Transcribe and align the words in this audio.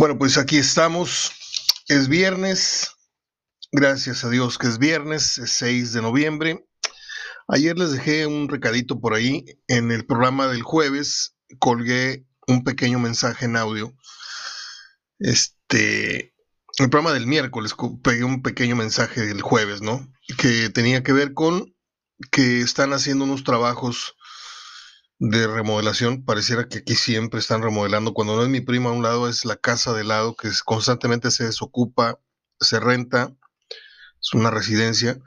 Bueno, 0.00 0.16
pues 0.16 0.38
aquí 0.38 0.56
estamos. 0.56 1.30
Es 1.86 2.08
viernes. 2.08 2.90
Gracias 3.70 4.24
a 4.24 4.30
Dios 4.30 4.56
que 4.56 4.66
es 4.66 4.78
viernes, 4.78 5.36
es 5.36 5.50
6 5.50 5.92
de 5.92 6.00
noviembre. 6.00 6.66
Ayer 7.48 7.78
les 7.78 7.92
dejé 7.92 8.26
un 8.26 8.48
recadito 8.48 8.98
por 8.98 9.12
ahí. 9.12 9.44
En 9.68 9.90
el 9.90 10.06
programa 10.06 10.46
del 10.46 10.62
jueves 10.62 11.36
colgué 11.58 12.24
un 12.46 12.64
pequeño 12.64 12.98
mensaje 12.98 13.44
en 13.44 13.56
audio. 13.56 13.94
Este, 15.18 16.32
el 16.78 16.88
programa 16.88 17.12
del 17.12 17.26
miércoles 17.26 17.74
pegué 18.02 18.24
un 18.24 18.40
pequeño 18.40 18.76
mensaje 18.76 19.20
del 19.20 19.42
jueves, 19.42 19.82
¿no? 19.82 20.10
Que 20.38 20.70
tenía 20.70 21.02
que 21.02 21.12
ver 21.12 21.34
con 21.34 21.76
que 22.30 22.62
están 22.62 22.94
haciendo 22.94 23.24
unos 23.24 23.44
trabajos 23.44 24.14
de 25.20 25.46
remodelación. 25.46 26.24
Pareciera 26.24 26.68
que 26.68 26.78
aquí 26.78 26.96
siempre 26.96 27.38
están 27.38 27.62
remodelando. 27.62 28.14
Cuando 28.14 28.34
no 28.34 28.42
es 28.42 28.48
mi 28.48 28.60
prima 28.60 28.90
a 28.90 28.94
un 28.94 29.02
lado, 29.02 29.28
es 29.28 29.44
la 29.44 29.56
casa 29.56 29.92
de 29.92 30.02
lado 30.02 30.34
que 30.34 30.50
constantemente 30.64 31.30
se 31.30 31.44
desocupa, 31.44 32.18
se 32.58 32.80
renta. 32.80 33.32
Es 34.20 34.34
una 34.34 34.50
residencia. 34.50 35.18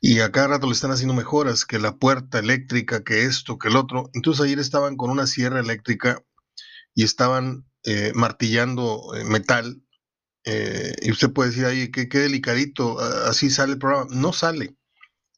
Y 0.00 0.20
a 0.20 0.32
cada 0.32 0.48
rato 0.48 0.66
le 0.66 0.72
están 0.72 0.90
haciendo 0.90 1.14
mejoras, 1.14 1.66
que 1.66 1.78
la 1.78 1.96
puerta 1.96 2.38
eléctrica, 2.38 3.04
que 3.04 3.24
esto, 3.24 3.58
que 3.58 3.68
el 3.68 3.76
otro. 3.76 4.10
Entonces 4.14 4.44
ayer 4.44 4.58
estaban 4.58 4.96
con 4.96 5.10
una 5.10 5.26
sierra 5.26 5.60
eléctrica 5.60 6.24
y 6.94 7.04
estaban 7.04 7.66
eh, 7.84 8.12
martillando 8.14 9.14
eh, 9.14 9.24
metal. 9.24 9.82
Eh, 10.44 10.94
y 11.02 11.12
usted 11.12 11.30
puede 11.32 11.50
decir, 11.50 11.66
ay, 11.66 11.90
qué, 11.90 12.08
qué 12.08 12.18
delicadito, 12.20 12.98
así 12.98 13.50
sale 13.50 13.74
el 13.74 13.78
programa. 13.78 14.06
No 14.10 14.32
sale, 14.32 14.76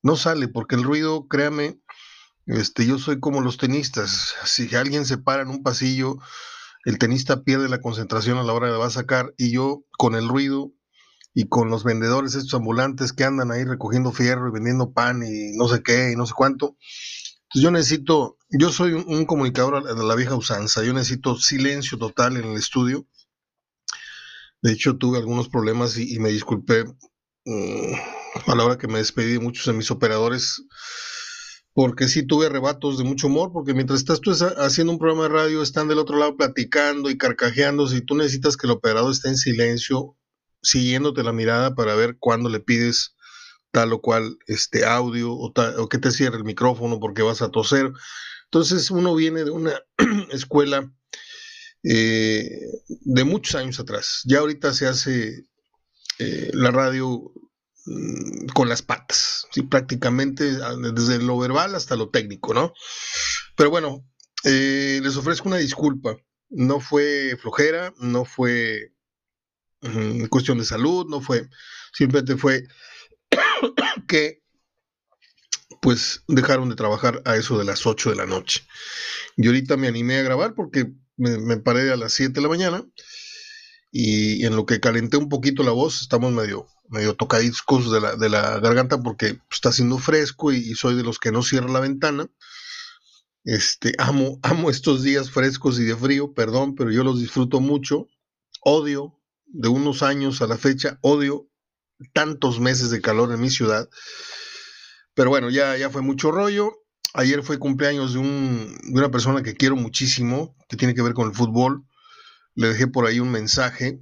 no 0.02 0.16
sale, 0.16 0.46
porque 0.46 0.76
el 0.76 0.84
ruido, 0.84 1.26
créame, 1.26 1.80
este, 2.46 2.86
yo 2.86 2.98
soy 2.98 3.20
como 3.20 3.40
los 3.40 3.56
tenistas. 3.56 4.34
Si 4.44 4.74
alguien 4.74 5.04
se 5.04 5.18
para 5.18 5.42
en 5.42 5.48
un 5.48 5.62
pasillo, 5.62 6.18
el 6.84 6.98
tenista 6.98 7.42
pierde 7.44 7.68
la 7.68 7.80
concentración 7.80 8.38
a 8.38 8.42
la 8.42 8.52
hora 8.52 8.70
de 8.70 8.76
va 8.76 8.86
a 8.86 8.90
sacar 8.90 9.32
y 9.36 9.52
yo 9.52 9.84
con 9.96 10.14
el 10.14 10.28
ruido 10.28 10.72
y 11.34 11.48
con 11.48 11.70
los 11.70 11.84
vendedores 11.84 12.34
estos 12.34 12.54
ambulantes 12.54 13.12
que 13.12 13.24
andan 13.24 13.52
ahí 13.52 13.64
recogiendo 13.64 14.12
fierro 14.12 14.48
y 14.48 14.52
vendiendo 14.52 14.92
pan 14.92 15.22
y 15.22 15.56
no 15.56 15.68
sé 15.68 15.82
qué 15.82 16.10
y 16.12 16.16
no 16.16 16.26
sé 16.26 16.34
cuánto. 16.36 16.76
Entonces 17.44 17.62
yo 17.62 17.70
necesito, 17.70 18.38
yo 18.50 18.72
soy 18.72 18.92
un, 18.92 19.24
comunicador 19.26 19.84
de 19.84 20.04
la 20.04 20.14
vieja 20.14 20.34
usanza, 20.34 20.82
yo 20.82 20.92
necesito 20.92 21.36
silencio 21.36 21.98
total 21.98 22.36
en 22.36 22.44
el 22.44 22.56
estudio. 22.56 23.06
De 24.62 24.72
hecho 24.72 24.96
tuve 24.96 25.18
algunos 25.18 25.48
problemas 25.48 25.96
y, 25.98 26.18
me 26.18 26.30
disculpé 26.30 26.84
mm, 27.44 27.94
a 28.46 28.54
la 28.54 28.64
hora 28.64 28.78
que 28.78 28.88
me 28.88 28.98
despedí 28.98 29.34
de 29.34 29.40
muchos 29.40 29.66
de 29.66 29.72
mis 29.72 29.90
operadores 29.90 30.62
porque 31.74 32.08
sí 32.08 32.22
tuve 32.26 32.46
arrebatos 32.46 32.98
de 32.98 33.04
mucho 33.04 33.28
humor, 33.28 33.50
porque 33.52 33.74
mientras 33.74 34.00
estás 34.00 34.20
tú 34.20 34.32
haciendo 34.58 34.92
un 34.92 34.98
programa 34.98 35.24
de 35.24 35.28
radio, 35.30 35.62
están 35.62 35.88
del 35.88 35.98
otro 35.98 36.18
lado 36.18 36.36
platicando 36.36 37.10
y 37.10 37.16
carcajeando, 37.16 37.86
si 37.86 38.02
tú 38.02 38.14
necesitas 38.14 38.56
que 38.56 38.66
el 38.66 38.72
operador 38.72 39.10
esté 39.10 39.28
en 39.28 39.36
silencio, 39.36 40.16
siguiéndote 40.62 41.22
la 41.22 41.32
mirada 41.32 41.74
para 41.74 41.94
ver 41.94 42.16
cuándo 42.18 42.48
le 42.48 42.60
pides 42.60 43.14
tal 43.70 43.92
o 43.94 44.00
cual 44.02 44.36
este 44.46 44.84
audio 44.84 45.32
o, 45.32 45.52
o 45.52 45.88
que 45.88 45.98
te 45.98 46.10
cierre 46.10 46.36
el 46.36 46.44
micrófono 46.44 47.00
porque 47.00 47.22
vas 47.22 47.42
a 47.42 47.50
toser. 47.50 47.90
Entonces 48.44 48.90
uno 48.90 49.14
viene 49.14 49.44
de 49.44 49.50
una 49.50 49.72
escuela 50.30 50.92
eh, 51.82 52.48
de 52.88 53.24
muchos 53.24 53.54
años 53.54 53.80
atrás. 53.80 54.20
Ya 54.24 54.38
ahorita 54.38 54.72
se 54.72 54.86
hace 54.86 55.46
eh, 56.18 56.50
la 56.52 56.70
radio 56.70 57.32
con 58.54 58.68
las 58.68 58.82
patas, 58.82 59.46
¿sí? 59.50 59.62
prácticamente 59.62 60.52
desde 60.92 61.18
lo 61.18 61.38
verbal 61.38 61.74
hasta 61.74 61.96
lo 61.96 62.10
técnico, 62.10 62.54
¿no? 62.54 62.72
Pero 63.56 63.70
bueno, 63.70 64.06
eh, 64.44 65.00
les 65.02 65.16
ofrezco 65.16 65.48
una 65.48 65.58
disculpa. 65.58 66.16
No 66.48 66.80
fue 66.80 67.36
flojera, 67.40 67.94
no 67.98 68.24
fue 68.24 68.92
mm, 69.80 70.26
cuestión 70.26 70.58
de 70.58 70.64
salud, 70.64 71.06
no 71.08 71.20
fue, 71.20 71.48
simplemente 71.92 72.36
fue 72.36 72.66
que 74.08 74.42
pues 75.80 76.22
dejaron 76.28 76.68
de 76.68 76.76
trabajar 76.76 77.22
a 77.24 77.36
eso 77.36 77.58
de 77.58 77.64
las 77.64 77.86
8 77.86 78.10
de 78.10 78.16
la 78.16 78.26
noche. 78.26 78.64
Y 79.36 79.46
ahorita 79.46 79.76
me 79.76 79.88
animé 79.88 80.18
a 80.18 80.22
grabar 80.22 80.54
porque 80.54 80.92
me, 81.16 81.38
me 81.38 81.56
paré 81.56 81.90
a 81.90 81.96
las 81.96 82.12
7 82.12 82.32
de 82.34 82.42
la 82.42 82.48
mañana 82.48 82.84
y 83.90 84.46
en 84.46 84.54
lo 84.54 84.64
que 84.66 84.80
calenté 84.80 85.16
un 85.16 85.28
poquito 85.28 85.62
la 85.62 85.72
voz, 85.72 86.00
estamos 86.02 86.32
medio, 86.32 86.66
medio 86.92 87.14
tocadiscos 87.14 87.90
de 87.90 88.00
la, 88.00 88.16
de 88.16 88.28
la 88.28 88.60
garganta 88.60 89.02
porque 89.02 89.38
está 89.50 89.70
haciendo 89.70 89.98
fresco 89.98 90.52
y, 90.52 90.74
soy 90.74 90.94
de 90.94 91.02
los 91.02 91.18
que 91.18 91.32
no 91.32 91.42
cierra 91.42 91.68
la 91.68 91.80
ventana. 91.80 92.28
Este, 93.44 93.94
amo, 93.98 94.38
amo 94.42 94.70
estos 94.70 95.02
días 95.02 95.30
frescos 95.30 95.80
y 95.80 95.84
de 95.84 95.96
frío, 95.96 96.34
perdón, 96.34 96.74
pero 96.74 96.90
yo 96.90 97.02
los 97.02 97.18
disfruto 97.18 97.60
mucho. 97.60 98.08
Odio, 98.60 99.18
de 99.46 99.68
unos 99.68 100.02
años 100.02 100.42
a 100.42 100.46
la 100.46 100.56
fecha, 100.56 100.98
odio 101.00 101.48
tantos 102.12 102.60
meses 102.60 102.90
de 102.90 103.00
calor 103.00 103.32
en 103.32 103.40
mi 103.40 103.50
ciudad. 103.50 103.88
Pero 105.14 105.30
bueno, 105.30 105.50
ya, 105.50 105.76
ya 105.76 105.90
fue 105.90 106.02
mucho 106.02 106.30
rollo. 106.30 106.72
Ayer 107.14 107.42
fue 107.42 107.58
cumpleaños 107.58 108.12
de, 108.12 108.18
un, 108.18 108.78
de 108.82 108.98
una 108.98 109.10
persona 109.10 109.42
que 109.42 109.54
quiero 109.54 109.76
muchísimo, 109.76 110.56
que 110.68 110.76
tiene 110.76 110.94
que 110.94 111.02
ver 111.02 111.14
con 111.14 111.28
el 111.28 111.34
fútbol. 111.34 111.84
Le 112.54 112.68
dejé 112.68 112.86
por 112.86 113.06
ahí 113.06 113.18
un 113.18 113.30
mensaje 113.30 114.00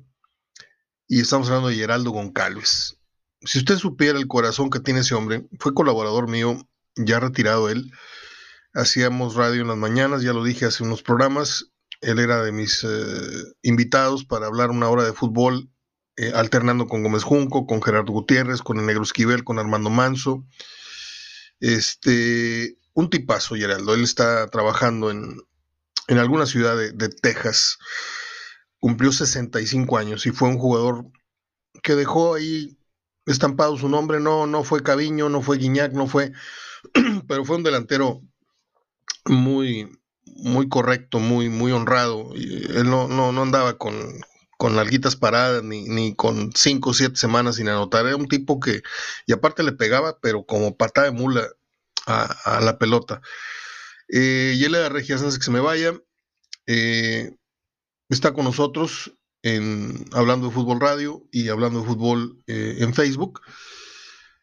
y 1.11 1.21
estamos 1.21 1.49
hablando 1.49 1.71
de 1.71 1.75
Geraldo 1.75 2.13
Goncalves. 2.13 2.97
Si 3.43 3.59
usted 3.59 3.77
supiera 3.79 4.17
el 4.17 4.29
corazón 4.29 4.71
que 4.71 4.79
tiene 4.79 5.01
ese 5.01 5.17
hombre, 5.17 5.45
fue 5.59 5.75
colaborador 5.75 6.29
mío, 6.29 6.57
ya 6.95 7.19
retirado 7.19 7.69
él. 7.69 7.91
Hacíamos 8.75 9.35
radio 9.35 9.63
en 9.63 9.69
las 9.69 9.77
mañanas, 9.77 10.23
ya 10.23 10.33
lo 10.33 10.45
dije 10.45 10.67
hace 10.67 10.85
unos 10.85 11.03
programas. 11.03 11.73
Él 12.01 12.21
era 12.21 12.45
de 12.45 12.53
mis 12.53 12.85
eh, 12.85 13.45
invitados 13.63 14.25
para 14.25 14.47
hablar 14.47 14.71
una 14.71 14.89
hora 14.89 15.03
de 15.03 15.13
fútbol, 15.13 15.69
eh, 16.17 16.31
alternando 16.33 16.87
con 16.87 17.03
Gómez 17.03 17.25
Junco, 17.25 17.67
con 17.67 17.83
Gerardo 17.83 18.13
Gutiérrez, 18.13 18.63
con 18.63 18.79
el 18.79 18.87
Negro 18.87 19.03
Esquivel, 19.03 19.43
con 19.43 19.59
Armando 19.59 19.91
Manso. 19.91 20.45
Este, 21.59 22.79
un 22.95 23.11
tipazo, 23.11 23.57
Geraldo. 23.57 23.95
Él 23.95 24.05
está 24.05 24.47
trabajando 24.47 25.11
en, 25.11 25.43
en 26.07 26.19
alguna 26.19 26.47
ciudad 26.47 26.77
de, 26.77 26.93
de 26.93 27.09
Texas 27.09 27.79
cumplió 28.81 29.13
65 29.13 29.99
años 29.99 30.27
y 30.27 30.31
fue 30.31 30.49
un 30.49 30.59
jugador 30.59 31.07
que 31.83 31.95
dejó 31.95 32.35
ahí 32.35 32.77
estampado 33.27 33.77
su 33.77 33.89
nombre, 33.89 34.19
no, 34.21 34.47
no 34.47 34.65
fue 34.65 34.83
Caviño, 34.83 35.29
no 35.29 35.43
fue 35.43 35.59
Guiñac, 35.59 35.93
no 35.93 36.07
fue, 36.07 36.33
pero 37.29 37.45
fue 37.45 37.57
un 37.57 37.63
delantero 37.63 38.23
muy, 39.27 39.89
muy 40.25 40.69
correcto, 40.69 41.21
muy, 41.21 41.49
muy 41.49 41.73
honrado. 41.73 42.33
él 42.35 42.89
no, 42.89 43.07
no, 43.07 43.33
no 43.33 43.43
andaba 43.43 43.79
con, 43.79 43.95
con 44.57 44.77
larguitas 44.77 45.17
paradas, 45.17 45.63
ni, 45.63 45.85
ni 45.85 46.15
con 46.15 46.53
cinco 46.55 46.91
o 46.91 46.95
siete 46.95 47.17
semanas 47.17 47.57
sin 47.57 47.69
anotar. 47.69 48.07
Era 48.07 48.17
un 48.17 48.29
tipo 48.29 48.61
que, 48.61 48.83
y 49.27 49.33
aparte 49.33 49.63
le 49.63 49.73
pegaba, 49.73 50.19
pero 50.21 50.45
como 50.45 50.77
patada 50.77 51.11
de 51.11 51.13
mula 51.13 51.49
a, 52.07 52.61
la 52.61 52.79
pelota. 52.79 53.21
Eh, 54.09 54.55
y 54.57 54.65
él 54.65 54.73
le 54.73 54.79
da 54.79 54.89
regia 54.89 55.17
antes 55.17 55.39
que 55.39 55.45
se 55.45 55.51
me 55.51 55.61
vaya. 55.61 55.95
Eh, 56.67 57.37
está 58.11 58.33
con 58.33 58.45
nosotros 58.45 59.13
en 59.43 60.05
Hablando 60.13 60.49
de 60.49 60.53
Fútbol 60.53 60.81
Radio 60.81 61.27
y 61.31 61.49
Hablando 61.49 61.81
de 61.81 61.87
Fútbol 61.87 62.43
eh, 62.47 62.77
en 62.81 62.93
Facebook. 62.93 63.41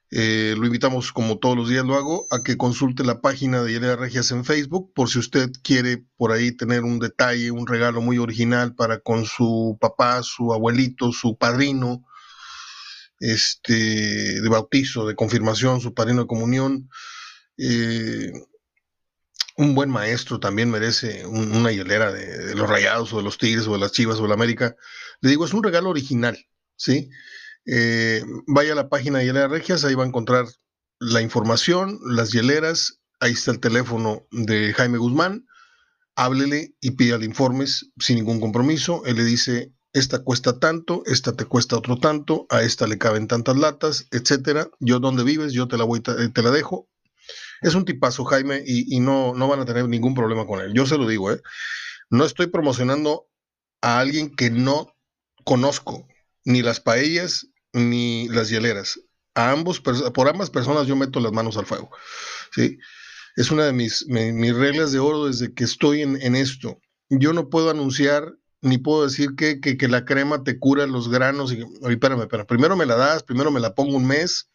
Eh, 0.09 0.55
lo 0.57 0.65
invitamos, 0.65 1.11
como 1.11 1.37
todos 1.37 1.57
los 1.57 1.67
días 1.67 1.85
lo 1.85 1.95
hago, 1.95 2.25
a 2.31 2.41
que 2.41 2.55
consulte 2.55 3.03
la 3.03 3.19
página 3.19 3.61
de 3.61 3.73
Yelena 3.73 3.97
Regias 3.97 4.31
en 4.31 4.45
Facebook, 4.45 4.93
por 4.95 5.09
si 5.09 5.19
usted 5.19 5.51
quiere 5.63 6.05
por 6.15 6.31
ahí 6.31 6.53
tener 6.53 6.83
un 6.83 6.99
detalle, 6.99 7.51
un 7.51 7.67
regalo 7.67 7.99
muy 8.01 8.17
original 8.17 8.73
para 8.73 8.99
con 8.99 9.25
su 9.25 9.77
papá, 9.81 10.23
su 10.23 10.53
abuelito, 10.53 11.11
su 11.11 11.37
padrino, 11.37 12.05
este, 13.19 14.41
de 14.41 14.49
bautizo, 14.49 15.05
de 15.05 15.15
confirmación, 15.15 15.81
su 15.81 15.93
padrino 15.93 16.21
de 16.21 16.27
comunión. 16.27 16.89
Eh, 17.57 18.31
un 19.57 19.73
buen 19.73 19.89
maestro 19.89 20.39
también 20.39 20.69
merece 20.69 21.25
una 21.25 21.71
hielera 21.71 22.11
de, 22.11 22.55
los 22.55 22.69
Rayados 22.69 23.11
o 23.11 23.17
de 23.17 23.23
los 23.23 23.37
Tigres 23.37 23.67
o 23.67 23.73
de 23.73 23.79
las 23.79 23.91
Chivas 23.91 24.19
o 24.19 24.23
de 24.23 24.27
la 24.29 24.35
América. 24.35 24.75
Le 25.19 25.31
digo, 25.31 25.45
es 25.45 25.53
un 25.53 25.63
regalo 25.63 25.89
original, 25.89 26.37
¿sí? 26.75 27.09
Eh, 27.65 28.23
vaya 28.45 28.73
a 28.73 28.75
la 28.75 28.87
página 28.87 29.19
de 29.19 29.25
Hielera 29.25 29.47
Regias, 29.47 29.83
ahí 29.83 29.95
va 29.95 30.03
a 30.03 30.07
encontrar 30.07 30.45
la 30.99 31.21
información, 31.21 31.99
las 32.05 32.31
hieleras, 32.31 33.01
ahí 33.19 33.33
está 33.33 33.51
el 33.51 33.59
teléfono 33.59 34.27
de 34.31 34.73
Jaime 34.73 34.99
Guzmán, 34.99 35.47
háblele 36.15 36.75
y 36.79 36.91
pídale 36.91 37.25
informes 37.25 37.91
sin 37.97 38.17
ningún 38.17 38.39
compromiso. 38.39 39.03
Él 39.05 39.17
le 39.17 39.25
dice, 39.25 39.73
esta 39.91 40.19
cuesta 40.23 40.59
tanto, 40.59 41.01
esta 41.07 41.33
te 41.33 41.45
cuesta 41.45 41.77
otro 41.77 41.97
tanto, 41.97 42.45
a 42.49 42.61
esta 42.61 42.85
le 42.85 42.99
caben 42.99 43.27
tantas 43.27 43.57
latas, 43.57 44.07
etcétera. 44.11 44.69
Yo 44.79 44.99
donde 44.99 45.23
vives, 45.23 45.53
yo 45.53 45.67
te 45.67 45.77
la 45.77 45.83
voy, 45.83 45.99
te 45.99 46.43
la 46.43 46.51
dejo, 46.51 46.87
es 47.61 47.75
un 47.75 47.85
tipazo, 47.85 48.25
Jaime, 48.25 48.63
y, 48.65 48.99
no, 48.99 49.33
no 49.33 49.47
van 49.47 49.59
a 49.59 49.65
tener 49.65 49.87
ningún 49.87 50.13
problema 50.13 50.45
con 50.45 50.61
él. 50.61 50.73
Yo 50.73 50.85
se 50.85 50.97
lo 50.97 51.07
digo, 51.07 51.31
¿eh? 51.31 51.41
No 52.09 52.25
estoy 52.25 52.47
promocionando 52.47 53.27
a 53.81 53.99
alguien 53.99 54.35
que 54.35 54.49
no 54.49 54.95
conozco, 55.43 56.07
ni 56.45 56.61
las 56.61 56.79
paellas, 56.79 57.47
ni 57.73 58.27
las 58.29 58.49
hieleras. 58.49 58.99
A 59.35 59.51
ambos, 59.51 59.81
por 59.81 60.27
ambas 60.27 60.49
personas 60.49 60.87
yo 60.87 60.95
meto 60.95 61.19
las 61.19 61.31
manos 61.31 61.57
al 61.57 61.65
fuego. 61.65 61.91
¿sí? 62.51 62.77
Es 63.35 63.51
una 63.51 63.65
de 63.65 63.73
mis, 63.73 64.07
mis 64.07 64.55
reglas 64.55 64.91
de 64.91 64.99
oro 64.99 65.25
desde 65.25 65.53
que 65.53 65.63
estoy 65.63 66.01
en, 66.01 66.19
en 66.21 66.35
esto. 66.35 66.79
Yo 67.09 67.33
no 67.33 67.49
puedo 67.49 67.69
anunciar 67.69 68.33
ni 68.61 68.77
puedo 68.77 69.03
decir 69.03 69.35
que, 69.35 69.59
que, 69.59 69.87
la 69.87 70.05
crema 70.05 70.43
te 70.43 70.59
cura 70.59 70.87
los 70.87 71.09
granos. 71.09 71.53
Y, 71.53 71.63
espérame, 71.89 72.21
espérame, 72.21 72.47
primero 72.47 72.75
me 72.75 72.85
la 72.85 72.95
das, 72.95 73.23
primero 73.23 73.51
me 73.51 73.59
la 73.59 73.75
pongo 73.75 73.97
un 73.97 74.07
mes 74.07 74.49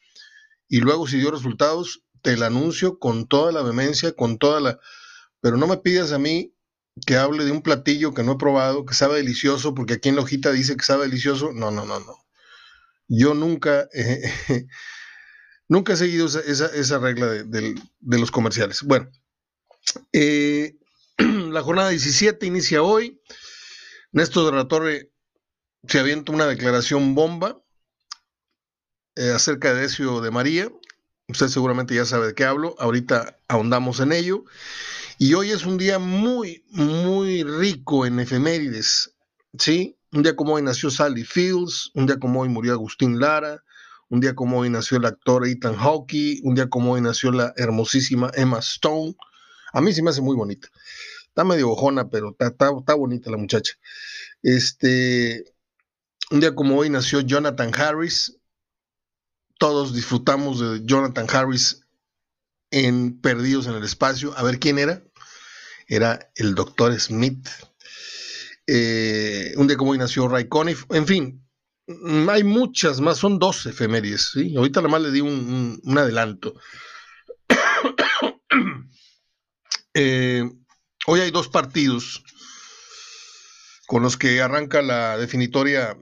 y 0.69 0.81
luego 0.81 1.07
si 1.07 1.19
dio 1.19 1.31
resultados, 1.31 2.03
te 2.23 2.37
la 2.37 2.47
anuncio 2.47 2.99
con 2.99 3.27
toda 3.27 3.53
la 3.53 3.63
vehemencia, 3.63 4.13
con 4.13 4.39
toda 4.39 4.61
la... 4.61 4.81
Pero 5.41 5.57
no 5.57 5.67
me 5.67 5.79
pidas 5.79 6.13
a 6.13 6.19
mí 6.19 6.55
que 7.07 7.17
hable 7.17 7.45
de 7.45 7.51
un 7.51 7.63
platillo 7.63 8.15
que 8.15 8.23
no 8.23 8.33
he 8.33 8.39
probado, 8.39 8.87
que 8.87 8.95
sabe 8.95 9.17
delicioso, 9.17 9.75
porque 9.75 9.95
aquí 9.95 10.09
en 10.09 10.17
la 10.17 10.23
hojita 10.23 10.53
dice 10.53 10.77
que 10.77 10.85
sabe 10.85 11.07
delicioso. 11.07 11.53
No, 11.53 11.71
no, 11.71 11.85
no, 11.85 12.01
no. 12.01 12.17
Yo 13.09 13.35
nunca, 13.35 13.89
nunca 15.69 15.95
he 15.95 15.97
seguido 15.97 16.27
esa, 16.27 16.99
regla 16.99 17.27
de, 17.27 17.75
los 18.01 18.31
comerciales. 18.31 18.83
Bueno, 18.83 19.11
eh, 20.13 20.77
la 21.19 21.63
jornada 21.63 21.91
17 21.91 22.47
inicia 22.47 22.83
hoy. 22.83 23.21
Néstor 24.13 24.51
de 24.51 24.57
la 24.57 24.69
Torre 24.69 25.11
se 25.89 25.99
avienta 25.99 26.33
una 26.33 26.47
declaración 26.47 27.15
bomba 27.15 27.63
eh, 29.17 29.31
acerca 29.31 29.75
de 29.75 29.83
Decio 29.83 30.21
de 30.21 30.31
María. 30.31 30.71
Usted 31.29 31.49
seguramente 31.49 31.95
ya 31.95 32.05
sabe 32.05 32.29
de 32.29 32.35
qué 32.35 32.45
hablo. 32.45 32.75
Ahorita 32.79 33.39
ahondamos 33.49 34.01
en 34.01 34.13
ello. 34.13 34.45
Y 35.19 35.35
hoy 35.35 35.51
es 35.51 35.65
un 35.65 35.79
día 35.79 35.99
muy, 35.99 36.65
muy 36.71 37.45
rico 37.45 38.07
en 38.07 38.21
efemérides. 38.21 39.15
¿Sí? 39.59 39.97
Un 40.13 40.23
día 40.23 40.37
como 40.37 40.55
hoy 40.55 40.63
nació 40.63 40.91
Sally 40.91 41.25
Fields. 41.25 41.91
Un 41.95 42.07
día 42.07 42.19
como 42.19 42.41
hoy 42.41 42.49
murió 42.49 42.73
Agustín 42.73 43.21
Lara. 43.21 43.63
Un 44.09 44.21
día 44.21 44.35
como 44.35 44.59
hoy 44.59 44.69
nació 44.69 44.99
el 44.99 45.07
actor 45.07 45.47
Ethan 45.47 45.77
Hawke. 45.77 46.41
Un 46.43 46.55
día 46.55 46.69
como 46.69 46.93
hoy 46.93 47.01
nació 47.01 47.33
la 47.33 47.53
hermosísima 47.57 48.31
Emma 48.35 48.59
Stone. 48.59 49.15
A 49.73 49.81
mí 49.81 49.93
sí 49.93 50.03
me 50.03 50.11
hace 50.11 50.21
muy 50.21 50.37
bonita. 50.37 50.69
Está 51.29 51.45
medio 51.45 51.71
ojona, 51.71 52.11
pero 52.11 52.37
está, 52.39 52.95
bonita 52.95 53.31
la 53.31 53.39
muchacha. 53.39 53.73
Este, 54.43 55.45
un 56.31 56.41
día 56.41 56.55
como 56.55 56.77
hoy 56.77 56.91
nació 56.91 57.21
Jonathan 57.21 57.73
Harris. 57.75 58.37
Todos 59.63 59.95
disfrutamos 59.95 60.59
de 60.59 60.85
Jonathan 60.85 61.29
Harris 61.31 61.87
en 62.73 63.21
Perdidos 63.21 63.69
en 63.69 63.75
el 63.75 63.85
Espacio. 63.85 64.37
A 64.37 64.43
ver 64.43 64.59
quién 64.59 64.77
era. 64.77 65.05
Era 65.87 66.33
el 66.35 66.57
Doctor 66.57 66.99
Smith. 66.99 67.49
Eh, 68.67 69.55
un 69.57 69.69
día 69.69 69.77
como 69.77 69.93
hoy 69.93 69.99
nació 69.99 70.27
Ray 70.27 70.49
Conniff. 70.49 70.87
En 70.91 71.07
fin, 71.07 71.47
hay 72.29 72.43
muchas 72.43 73.01
más, 73.01 73.19
son 73.19 73.39
dos 73.39 73.65
efemérides. 73.67 74.33
¿sí? 74.33 74.53
Ahorita 74.57 74.81
nada 74.81 74.91
más 74.91 75.03
le 75.03 75.13
di 75.13 75.21
un, 75.21 75.81
adelanto. 75.97 76.57
eh, 79.95 80.43
Hoy 81.07 81.21
hay 81.21 81.31
dos 81.31 81.47
partidos 81.47 82.25
con 83.87 84.03
los 84.03 84.17
que 84.17 84.41
arranca 84.41 84.83
la 84.83 85.17
definitoria 85.17 85.97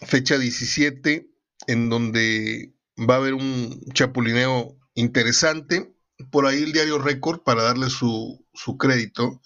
fecha 0.00 0.38
17, 0.38 1.28
en 1.66 1.90
donde 1.90 2.72
va 2.98 3.14
a 3.14 3.18
haber 3.18 3.34
un 3.34 3.80
chapulineo 3.94 4.76
interesante. 4.94 5.94
Por 6.30 6.46
ahí 6.46 6.62
el 6.62 6.72
diario 6.72 6.98
Récord, 6.98 7.42
para 7.42 7.62
darle 7.62 7.90
su, 7.90 8.46
crédito, 8.78 9.40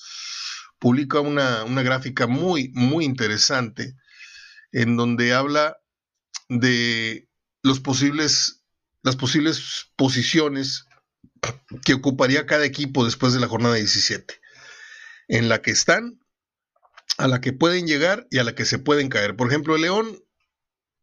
publica 0.78 1.20
una, 1.20 1.64
una, 1.64 1.82
gráfica 1.82 2.26
muy, 2.26 2.70
muy 2.74 3.04
interesante, 3.04 3.96
en 4.72 4.96
donde 4.96 5.32
habla 5.32 5.78
de 6.48 7.28
los 7.62 7.80
posibles, 7.80 8.62
las 9.02 9.16
posibles 9.16 9.90
posiciones 9.96 10.84
que 11.84 11.94
ocuparía 11.94 12.46
cada 12.46 12.64
equipo 12.64 13.04
después 13.04 13.32
de 13.32 13.40
la 13.40 13.48
jornada 13.48 13.76
17 13.76 14.40
en 15.28 15.48
la 15.48 15.62
que 15.62 15.70
están, 15.70 16.20
a 17.18 17.28
la 17.28 17.40
que 17.40 17.52
pueden 17.52 17.86
llegar 17.86 18.26
y 18.30 18.38
a 18.38 18.44
la 18.44 18.54
que 18.54 18.64
se 18.64 18.78
pueden 18.78 19.08
caer. 19.08 19.36
Por 19.36 19.48
ejemplo, 19.48 19.76
el 19.76 19.82
León 19.82 20.22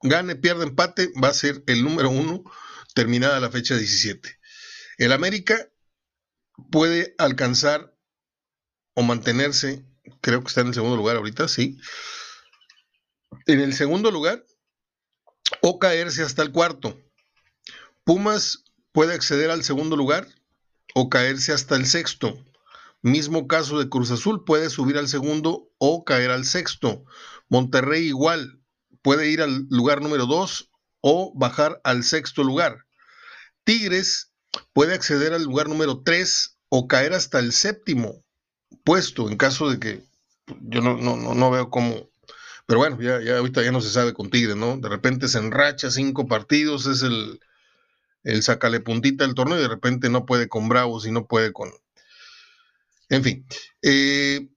gane, 0.04 0.36
pierde, 0.36 0.64
empate, 0.64 1.12
va 1.22 1.30
a 1.30 1.34
ser 1.34 1.64
el 1.68 1.84
número 1.84 2.10
uno 2.10 2.44
terminada 2.94 3.40
la 3.40 3.50
fecha 3.50 3.76
17. 3.76 4.38
El 4.98 5.12
América 5.12 5.70
puede 6.72 7.16
alcanzar 7.18 7.96
o 8.94 9.02
mantenerse, 9.02 9.86
creo 10.22 10.42
que 10.42 10.48
está 10.48 10.62
en 10.62 10.68
el 10.68 10.74
segundo 10.74 10.96
lugar 10.96 11.16
ahorita, 11.16 11.48
sí, 11.48 11.80
en 13.48 13.60
el 13.60 13.74
segundo 13.74 14.12
lugar 14.12 14.46
o 15.62 15.80
caerse 15.80 16.24
hasta 16.24 16.44
el 16.44 16.52
cuarto. 16.52 17.02
Pumas 18.04 18.66
puede 18.92 19.14
acceder 19.14 19.50
al 19.50 19.64
segundo 19.64 19.96
lugar 19.96 20.28
o 20.94 21.10
caerse 21.10 21.54
hasta 21.54 21.76
el 21.76 21.86
sexto. 21.86 22.46
Mismo 23.02 23.48
caso 23.48 23.80
de 23.80 23.90
Cruz 23.90 24.12
Azul, 24.12 24.46
puede 24.46 24.70
subir 24.70 24.98
al 24.98 25.08
segundo 25.08 25.72
o 25.78 26.06
caer 26.06 26.32
al 26.32 26.46
sexto. 26.46 27.04
Monterrey 27.50 28.06
igual, 28.06 28.63
puede 29.04 29.30
ir 29.30 29.42
al 29.42 29.68
lugar 29.70 30.02
número 30.02 30.26
dos 30.26 30.72
o 31.02 31.32
bajar 31.36 31.80
al 31.84 32.04
sexto 32.04 32.44
lugar. 32.44 32.86
Tigres 33.64 34.32
puede 34.74 34.96
acceder 34.96 35.34
al 35.34 35.44
lugar 35.44 35.70
número 35.70 36.02
tres 36.04 36.58
o 36.70 36.88
caer 36.88 37.14
hasta 37.14 37.38
el 37.40 37.52
séptimo 37.52 38.24
puesto 38.84 39.30
en 39.30 39.38
caso 39.38 39.70
de 39.70 39.80
que 39.80 40.04
yo 40.62 40.82
no, 40.82 40.98
no, 40.98 41.16
no 41.16 41.52
veo 41.52 41.70
cómo. 41.70 42.10
Pero 42.66 42.80
bueno, 42.80 43.00
ya, 43.02 43.22
ya 43.22 43.38
ahorita 43.38 43.62
ya 43.62 43.72
no 43.72 43.82
se 43.82 43.90
sabe 43.90 44.14
con 44.14 44.30
Tigres, 44.30 44.56
¿no? 44.56 44.78
De 44.78 44.90
repente 44.90 45.28
se 45.28 45.38
enracha 45.38 45.92
cinco 45.92 46.28
partidos, 46.28 46.86
es 46.86 47.04
el, 47.04 47.40
el 48.24 48.42
sacale 48.42 48.80
puntita 48.80 49.26
del 49.26 49.36
torneo 49.36 49.60
y 49.60 49.62
de 49.62 49.68
repente 49.68 50.10
no 50.10 50.26
puede 50.26 50.48
con 50.48 50.70
Bravos 50.70 51.06
y 51.06 51.12
no 51.12 51.28
puede 51.28 51.52
con, 51.52 51.72
en 53.10 53.24
fin. 53.24 53.46
Eh, 53.82 54.50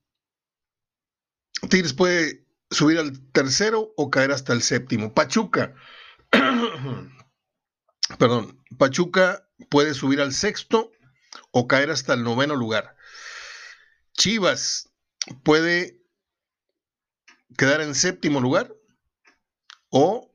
Tigres 1.68 1.94
puede 1.94 2.45
subir 2.70 2.98
al 2.98 3.20
tercero 3.32 3.92
o 3.96 4.10
caer 4.10 4.32
hasta 4.32 4.52
el 4.52 4.62
séptimo. 4.62 5.14
Pachuca. 5.14 5.74
Perdón. 8.18 8.62
Pachuca 8.78 9.48
puede 9.68 9.94
subir 9.94 10.20
al 10.20 10.32
sexto 10.32 10.92
o 11.50 11.66
caer 11.66 11.90
hasta 11.90 12.14
el 12.14 12.22
noveno 12.22 12.56
lugar. 12.56 12.96
Chivas 14.12 14.90
puede 15.42 16.02
quedar 17.56 17.80
en 17.80 17.94
séptimo 17.94 18.40
lugar 18.40 18.74
o 19.90 20.32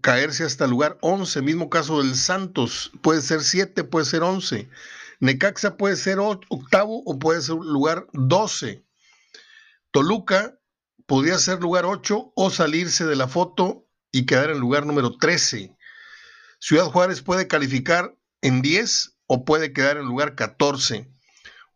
caerse 0.00 0.44
hasta 0.44 0.64
el 0.64 0.70
lugar 0.70 0.98
11. 1.00 1.42
Mismo 1.42 1.70
caso 1.70 2.02
del 2.02 2.14
Santos. 2.14 2.92
Puede 3.02 3.20
ser 3.20 3.42
7, 3.42 3.84
puede 3.84 4.06
ser 4.06 4.22
11. 4.22 4.68
Necaxa 5.20 5.76
puede 5.76 5.96
ser 5.96 6.18
octavo 6.18 7.02
o 7.06 7.18
puede 7.18 7.40
ser 7.40 7.56
lugar 7.56 8.06
12. 8.12 8.84
Toluca 9.90 10.58
podría 11.06 11.38
ser 11.38 11.60
lugar 11.60 11.84
8 11.84 12.32
o 12.34 12.50
salirse 12.50 13.06
de 13.06 13.16
la 13.16 13.28
foto 13.28 13.86
y 14.12 14.26
quedar 14.26 14.50
en 14.50 14.58
lugar 14.58 14.86
número 14.86 15.16
13. 15.16 15.76
Ciudad 16.58 16.86
Juárez 16.86 17.22
puede 17.22 17.46
calificar 17.46 18.14
en 18.42 18.62
10 18.62 19.16
o 19.26 19.44
puede 19.44 19.72
quedar 19.72 19.96
en 19.96 20.06
lugar 20.06 20.34
14. 20.34 21.08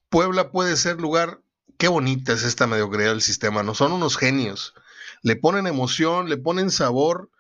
Puebla 0.08 0.50
puede 0.50 0.76
ser 0.76 1.00
lugar... 1.00 1.40
Qué 1.78 1.88
bonita 1.88 2.34
es 2.34 2.42
esta 2.42 2.66
mediocridad 2.66 3.08
del 3.08 3.22
sistema, 3.22 3.62
¿no? 3.62 3.74
Son 3.74 3.92
unos 3.92 4.18
genios. 4.18 4.74
Le 5.22 5.36
ponen 5.36 5.66
emoción, 5.66 6.28
le 6.28 6.36
ponen 6.36 6.70
sabor 6.70 7.30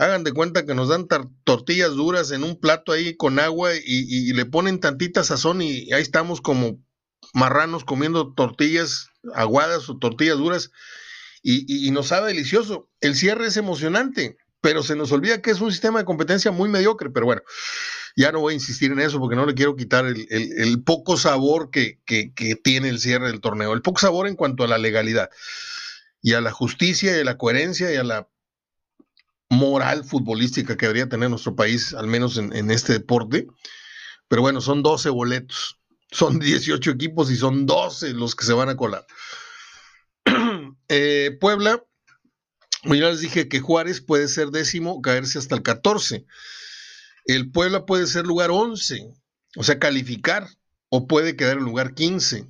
hagan 0.00 0.24
de 0.24 0.32
cuenta 0.32 0.64
que 0.64 0.74
nos 0.74 0.88
dan 0.88 1.06
tortillas 1.44 1.90
duras 1.90 2.30
en 2.30 2.42
un 2.42 2.58
plato 2.58 2.92
ahí 2.92 3.16
con 3.16 3.38
agua 3.38 3.72
y, 3.74 4.32
le 4.32 4.46
ponen 4.46 4.80
tantita 4.80 5.22
sazón 5.24 5.60
y 5.60 5.92
ahí 5.92 6.00
estamos 6.00 6.40
como 6.40 6.78
marranos 7.34 7.84
comiendo 7.84 8.32
tortillas 8.34 9.08
aguadas 9.34 9.88
o 9.88 9.98
tortillas 9.98 10.38
duras 10.38 10.70
y, 11.42 11.86
y, 11.86 11.90
nos 11.90 12.08
sabe 12.08 12.28
delicioso. 12.28 12.88
El 13.00 13.14
cierre 13.14 13.46
es 13.46 13.56
emocionante, 13.56 14.36
pero 14.60 14.82
se 14.82 14.96
nos 14.96 15.10
olvida 15.12 15.40
que 15.40 15.50
es 15.50 15.60
un 15.60 15.72
sistema 15.72 16.00
de 16.00 16.04
competencia 16.04 16.50
muy 16.50 16.68
mediocre, 16.68 17.10
pero 17.10 17.26
bueno, 17.26 17.42
ya 18.16 18.32
no 18.32 18.40
voy 18.40 18.52
a 18.52 18.54
insistir 18.54 18.92
en 18.92 19.00
eso 19.00 19.18
porque 19.18 19.36
no 19.36 19.46
le 19.46 19.54
quiero 19.54 19.76
quitar 19.76 20.04
el, 20.06 20.82
poco 20.84 21.16
sabor 21.16 21.70
que, 21.70 21.98
que, 22.04 22.34
que 22.34 22.56
tiene 22.56 22.88
el 22.88 22.98
cierre 22.98 23.28
del 23.28 23.40
torneo, 23.40 23.72
el 23.72 23.82
poco 23.82 24.00
sabor 24.00 24.26
en 24.26 24.36
cuanto 24.36 24.64
a 24.64 24.68
la 24.68 24.78
legalidad 24.78 25.30
y 26.22 26.34
a 26.34 26.40
la 26.40 26.52
justicia 26.52 27.16
y 27.16 27.20
a 27.20 27.24
la 27.24 27.38
coherencia 27.38 27.92
y 27.92 27.96
a 27.96 28.04
la 28.04 28.28
moral 29.50 30.04
futbolística 30.04 30.76
que 30.76 30.86
debería 30.86 31.08
tener 31.08 31.28
nuestro 31.28 31.56
país, 31.56 31.92
al 31.92 32.06
menos 32.06 32.38
en, 32.38 32.70
este 32.70 32.94
deporte. 32.94 33.48
Pero 34.28 34.42
bueno, 34.42 34.60
son 34.60 34.82
12 34.82 35.10
boletos, 35.10 35.79
son 36.10 36.38
18 36.38 36.90
equipos 36.90 37.30
y 37.30 37.36
son 37.36 37.66
12 37.66 38.14
los 38.14 38.34
que 38.34 38.44
se 38.44 38.52
van 38.52 38.68
a 38.68 38.76
colar. 38.76 39.06
Eh, 40.92 41.38
Puebla, 41.40 41.84
ya 42.82 42.94
les 42.94 43.20
dije 43.20 43.48
que 43.48 43.60
Juárez 43.60 44.00
puede 44.00 44.26
ser 44.26 44.48
décimo, 44.48 45.00
caerse 45.00 45.38
hasta 45.38 45.54
el 45.54 45.62
14. 45.62 46.26
El 47.26 47.52
Puebla 47.52 47.86
puede 47.86 48.08
ser 48.08 48.26
lugar 48.26 48.50
11, 48.50 49.08
o 49.54 49.62
sea, 49.62 49.78
calificar, 49.78 50.48
o 50.88 51.06
puede 51.06 51.36
quedar 51.36 51.58
en 51.58 51.62
lugar 51.62 51.94
15. 51.94 52.48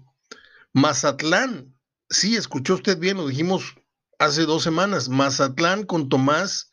Mazatlán, 0.72 1.76
sí, 2.08 2.34
escuchó 2.34 2.76
usted 2.76 2.98
bien, 2.98 3.18
lo 3.18 3.28
dijimos 3.28 3.74
hace 4.18 4.46
dos 4.46 4.62
semanas. 4.62 5.10
Mazatlán 5.10 5.84
con 5.84 6.08
Tomás 6.08 6.70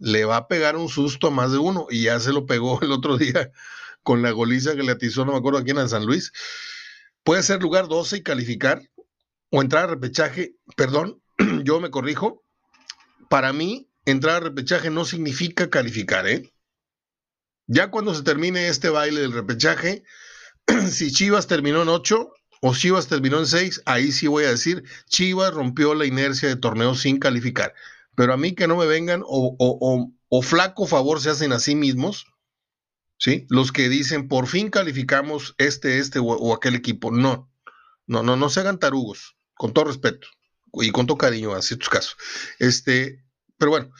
le 0.00 0.24
va 0.24 0.38
a 0.38 0.48
pegar 0.48 0.74
un 0.74 0.88
susto 0.88 1.28
a 1.28 1.30
más 1.30 1.52
de 1.52 1.58
uno 1.58 1.86
y 1.88 2.02
ya 2.02 2.18
se 2.18 2.32
lo 2.32 2.46
pegó 2.46 2.80
el 2.82 2.90
otro 2.90 3.16
día 3.16 3.52
con 4.06 4.22
la 4.22 4.30
goliza 4.30 4.76
que 4.76 4.84
le 4.84 4.92
atizó, 4.92 5.24
no 5.24 5.32
me 5.32 5.38
acuerdo 5.38 5.58
a 5.58 5.64
quién, 5.64 5.78
en 5.78 5.88
San 5.88 6.06
Luis. 6.06 6.30
Puede 7.24 7.42
ser 7.42 7.60
lugar 7.60 7.88
12 7.88 8.18
y 8.18 8.22
calificar 8.22 8.80
o 9.50 9.60
entrar 9.60 9.82
a 9.82 9.86
repechaje, 9.88 10.54
perdón, 10.76 11.20
yo 11.64 11.80
me 11.80 11.90
corrijo. 11.90 12.44
Para 13.28 13.52
mí, 13.52 13.90
entrar 14.04 14.36
a 14.36 14.40
repechaje 14.40 14.90
no 14.90 15.04
significa 15.04 15.70
calificar, 15.70 16.28
¿eh? 16.28 16.52
Ya 17.66 17.90
cuando 17.90 18.14
se 18.14 18.22
termine 18.22 18.68
este 18.68 18.90
baile 18.90 19.22
del 19.22 19.32
repechaje, 19.32 20.04
si 20.88 21.10
Chivas 21.10 21.48
terminó 21.48 21.82
en 21.82 21.88
8 21.88 22.32
o 22.62 22.74
Chivas 22.76 23.08
terminó 23.08 23.40
en 23.40 23.46
6, 23.46 23.82
ahí 23.86 24.12
sí 24.12 24.28
voy 24.28 24.44
a 24.44 24.50
decir, 24.50 24.84
Chivas 25.06 25.52
rompió 25.52 25.94
la 25.94 26.06
inercia 26.06 26.48
de 26.48 26.54
torneo 26.54 26.94
sin 26.94 27.18
calificar. 27.18 27.74
Pero 28.14 28.32
a 28.32 28.36
mí 28.36 28.54
que 28.54 28.68
no 28.68 28.76
me 28.76 28.86
vengan 28.86 29.24
o, 29.26 29.56
o 30.28 30.42
flaco 30.42 30.86
favor 30.86 31.20
se 31.20 31.30
hacen 31.30 31.52
a 31.52 31.58
sí 31.58 31.74
mismos, 31.74 32.26
¿sí? 33.18 33.46
Los 33.48 33.72
que 33.72 33.88
dicen, 33.88 34.28
por 34.28 34.46
fin 34.46 34.70
calificamos 34.70 35.54
este, 35.58 35.98
este 35.98 36.18
o, 36.20 36.54
aquel 36.54 36.74
equipo. 36.74 37.10
No, 37.10 37.50
no, 38.06 38.22
no, 38.22 38.36
no 38.36 38.48
se 38.48 38.60
hagan 38.60 38.78
tarugos, 38.78 39.36
con 39.54 39.72
todo 39.72 39.86
respeto 39.86 40.28
y 40.74 40.90
con 40.90 41.06
todo 41.06 41.18
cariño 41.18 41.54
a 41.54 41.62
ciertos 41.62 41.88
casos. 41.88 42.16
Este, 42.58 43.24
pero 43.58 43.70
bueno, 43.70 43.90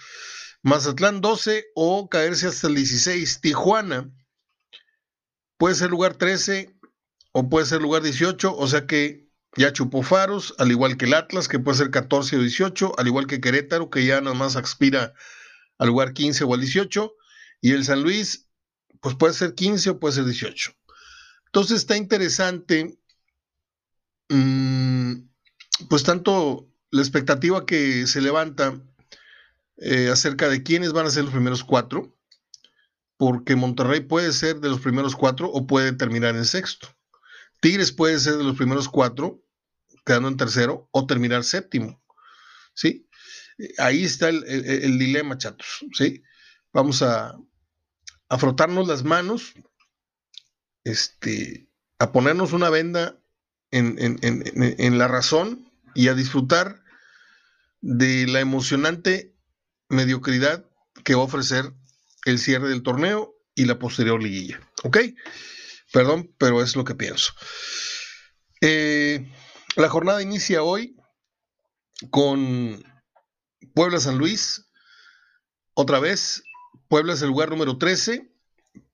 Mazatlán 0.62 1.20
12 1.20 1.66
o 1.74 2.08
caerse 2.08 2.48
hasta 2.48 2.66
el 2.66 2.74
16. 2.74 3.40
Tijuana 3.40 4.10
puede 5.58 5.74
ser 5.74 5.90
lugar 5.90 6.14
13 6.14 6.74
o 7.32 7.48
puede 7.48 7.66
ser 7.66 7.82
lugar 7.82 8.02
18, 8.02 8.56
o 8.56 8.66
sea 8.66 8.86
que 8.86 9.26
ya 9.56 9.72
chupó 9.72 10.02
faros, 10.02 10.54
al 10.58 10.70
igual 10.70 10.96
que 10.96 11.06
el 11.06 11.14
Atlas, 11.14 11.48
que 11.48 11.58
puede 11.58 11.78
ser 11.78 11.90
14 11.90 12.36
o 12.36 12.40
18, 12.40 12.98
al 12.98 13.06
igual 13.06 13.26
que 13.26 13.40
Querétaro, 13.40 13.90
que 13.90 14.04
ya 14.04 14.20
nada 14.20 14.34
más 14.34 14.56
aspira 14.56 15.14
al 15.78 15.88
lugar 15.88 16.12
15 16.12 16.44
o 16.44 16.54
al 16.54 16.60
18, 16.60 17.14
y 17.62 17.72
el 17.72 17.84
San 17.84 18.02
Luis, 18.02 18.45
pues 19.06 19.14
puede 19.14 19.34
ser 19.34 19.54
15 19.54 19.90
o 19.90 20.00
puede 20.00 20.16
ser 20.16 20.24
18. 20.24 20.72
Entonces 21.44 21.76
está 21.76 21.96
interesante, 21.96 22.98
mm, 24.28 25.12
pues 25.88 26.02
tanto 26.02 26.68
la 26.90 27.02
expectativa 27.02 27.64
que 27.66 28.08
se 28.08 28.20
levanta 28.20 28.82
eh, 29.76 30.08
acerca 30.08 30.48
de 30.48 30.64
quiénes 30.64 30.92
van 30.92 31.06
a 31.06 31.10
ser 31.10 31.22
los 31.22 31.32
primeros 31.32 31.62
cuatro, 31.62 32.18
porque 33.16 33.54
Monterrey 33.54 34.00
puede 34.00 34.32
ser 34.32 34.58
de 34.58 34.70
los 34.70 34.80
primeros 34.80 35.14
cuatro 35.14 35.52
o 35.52 35.68
puede 35.68 35.92
terminar 35.92 36.34
en 36.34 36.44
sexto. 36.44 36.88
Tigres 37.60 37.92
puede 37.92 38.18
ser 38.18 38.38
de 38.38 38.42
los 38.42 38.56
primeros 38.56 38.88
cuatro, 38.88 39.40
quedando 40.04 40.26
en 40.26 40.36
tercero, 40.36 40.88
o 40.90 41.06
terminar 41.06 41.44
séptimo. 41.44 42.02
¿Sí? 42.74 43.08
Ahí 43.78 44.02
está 44.02 44.30
el, 44.30 44.98
dilema, 44.98 45.38
chatos. 45.38 45.84
¿sí? 45.92 46.24
Vamos 46.72 47.02
a, 47.02 47.38
a, 48.28 48.38
frotarnos 48.38 48.88
las 48.88 49.04
manos, 49.04 49.54
este, 50.84 51.68
a 51.98 52.12
ponernos 52.12 52.52
una 52.52 52.70
venda 52.70 53.18
en, 53.70 53.96
en 53.98 54.98
la 54.98 55.08
razón 55.08 55.70
y 55.94 56.08
a 56.08 56.14
disfrutar 56.14 56.82
de 57.80 58.26
la 58.26 58.40
emocionante 58.40 59.34
mediocridad 59.88 60.68
que 61.04 61.14
va 61.14 61.22
a 61.22 61.26
ofrecer 61.26 61.72
el 62.24 62.38
cierre 62.38 62.68
del 62.68 62.82
torneo 62.82 63.34
y 63.54 63.64
la 63.64 63.78
posterior 63.78 64.22
liguilla. 64.22 64.60
¿Ok? 64.82 64.98
Perdón, 65.92 66.34
pero 66.38 66.62
es 66.62 66.76
lo 66.76 66.84
que 66.84 66.94
pienso. 66.94 67.32
Eh, 68.60 69.32
la 69.76 69.88
jornada 69.88 70.22
inicia 70.22 70.62
hoy 70.62 70.96
con 72.10 72.84
Puebla 73.74 74.00
San 74.00 74.18
Luis. 74.18 74.68
Otra 75.74 76.00
vez, 76.00 76.42
Puebla 76.88 77.14
es 77.14 77.22
el 77.22 77.28
lugar 77.28 77.50
número 77.50 77.78
13, 77.78 78.30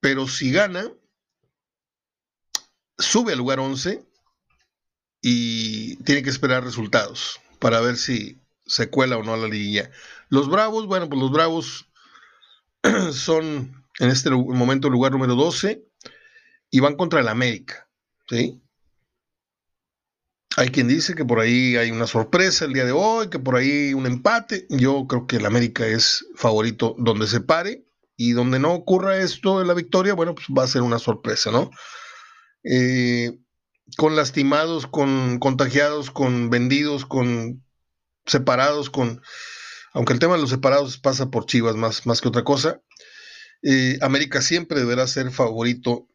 pero 0.00 0.26
si 0.28 0.52
gana, 0.52 0.90
sube 2.98 3.32
al 3.32 3.38
lugar 3.38 3.60
11 3.60 4.04
y 5.20 5.96
tiene 6.04 6.22
que 6.22 6.30
esperar 6.30 6.64
resultados 6.64 7.40
para 7.58 7.80
ver 7.80 7.96
si 7.96 8.40
se 8.66 8.88
cuela 8.90 9.16
o 9.16 9.22
no 9.22 9.34
a 9.34 9.36
la 9.36 9.48
liguilla. 9.48 9.90
Los 10.28 10.48
Bravos, 10.48 10.86
bueno, 10.86 11.08
pues 11.08 11.20
los 11.20 11.30
Bravos 11.30 11.88
son 13.12 13.84
en 13.98 14.08
este 14.08 14.30
momento 14.30 14.88
el 14.88 14.92
lugar 14.92 15.12
número 15.12 15.34
12 15.34 15.84
y 16.70 16.80
van 16.80 16.96
contra 16.96 17.20
el 17.20 17.28
América. 17.28 17.88
¿sí? 18.28 18.61
Hay 20.56 20.68
quien 20.68 20.88
dice 20.88 21.14
que 21.14 21.24
por 21.24 21.40
ahí 21.40 21.76
hay 21.76 21.90
una 21.90 22.06
sorpresa 22.06 22.64
el 22.64 22.72
día 22.72 22.84
de 22.84 22.92
hoy, 22.92 23.30
que 23.30 23.38
por 23.38 23.56
ahí 23.56 23.94
un 23.94 24.06
empate. 24.06 24.66
Yo 24.68 25.06
creo 25.06 25.26
que 25.26 25.36
el 25.36 25.46
América 25.46 25.86
es 25.86 26.26
favorito 26.34 26.94
donde 26.98 27.26
se 27.26 27.40
pare 27.40 27.86
y 28.16 28.32
donde 28.32 28.58
no 28.58 28.72
ocurra 28.72 29.18
esto 29.18 29.60
en 29.60 29.68
la 29.68 29.74
victoria, 29.74 30.14
bueno, 30.14 30.34
pues 30.34 30.46
va 30.56 30.64
a 30.64 30.68
ser 30.68 30.82
una 30.82 30.98
sorpresa, 30.98 31.50
¿no? 31.50 31.70
Eh, 32.64 33.38
con 33.96 34.14
lastimados, 34.14 34.86
con 34.86 35.38
contagiados, 35.38 36.10
con 36.10 36.50
vendidos, 36.50 37.06
con 37.06 37.64
separados, 38.26 38.90
con 38.90 39.22
aunque 39.94 40.12
el 40.12 40.18
tema 40.18 40.34
de 40.34 40.40
los 40.40 40.50
separados 40.50 40.98
pasa 40.98 41.30
por 41.30 41.46
Chivas 41.46 41.76
más, 41.76 42.06
más 42.06 42.20
que 42.20 42.28
otra 42.28 42.44
cosa, 42.44 42.80
eh, 43.62 43.98
América 44.00 44.40
siempre 44.40 44.80
deberá 44.80 45.06
ser 45.06 45.30
favorito 45.30 46.08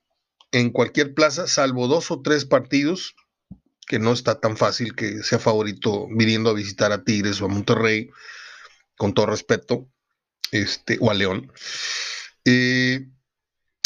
en 0.51 0.71
cualquier 0.71 1.13
plaza, 1.13 1.47
salvo 1.47 1.87
dos 1.87 2.09
o 2.09 2.21
tres 2.21 2.45
partidos, 2.45 3.15
que 3.87 3.97
no 3.97 4.13
está 4.13 4.39
tan 4.39 4.57
fácil 4.57 4.95
que 4.95 5.23
sea 5.23 5.39
favorito 5.39 6.07
viniendo 6.09 6.51
a 6.51 6.53
visitar 6.53 6.91
a 6.91 7.03
Tigres 7.03 7.41
o 7.41 7.45
a 7.45 7.49
Monterrey, 7.49 8.11
con 8.95 9.13
todo 9.13 9.25
respeto, 9.27 9.89
este, 10.51 10.97
o 11.01 11.09
a 11.09 11.15
León. 11.15 11.51
Eh, 12.45 13.07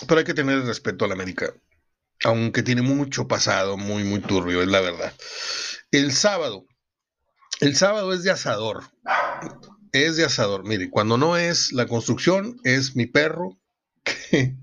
pero 0.07 0.19
hay 0.19 0.25
que 0.25 0.33
tener 0.33 0.61
respeto 0.63 1.05
a 1.05 1.07
la 1.07 1.13
América, 1.13 1.53
aunque 2.25 2.63
tiene 2.63 2.81
mucho 2.81 3.27
pasado, 3.27 3.77
muy, 3.77 4.03
muy 4.03 4.19
turbio, 4.19 4.61
es 4.61 4.67
la 4.67 4.81
verdad. 4.81 5.13
El 5.91 6.11
sábado, 6.11 6.65
el 7.61 7.75
sábado 7.75 8.11
es 8.13 8.23
de 8.23 8.31
asador 8.31 8.83
es 9.91 10.17
de 10.17 10.25
asador. 10.25 10.63
Mire, 10.63 10.89
cuando 10.89 11.17
no 11.17 11.37
es 11.37 11.71
la 11.73 11.87
construcción, 11.87 12.59
es 12.63 12.95
mi 12.95 13.05
perro. 13.05 13.59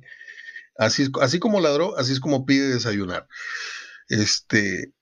así, 0.78 1.08
así 1.20 1.38
como 1.38 1.60
ladró, 1.60 1.96
así 1.98 2.12
es 2.12 2.20
como 2.20 2.46
pide 2.46 2.68
desayunar. 2.68 3.28
Este. 4.08 4.92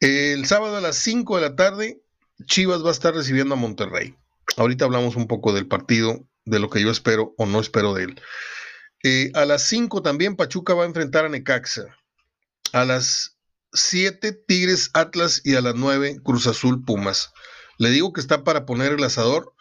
El 0.00 0.46
sábado 0.46 0.76
a 0.76 0.80
las 0.80 0.96
5 0.96 1.36
de 1.36 1.42
la 1.42 1.56
tarde, 1.56 2.02
Chivas 2.46 2.84
va 2.84 2.88
a 2.88 2.92
estar 2.92 3.14
recibiendo 3.14 3.54
a 3.54 3.58
Monterrey. 3.58 4.16
Ahorita 4.56 4.84
hablamos 4.84 5.16
un 5.16 5.26
poco 5.26 5.52
del 5.52 5.66
partido, 5.66 6.28
de 6.44 6.58
lo 6.58 6.70
que 6.70 6.82
yo 6.82 6.90
espero 6.90 7.34
o 7.38 7.46
no 7.46 7.60
espero 7.60 7.94
de 7.94 8.04
él. 8.04 8.20
Eh, 9.02 9.30
a 9.34 9.44
las 9.44 9.62
5 9.68 10.02
también 10.02 10.36
Pachuca 10.36 10.74
va 10.74 10.84
a 10.84 10.86
enfrentar 10.86 11.24
a 11.24 11.28
Necaxa. 11.28 11.84
A 12.72 12.84
las 12.84 13.38
7 13.72 14.32
Tigres 14.32 14.90
Atlas 14.94 15.42
y 15.44 15.56
a 15.56 15.60
las 15.60 15.74
9 15.74 16.20
Cruz 16.22 16.46
Azul 16.46 16.84
Pumas. 16.84 17.32
Le 17.78 17.90
digo 17.90 18.12
que 18.12 18.20
está 18.20 18.44
para 18.44 18.66
poner 18.66 18.92
el 18.92 19.04
asador. 19.04 19.52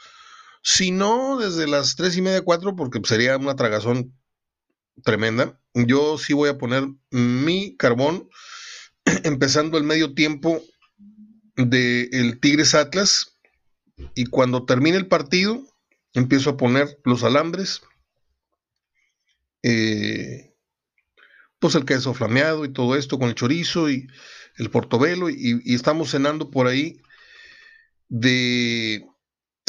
Si 0.62 0.91
no, 0.91 1.38
desde 1.38 1.67
las 1.67 1.96
tres 1.96 2.15
y 2.15 2.22
media, 2.22 2.41
cuatro, 2.41 2.75
porque 2.75 3.01
sería 3.03 3.36
una 3.38 3.55
tragazón 3.55 4.17
tremenda. 5.03 5.60
Yo 5.74 6.17
sí 6.17 6.34
voy 6.34 6.50
a 6.50 6.58
poner 6.58 6.88
mi 7.10 7.75
carbón, 7.75 8.29
empezando 9.24 9.77
el 9.77 9.83
medio 9.83 10.13
tiempo 10.13 10.62
del 11.55 12.10
el 12.12 12.39
Tigres 12.39 12.75
Atlas. 12.75 13.38
Y 14.15 14.25
cuando 14.25 14.65
termine 14.65 14.98
el 14.98 15.07
partido, 15.07 15.63
empiezo 16.13 16.51
a 16.51 16.57
poner 16.57 17.00
los 17.05 17.24
alambres. 17.24 17.81
Eh, 19.62 20.53
pues 21.60 21.75
el 21.75 21.86
queso 21.86 22.13
flameado 22.13 22.65
y 22.65 22.74
todo 22.74 22.98
esto 22.98 23.17
con 23.17 23.29
el 23.29 23.36
chorizo 23.36 23.89
y 23.89 24.07
el 24.57 24.69
portobelo 24.69 25.29
y 25.29 25.62
estamos 25.74 26.12
cenando 26.12 26.51
por 26.51 26.67
ahí 26.67 27.01
de 28.10 29.07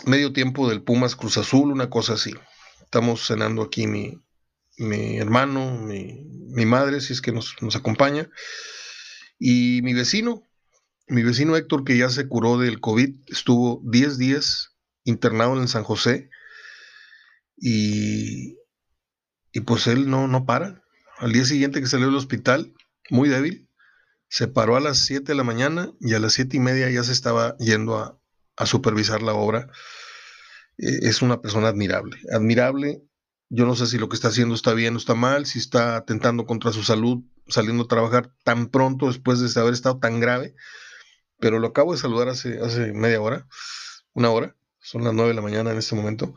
medio 0.05 0.33
tiempo 0.33 0.69
del 0.69 0.83
Pumas 0.83 1.17
Cruz 1.17 1.39
Azul, 1.39 1.73
una 1.73 1.89
cosa 1.89 2.15
así. 2.15 2.35
Estamos 2.83 3.27
cenando 3.27 3.63
aquí 3.63 3.87
mi, 3.87 4.21
hermano, 5.17 5.79
mi, 5.79 6.27
mi, 6.51 6.67
madre, 6.67 7.01
si 7.01 7.13
es 7.13 7.23
que 7.23 7.33
nos, 7.33 7.57
nos, 7.63 7.77
acompaña, 7.77 8.29
y 9.39 9.81
mi 9.83 9.95
vecino, 9.95 10.43
mi 11.07 11.23
vecino 11.23 11.57
Héctor, 11.57 11.85
que 11.85 11.97
ya 11.97 12.09
se 12.09 12.29
curó 12.29 12.59
del 12.59 12.81
COVID, 12.81 13.15
estuvo 13.29 13.83
10 13.85 14.19
días 14.19 14.77
internado 15.05 15.61
en 15.61 15.69
San 15.69 15.85
José, 15.85 16.31
y, 17.57 18.59
y 19.53 19.61
pues 19.61 19.87
él 19.87 20.09
no, 20.09 20.29
no 20.29 20.45
para. 20.47 20.83
Al 21.19 21.33
día 21.33 21.45
siguiente 21.45 21.81
que 21.81 21.87
salió 21.87 22.07
del 22.07 22.17
hospital, 22.17 22.75
muy 23.11 23.29
débil, 23.29 23.69
se 24.29 24.49
paró 24.49 24.77
a 24.77 24.81
las 24.81 24.99
7 24.99 25.25
de 25.25 25.37
la 25.37 25.45
mañana 25.45 25.93
y 26.01 26.15
a 26.15 26.19
las 26.19 26.33
7 26.33 26.57
y 26.57 26.61
media 26.61 26.91
ya 26.91 27.05
se 27.05 27.13
estaba 27.13 27.57
yendo 27.59 27.99
a, 27.99 28.19
a 28.57 28.67
supervisar 28.67 29.23
la 29.23 29.35
obra, 29.35 29.71
eh, 30.79 31.01
es 31.03 31.23
una 31.23 31.41
persona 31.41 31.69
admirable. 31.69 32.17
Admirable, 32.33 33.03
yo 33.49 33.67
no 33.67 33.75
sé 33.75 33.87
si 33.87 33.99
lo 33.99 34.09
que 34.09 34.17
está 34.17 34.29
haciendo 34.29 34.55
está 34.55 34.75
bien 34.75 34.95
o 34.95 34.99
está 34.99 35.15
mal, 35.15 35.47
si 35.47 35.59
está 35.59 35.97
atentando 35.97 36.47
contra 36.47 36.73
su 36.73 36.83
salud, 36.83 37.23
saliendo 37.49 37.85
a 37.85 37.89
trabajar 37.89 38.31
tan 38.45 38.69
pronto 38.69 39.07
después 39.07 39.41
de 39.41 39.61
haber 39.61 39.75
estado 39.75 39.99
tan 39.99 40.21
grave, 40.21 40.55
pero 41.39 41.59
lo 41.59 41.69
acabo 41.69 41.93
de 41.93 41.99
saludar 41.99 42.29
hace, 42.29 42.61
hace 42.61 42.93
media 42.93 43.21
hora, 43.21 43.47
una 44.13 44.31
hora, 44.31 44.57
son 44.81 45.05
las 45.05 45.15
nueve 45.15 45.31
de 45.31 45.35
la 45.35 45.43
mañana 45.43 45.71
en 45.71 45.79
este 45.79 45.95
momento, 45.95 46.35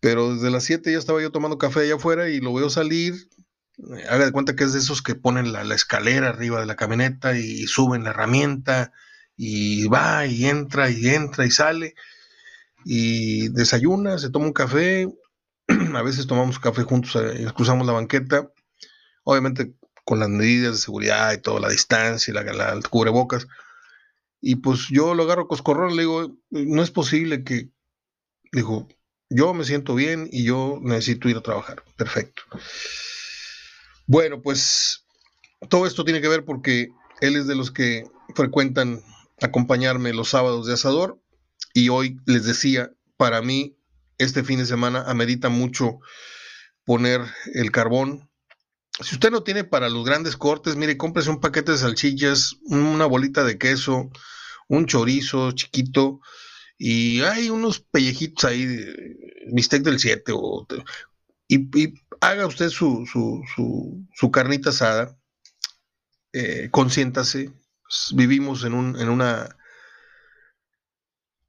pero 0.00 0.34
desde 0.34 0.50
las 0.50 0.64
siete 0.64 0.92
ya 0.92 0.98
estaba 0.98 1.22
yo 1.22 1.32
tomando 1.32 1.58
café 1.58 1.80
allá 1.80 1.96
afuera 1.96 2.28
y 2.28 2.40
lo 2.40 2.52
veo 2.52 2.70
salir, 2.70 3.14
haga 4.08 4.26
de 4.26 4.32
cuenta 4.32 4.56
que 4.56 4.64
es 4.64 4.72
de 4.72 4.80
esos 4.80 5.02
que 5.02 5.14
ponen 5.14 5.52
la, 5.52 5.62
escalera 5.74 6.28
arriba 6.28 6.60
de 6.60 6.66
la 6.66 6.76
camioneta 6.76 7.38
y 7.38 7.66
suben 7.66 8.04
la 8.04 8.10
herramienta, 8.10 8.92
y 9.36 9.86
va 9.86 10.26
y 10.26 10.46
entra 10.46 10.90
y 10.90 11.08
entra 11.08 11.46
y 11.46 11.50
sale 11.50 11.94
y 12.84 13.48
desayuna, 13.48 14.18
se 14.18 14.30
toma 14.30 14.46
un 14.46 14.52
café, 14.52 15.08
a 15.94 16.02
veces 16.02 16.26
tomamos 16.26 16.58
café 16.58 16.82
juntos, 16.82 17.16
eh, 17.16 17.46
cruzamos 17.54 17.86
la 17.86 17.92
banqueta, 17.92 18.50
obviamente 19.24 19.74
con 20.08 20.20
las 20.20 20.30
medidas 20.30 20.72
de 20.72 20.78
seguridad 20.78 21.34
y 21.34 21.42
toda 21.42 21.60
la 21.60 21.68
distancia 21.68 22.30
y 22.30 22.34
la, 22.34 22.42
la, 22.42 22.80
cubrebocas. 22.88 23.46
Y 24.40 24.56
pues 24.56 24.86
yo 24.88 25.12
lo 25.12 25.24
agarro 25.24 25.48
coscorrón, 25.48 25.96
le 25.96 26.02
digo, 26.04 26.34
no 26.48 26.82
es 26.82 26.90
posible 26.90 27.44
que, 27.44 27.68
dijo, 28.50 28.88
yo 29.28 29.52
me 29.52 29.64
siento 29.64 29.94
bien 29.94 30.26
y 30.32 30.44
yo 30.44 30.78
necesito 30.80 31.28
ir 31.28 31.36
a 31.36 31.42
trabajar. 31.42 31.84
Perfecto. 31.94 32.42
Bueno, 34.06 34.40
pues 34.40 35.04
todo 35.68 35.86
esto 35.86 36.06
tiene 36.06 36.22
que 36.22 36.28
ver 36.28 36.46
porque 36.46 36.88
él 37.20 37.36
es 37.36 37.46
de 37.46 37.56
los 37.56 37.70
que 37.70 38.06
frecuentan 38.34 39.02
acompañarme 39.42 40.14
los 40.14 40.30
sábados 40.30 40.66
de 40.66 40.72
asador 40.72 41.20
y 41.74 41.90
hoy 41.90 42.16
les 42.24 42.46
decía, 42.46 42.92
para 43.18 43.42
mí 43.42 43.76
este 44.16 44.42
fin 44.42 44.58
de 44.58 44.64
semana 44.64 45.04
amerita 45.06 45.50
mucho 45.50 45.98
poner 46.86 47.20
el 47.52 47.70
carbón. 47.72 48.27
Si 49.00 49.14
usted 49.14 49.30
no 49.30 49.42
tiene 49.42 49.64
para 49.64 49.88
los 49.88 50.04
grandes 50.04 50.36
cortes, 50.36 50.76
mire, 50.76 50.96
cómprese 50.96 51.30
un 51.30 51.40
paquete 51.40 51.72
de 51.72 51.78
salchichas, 51.78 52.56
una 52.62 53.06
bolita 53.06 53.44
de 53.44 53.56
queso, 53.56 54.10
un 54.68 54.86
chorizo 54.86 55.52
chiquito 55.52 56.20
y 56.76 57.20
hay 57.22 57.50
unos 57.50 57.80
pellejitos 57.80 58.44
ahí, 58.44 58.66
bistec 59.52 59.82
del 59.82 59.98
7 59.98 60.32
y, 61.48 61.94
haga 62.20 62.46
usted 62.46 62.68
su, 62.68 63.06
su, 63.06 64.30
carnita 64.30 64.70
asada, 64.70 65.16
eh, 66.32 66.68
consiéntase, 66.70 67.52
vivimos 68.14 68.64
en, 68.64 68.74
un, 68.74 69.00
en 69.00 69.08
una 69.08 69.56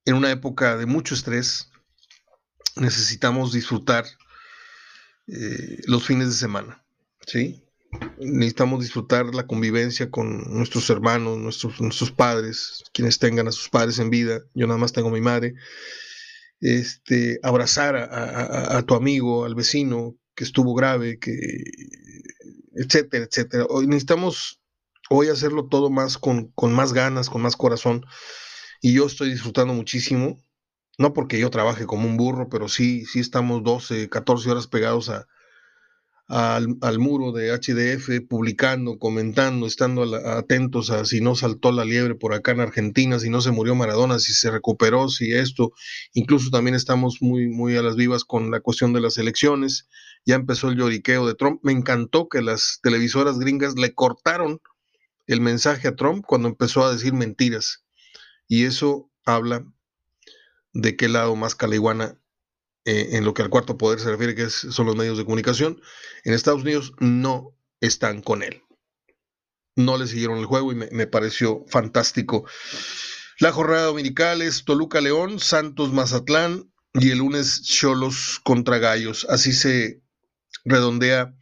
en 0.05 0.15
una 0.15 0.31
época 0.31 0.77
de 0.77 0.85
mucho 0.85 1.13
estrés, 1.13 1.69
necesitamos 2.75 3.51
disfrutar 3.51 4.05
eh, 5.27 5.81
los 5.85 6.05
fines 6.05 6.29
de 6.29 6.33
semana, 6.33 6.83
¿sí? 7.29 7.63
Necesitamos 8.19 8.81
disfrutar 8.81 9.33
la 9.33 9.48
convivencia 9.48 10.09
con 10.12 10.43
nuestros 10.53 10.89
hermanos, 10.89 11.38
nuestros, 11.38 11.79
nuestros 11.81 12.12
padres, 12.12 12.83
quienes 12.93 13.19
tengan 13.19 13.48
a 13.48 13.51
sus 13.51 13.69
padres 13.69 14.00
en 14.00 14.09
vida. 14.09 14.41
Yo 14.53 14.67
nada 14.67 14.79
más 14.79 14.93
tengo 14.93 15.09
a 15.09 15.13
mi 15.13 15.21
madre. 15.21 15.55
Este, 16.59 17.39
abrazar 17.41 17.95
a, 17.95 18.83
tu 18.86 18.93
amigo, 18.95 19.45
al 19.45 19.55
vecino 19.55 20.17
que 20.36 20.43
estuvo 20.43 20.74
grave, 20.74 21.17
que, 21.19 21.38
etcétera, 22.75 23.25
etcétera. 23.25 23.65
Hoy 23.69 23.88
necesitamos 23.88 24.62
hoy 25.09 25.29
hacerlo 25.29 25.67
todo 25.67 25.89
más 25.89 26.17
con, 26.17 26.51
con 26.51 26.74
más 26.74 26.93
ganas, 26.93 27.29
con 27.29 27.41
más 27.41 27.55
corazón 27.55 28.05
y 28.81 28.93
yo 28.93 29.05
estoy 29.05 29.31
disfrutando 29.31 29.74
muchísimo, 29.74 30.41
no 30.98 31.13
porque 31.13 31.39
yo 31.39 31.50
trabaje 31.50 31.86
como 31.86 32.07
un 32.07 32.17
burro, 32.17 32.50
pero 32.50 32.67
sí, 32.67 33.05
sí 33.05 33.19
estamos 33.19 33.63
12, 33.63 34.09
14 34.09 34.51
horas 34.51 34.67
pegados 34.67 35.09
a, 35.09 35.27
al, 36.29 37.00
muro 37.00 37.31
de 37.31 37.51
HDF, 37.51 38.27
publicando, 38.27 39.00
comentando, 39.00 39.65
estando 39.65 40.03
atentos 40.15 40.91
a 40.91 41.03
si 41.03 41.21
no 41.21 41.33
saltó 41.33 41.71
la 41.71 41.86
liebre 41.86 42.13
por 42.13 42.36
acá 42.36 42.51
en 42.51 42.59
Argentina, 42.59 43.17
si 43.17 43.31
no 43.31 43.41
se 43.41 43.50
murió 43.51 43.74
Maradona, 43.74 44.19
si 44.19 44.33
se 44.33 44.51
recuperó, 44.51 45.09
si 45.09 45.33
esto, 45.33 45.74
incluso 46.13 46.51
también 46.51 46.75
estamos 46.75 47.17
muy, 47.21 47.48
muy 47.48 47.75
a 47.77 47.81
las 47.81 47.95
vivas 47.95 48.25
con 48.25 48.51
la 48.51 48.59
cuestión 48.59 48.93
de 48.93 49.01
las 49.01 49.17
elecciones, 49.17 49.88
ya 50.24 50.36
empezó 50.36 50.69
el 50.69 50.77
lloriqueo 50.77 51.25
de 51.25 51.33
Trump, 51.33 51.62
me 51.63 51.71
encantó 51.71 52.29
que 52.29 52.43
las 52.43 52.79
televisoras 52.83 53.39
gringas 53.39 53.75
le 53.75 53.95
cortaron 53.95 54.62
el 55.25 55.41
mensaje 55.41 55.88
a 55.88 55.95
Trump 55.95 56.24
cuando 56.27 56.48
empezó 56.48 56.86
a 56.86 56.91
decir 56.91 57.13
mentiras. 57.13 57.83
Y 58.48 58.65
eso 58.65 59.10
habla 59.25 59.65
de 60.73 60.95
qué 60.95 61.10
lado 61.10 61.36
más 61.36 61.56
caliguana 61.56 62.18
eh, 62.89 63.17
en 63.17 63.23
lo 63.23 63.36
que 63.36 63.43
al 63.43 63.52
cuarto 63.52 63.78
poder 63.78 63.99
se 63.99 64.10
refiere, 64.10 64.34
que 64.34 64.49
son 64.49 64.88
los 64.88 64.95
medios 64.95 65.15
de 65.15 65.23
comunicación, 65.23 65.80
en 66.23 66.34
Estados 66.34 66.63
Unidos 66.63 66.93
no 66.97 67.56
están 67.82 68.23
con 68.23 68.41
él. 68.41 68.63
No 69.75 69.95
le 69.99 70.08
siguieron 70.08 70.39
el 70.39 70.47
juego 70.47 70.71
y 70.71 70.75
me, 70.75 71.06
pareció 71.06 71.63
fantástico. 71.67 72.47
La 73.38 73.52
jornada 73.52 73.84
dominical 73.84 74.41
es 74.41 74.65
Toluca 74.65 75.02
León, 75.02 75.39
Santos 75.39 75.93
Mazatlán 75.93 76.73
y 76.95 77.12
el 77.12 77.19
lunes 77.19 77.62
Cholos 77.62 78.41
contra 78.43 78.80
Gallos. 78.80 79.28
Así 79.30 79.54
se 79.54 80.02
redondea 80.65 81.36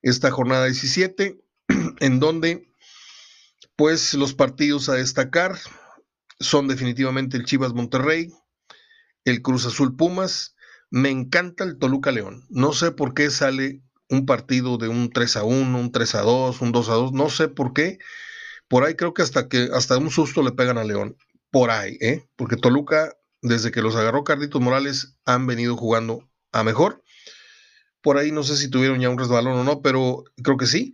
esta 0.00 0.30
jornada 0.30 0.64
17, 0.64 1.38
en 2.00 2.20
donde 2.20 2.72
pues 3.76 4.14
los 4.14 4.32
partidos 4.32 4.88
a 4.88 4.94
destacar, 4.94 5.58
son 6.40 6.68
definitivamente 6.68 7.36
el 7.36 7.44
Chivas 7.44 7.74
Monterrey, 7.74 8.32
el 9.26 9.42
Cruz 9.42 9.66
Azul 9.66 9.94
Pumas. 9.94 10.55
Me 10.90 11.10
encanta 11.10 11.64
el 11.64 11.78
Toluca 11.78 12.12
León. 12.12 12.44
No 12.48 12.72
sé 12.72 12.92
por 12.92 13.14
qué 13.14 13.30
sale 13.30 13.82
un 14.08 14.26
partido 14.26 14.78
de 14.78 14.88
un 14.88 15.10
3 15.10 15.36
a 15.36 15.44
1, 15.44 15.78
un 15.78 15.92
3 15.92 16.14
a 16.14 16.20
2, 16.22 16.60
un 16.60 16.72
2 16.72 16.88
a 16.88 16.94
2. 16.94 17.12
No 17.12 17.28
sé 17.28 17.48
por 17.48 17.72
qué. 17.72 17.98
Por 18.68 18.84
ahí 18.84 18.94
creo 18.94 19.14
que 19.14 19.22
hasta 19.22 19.48
que 19.48 19.68
hasta 19.72 19.98
un 19.98 20.10
susto 20.10 20.42
le 20.42 20.52
pegan 20.52 20.78
a 20.78 20.84
León. 20.84 21.16
Por 21.50 21.70
ahí, 21.70 21.96
¿eh? 22.00 22.28
Porque 22.36 22.56
Toluca, 22.56 23.16
desde 23.42 23.70
que 23.70 23.82
los 23.82 23.96
agarró 23.96 24.24
Carlitos 24.24 24.60
Morales, 24.60 25.16
han 25.24 25.46
venido 25.46 25.76
jugando 25.76 26.28
a 26.52 26.62
mejor. 26.64 27.02
Por 28.00 28.18
ahí 28.18 28.30
no 28.32 28.42
sé 28.42 28.56
si 28.56 28.70
tuvieron 28.70 29.00
ya 29.00 29.10
un 29.10 29.18
resbalón 29.18 29.54
o 29.58 29.64
no, 29.64 29.82
pero 29.82 30.24
creo 30.42 30.56
que 30.56 30.66
sí. 30.66 30.92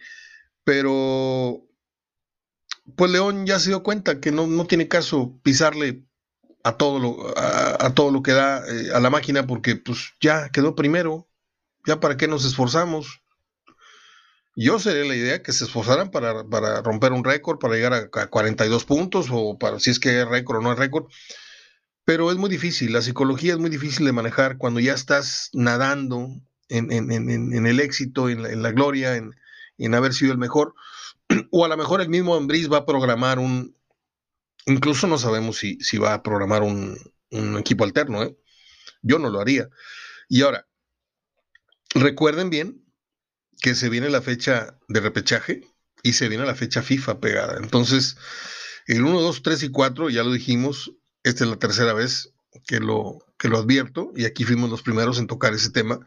Pero 0.65 1.67
pues 2.97 3.11
León 3.11 3.47
ya 3.47 3.59
se 3.59 3.71
dio 3.71 3.83
cuenta 3.83 4.21
que 4.21 4.33
no, 4.33 4.67
tiene 4.67 4.89
caso 4.89 5.39
pisarle 5.43 6.05
a 6.65 6.77
todo 6.77 6.99
lo, 6.99 7.39
a, 7.39 7.93
todo 7.95 8.11
lo 8.11 8.23
que 8.23 8.33
da 8.33 8.63
eh, 8.69 8.91
a 8.95 9.01
la 9.01 9.11
máquina 9.11 9.47
porque 9.47 9.77
pues 9.77 10.13
ya 10.21 10.51
quedó 10.51 10.75
primero, 10.75 11.29
ya 11.87 12.01
para 12.01 12.17
qué 12.17 12.29
nos 12.29 12.45
esforzamos. 12.45 13.23
Yo 14.55 14.79
sería 14.79 15.05
la 15.05 15.17
idea 15.17 15.43
que 15.43 15.53
se 15.53 15.65
esforzaran 15.65 16.11
para, 16.11 16.43
romper 16.83 17.13
un 17.13 17.25
récord, 17.25 17.59
para 17.59 17.75
llegar 17.75 17.95
a, 17.95 18.27
42 18.27 18.85
puntos 18.85 19.29
o 19.31 19.59
para 19.59 19.81
si 19.81 19.91
es 19.91 19.99
que 19.99 20.21
es 20.21 20.29
récord 20.29 20.59
o 20.59 20.61
no 20.61 20.73
es 20.73 20.79
récord. 20.79 21.07
Pero 22.05 22.31
es 22.31 22.37
muy 22.37 22.51
difícil, 22.51 22.93
la 22.93 23.01
psicología 23.01 23.53
es 23.53 23.59
muy 23.59 23.71
difícil 23.71 24.05
de 24.05 24.13
manejar 24.13 24.59
cuando 24.59 24.81
ya 24.81 24.93
estás 24.93 25.51
nadando 25.53 26.29
en, 26.69 27.67
el 27.67 27.81
éxito, 27.81 28.29
en 28.29 28.63
la, 28.63 28.73
gloria, 28.73 29.17
en 29.17 29.95
haber 29.95 30.13
sido 30.13 30.33
el 30.33 30.39
mejor 30.39 30.75
o 31.51 31.65
a 31.65 31.69
lo 31.69 31.77
mejor 31.77 32.01
el 32.01 32.09
mismo 32.09 32.35
Ambris 32.35 32.71
va 32.71 32.79
a 32.79 32.87
programar 32.87 33.39
un, 33.39 33.77
incluso 34.67 35.07
no 35.07 35.19
sabemos 35.19 35.59
si, 35.59 35.79
si 35.81 35.99
va 35.99 36.15
a 36.15 36.23
programar 36.23 36.63
un, 36.63 36.99
equipo 37.59 37.85
alterno, 37.85 38.23
¿eh? 38.23 38.37
yo 39.01 39.19
no 39.19 39.31
lo 39.31 39.41
haría. 39.41 39.69
Y 40.29 40.43
ahora, 40.43 40.69
recuerden 41.95 42.51
bien 42.51 42.85
que 43.61 43.75
se 43.75 43.89
viene 43.89 44.11
la 44.11 44.21
fecha 44.21 44.79
de 44.89 45.01
repechaje 45.01 45.63
y 46.03 46.13
se 46.15 46.29
viene 46.29 46.45
la 46.45 46.55
fecha 46.55 46.83
FIFA 46.83 47.21
pegada. 47.21 47.59
Entonces, 47.59 48.17
el 48.87 49.03
1, 49.03 49.21
2, 49.21 49.43
3 49.43 49.63
y 49.63 49.69
4, 49.71 50.11
ya 50.11 50.25
lo 50.25 50.33
dijimos, 50.33 50.93
esta 51.23 51.45
es 51.45 51.51
la 51.51 51.59
tercera 51.59 51.95
vez 51.95 52.33
que 52.67 52.81
lo, 52.81 53.19
que 53.39 53.49
lo 53.49 53.59
advierto 53.59 54.13
y 54.15 54.25
aquí 54.25 54.45
fuimos 54.45 54.71
los 54.71 54.83
primeros 54.83 55.19
en 55.19 55.27
tocar 55.27 55.55
ese 55.55 55.71
tema. 55.71 56.01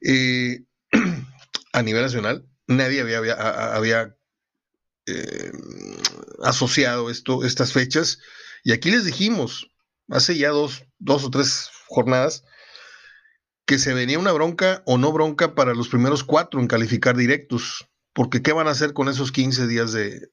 Eh, 0.00 0.64
a 1.72 1.82
nivel 1.82 2.02
nacional, 2.02 2.46
nadie 2.66 3.00
había, 3.00 3.18
había, 3.18 3.34
había 3.74 4.16
eh, 5.06 5.52
asociado 6.42 7.10
esto, 7.10 7.44
estas 7.44 7.72
fechas. 7.72 8.18
Y 8.64 8.72
aquí 8.72 8.90
les 8.90 9.04
dijimos, 9.04 9.70
hace 10.08 10.36
ya 10.36 10.50
dos, 10.50 10.84
dos 10.98 11.24
o 11.24 11.30
tres 11.30 11.70
jornadas, 11.88 12.44
que 13.66 13.78
se 13.78 13.94
venía 13.94 14.18
una 14.18 14.32
bronca 14.32 14.82
o 14.86 14.98
no 14.98 15.12
bronca 15.12 15.54
para 15.54 15.74
los 15.74 15.88
primeros 15.88 16.24
cuatro 16.24 16.60
en 16.60 16.66
calificar 16.66 17.16
directos. 17.16 17.88
Porque 18.12 18.42
¿qué 18.42 18.52
van 18.52 18.66
a 18.66 18.72
hacer 18.72 18.92
con 18.92 19.08
esos 19.08 19.30
15 19.30 19.66
días 19.66 19.92
de, 19.92 20.28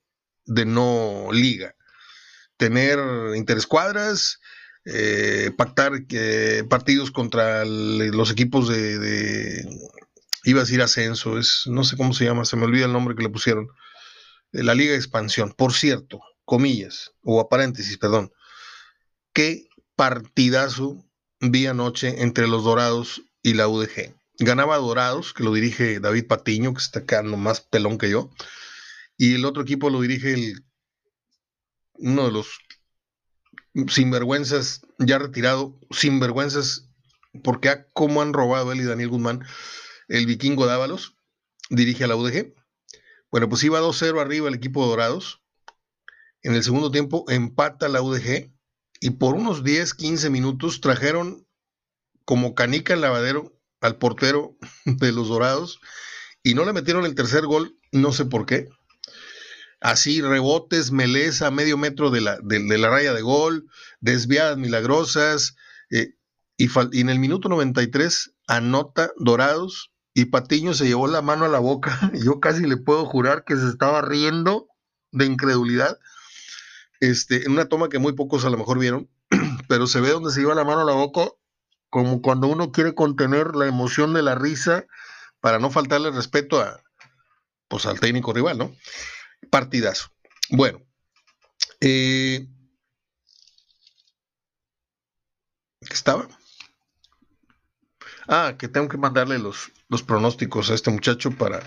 de 0.46 0.66
no 0.66 1.28
liga? 1.32 1.76
Tener 2.58 3.00
interescuadras, 3.36 4.40
eh, 4.86 5.52
pactar 5.56 5.92
eh, 6.10 6.64
partidos 6.68 7.12
contra 7.12 7.66
los 7.66 8.32
equipos 8.32 8.68
de, 8.70 8.98
de, 8.98 9.66
iba 10.46 10.62
a 10.62 10.64
decir 10.64 10.82
ascenso, 10.82 11.38
es, 11.38 11.64
no 11.66 11.84
sé 11.84 11.98
cómo 11.98 12.14
se 12.14 12.24
llama, 12.24 12.46
se 12.46 12.56
me 12.56 12.66
olvida 12.66 12.86
el 12.86 12.94
nombre 12.94 13.16
que 13.16 13.24
le 13.24 13.30
pusieron 13.30 13.68
la 14.52 14.76
Liga 14.76 14.92
de 14.92 14.98
Expansión. 14.98 15.54
Por 15.54 15.74
cierto, 15.74 16.22
comillas, 16.46 17.12
o 17.24 17.40
a 17.40 17.50
paréntesis, 17.50 17.98
perdón, 17.98 18.32
qué 19.34 19.68
partidazo 19.96 21.04
vi 21.40 21.68
anoche 21.68 22.22
entre 22.24 22.48
los 22.48 22.64
Dorados 22.64 23.22
y 23.44 23.54
la 23.54 23.68
UDG. 23.68 24.16
Ganaba 24.40 24.78
Dorados, 24.78 25.34
que 25.34 25.44
lo 25.44 25.54
dirige 25.54 26.00
David 26.00 26.28
Patiño, 26.28 26.74
que 26.74 26.82
está 26.82 27.06
quedando 27.06 27.38
más 27.38 27.62
pelón 27.62 27.98
que 27.98 28.10
yo, 28.10 28.30
y 29.18 29.36
el 29.36 29.46
otro 29.46 29.64
equipo 29.64 29.90
lo 29.90 30.02
dirige 30.02 30.34
el, 30.34 30.64
uno 31.94 32.26
de 32.26 32.32
los 32.32 32.60
sinvergüenzas 33.88 34.82
ya 35.00 35.18
retirado, 35.18 35.80
sinvergüenzas, 35.92 36.90
porque 37.44 37.70
a 37.70 37.88
cómo 37.90 38.22
han 38.22 38.34
robado 38.34 38.72
él 38.72 38.82
y 38.82 38.84
Daniel 38.84 39.10
Guzmán, 39.10 39.46
el 40.08 40.26
vikingo 40.26 40.66
Dávalos, 40.66 41.16
dirige 41.70 42.04
a 42.04 42.08
la 42.08 42.16
UDG 42.16 42.54
bueno, 43.32 43.50
pues 43.50 43.64
iba 43.64 43.82
2-0 43.82 44.22
arriba 44.22 44.48
el 44.48 44.56
equipo 44.56 44.84
de 44.84 44.90
Dorados 44.90 45.42
En 46.42 46.54
el 46.54 46.64
segundo 46.64 46.92
tiempo 46.92 47.26
empata 47.30 47.90
la 47.90 48.02
UDG 48.02 48.52
y 49.00 49.10
por 49.12 49.36
unos 49.36 49.64
10, 49.64 49.94
15 49.94 50.30
minutos 50.30 50.82
trajeron 50.82 51.46
como 52.26 52.56
canica 52.56 52.94
el 52.94 53.02
lavadero 53.02 53.58
al 53.82 53.98
portero 53.98 54.58
de 54.86 55.12
los 55.12 55.28
Dorados 55.28 55.80
y 56.44 56.54
no 56.54 56.66
le 56.66 56.74
metieron 56.74 57.06
el 57.06 57.16
tercer 57.16 57.46
gol, 57.46 57.78
no 57.92 58.14
sé 58.14 58.26
por 58.26 58.46
qué. 58.46 58.70
Así, 59.80 60.22
rebotes, 60.22 60.92
meleza, 60.92 61.52
medio 61.52 61.78
metro 61.78 62.10
de 62.10 62.22
la, 62.22 62.40
de, 62.42 62.78
la 62.78 62.90
raya 62.90 63.14
de 63.14 63.22
gol, 63.22 63.68
desviadas 64.00 64.58
milagrosas. 64.58 65.56
Eh, 65.92 66.16
y, 66.56 66.68
y, 66.68 67.02
en 67.02 67.10
el 67.10 67.20
minuto 67.20 67.50
93 67.50 68.34
anota 68.48 69.12
Dorados 69.18 69.92
y 70.18 70.26
Patiño 70.26 70.74
se 70.74 70.88
llevó 70.88 71.06
la 71.06 71.22
mano 71.22 71.46
a 71.46 71.48
la 71.48 71.60
boca. 71.60 72.10
Yo 72.26 72.40
casi 72.40 72.66
le 72.66 72.76
puedo 72.76 73.06
jurar 73.06 73.44
que 73.44 73.56
se 73.56 73.68
estaba 73.68 74.02
riendo 74.02 74.68
de 75.12 75.26
incredulidad. 75.26 76.00
Este, 77.00 77.46
en 77.46 77.52
una 77.52 77.70
toma 77.70 77.88
que 77.88 78.00
muy 78.00 78.14
pocos 78.14 78.44
a 78.44 78.50
lo 78.50 78.58
mejor 78.58 78.80
vieron, 78.80 79.12
pero 79.70 79.86
se 79.86 80.02
ve 80.02 80.10
donde 80.10 80.32
se 80.32 80.40
lleva 80.40 80.56
la 80.56 80.64
mano 80.64 80.82
a 80.82 80.86
la 80.86 80.94
boca, 80.94 81.30
como 81.92 82.24
cuando 82.24 82.48
uno 82.48 82.72
quiere 82.72 82.96
contener 82.96 83.56
la 83.56 83.68
emoción 83.68 84.12
de 84.16 84.24
la 84.24 84.34
risa 84.34 84.88
para 85.40 85.60
no 85.60 85.70
faltarle 85.70 86.10
respeto 86.10 86.60
a, 86.60 86.82
pues, 87.68 87.86
al 87.86 88.00
técnico 88.00 88.34
rival, 88.34 88.58
¿no? 88.58 88.76
Partidazo. 89.52 90.08
Bueno, 90.50 90.82
eh, 91.80 92.48
¿qué 95.82 95.94
estaba? 95.94 96.28
Ah, 98.28 98.56
que 98.58 98.68
tengo 98.68 98.90
que 98.90 98.98
mandarle 98.98 99.38
los, 99.38 99.72
los 99.90 100.04
pronósticos 100.04 100.70
a 100.70 100.74
este 100.74 100.92
muchacho 100.92 101.32
para, 101.32 101.62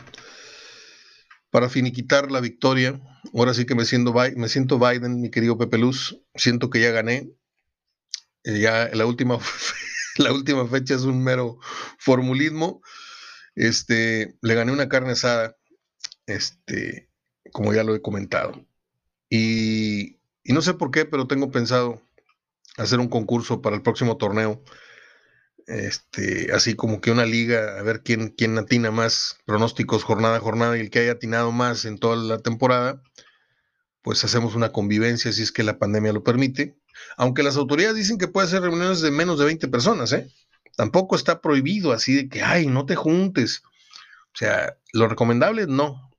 para 1.51 1.69
finiquitar 1.69 2.31
la 2.31 2.41
victoria. 2.41 3.01
Ahora 3.35 3.55
sí 3.55 3.67
que 3.67 3.75
me 3.75 3.85
siento, 3.85 4.15
me 4.37 4.49
siento 4.49 4.79
Biden, 4.79 5.21
mi 5.21 5.31
querido 5.31 5.59
Pepe 5.59 5.79
Luz. 5.79 6.21
Siento 6.35 6.71
que 6.71 6.81
ya 6.81 6.91
gané. 6.91 7.31
Eh, 8.45 8.61
ya 8.61 8.91
la 8.93 9.07
última, 9.07 9.39
la 10.17 10.33
última 10.33 10.67
fecha 10.67 10.95
es 10.95 11.03
un 11.03 11.23
mero 11.23 11.59
formulismo. 11.99 12.83
Este, 13.55 14.39
le 14.43 14.55
gané 14.55 14.73
una 14.73 14.89
carne 14.89 15.13
asada, 15.13 15.57
este, 16.27 17.11
como 17.53 17.75
ya 17.75 17.85
lo 17.85 17.95
he 17.95 18.03
comentado. 18.03 18.67
Y, 19.29 20.21
y 20.43 20.53
no 20.53 20.63
sé 20.63 20.75
por 20.75 20.91
qué, 20.91 21.05
pero 21.05 21.27
tengo 21.27 21.51
pensado 21.51 22.03
hacer 22.77 23.01
un 23.01 23.09
concurso 23.09 23.61
para 23.61 23.77
el 23.77 23.83
próximo 23.83 24.17
torneo 24.17 24.63
este, 25.67 26.53
así 26.53 26.75
como 26.75 27.01
que 27.01 27.11
una 27.11 27.25
liga, 27.25 27.79
a 27.79 27.83
ver 27.83 28.03
quién, 28.03 28.31
quién 28.31 28.59
atina 28.59 28.91
más 28.91 29.39
pronósticos 29.47 30.05
jornada 30.05 30.37
a 30.37 30.41
jornada 30.41 30.77
y 30.77 30.81
el 30.81 30.91
que 30.91 31.01
haya 31.01 31.13
atinado 31.13 31.53
más 31.53 31.85
en 31.85 31.99
toda 31.99 32.17
la 32.17 32.39
temporada, 32.39 33.03
pues 34.03 34.25
hacemos 34.25 34.55
una 34.55 34.73
convivencia 34.73 35.33
si 35.33 35.43
es 35.43 35.53
que 35.53 35.63
la 35.63 35.79
pandemia 35.79 36.13
lo 36.13 36.25
permite. 36.25 36.77
Aunque 37.17 37.43
las 37.43 37.57
autoridades 37.57 37.97
dicen 37.97 38.19
que 38.19 38.29
puede 38.29 38.49
ser 38.49 38.63
reuniones 38.63 39.01
de 39.01 39.11
menos 39.11 39.39
de 39.39 39.47
20 39.47 39.69
personas, 39.69 40.13
¿eh? 40.13 40.31
Tampoco 40.77 41.17
está 41.17 41.41
prohibido 41.41 41.93
así 41.93 42.15
de 42.15 42.29
que, 42.29 42.43
ay, 42.43 42.67
no 42.67 42.87
te 42.87 42.97
juntes. 42.97 43.63
O 44.33 44.39
sea, 44.39 44.77
lo 44.93 45.09
recomendable 45.09 45.67
no, 45.67 46.11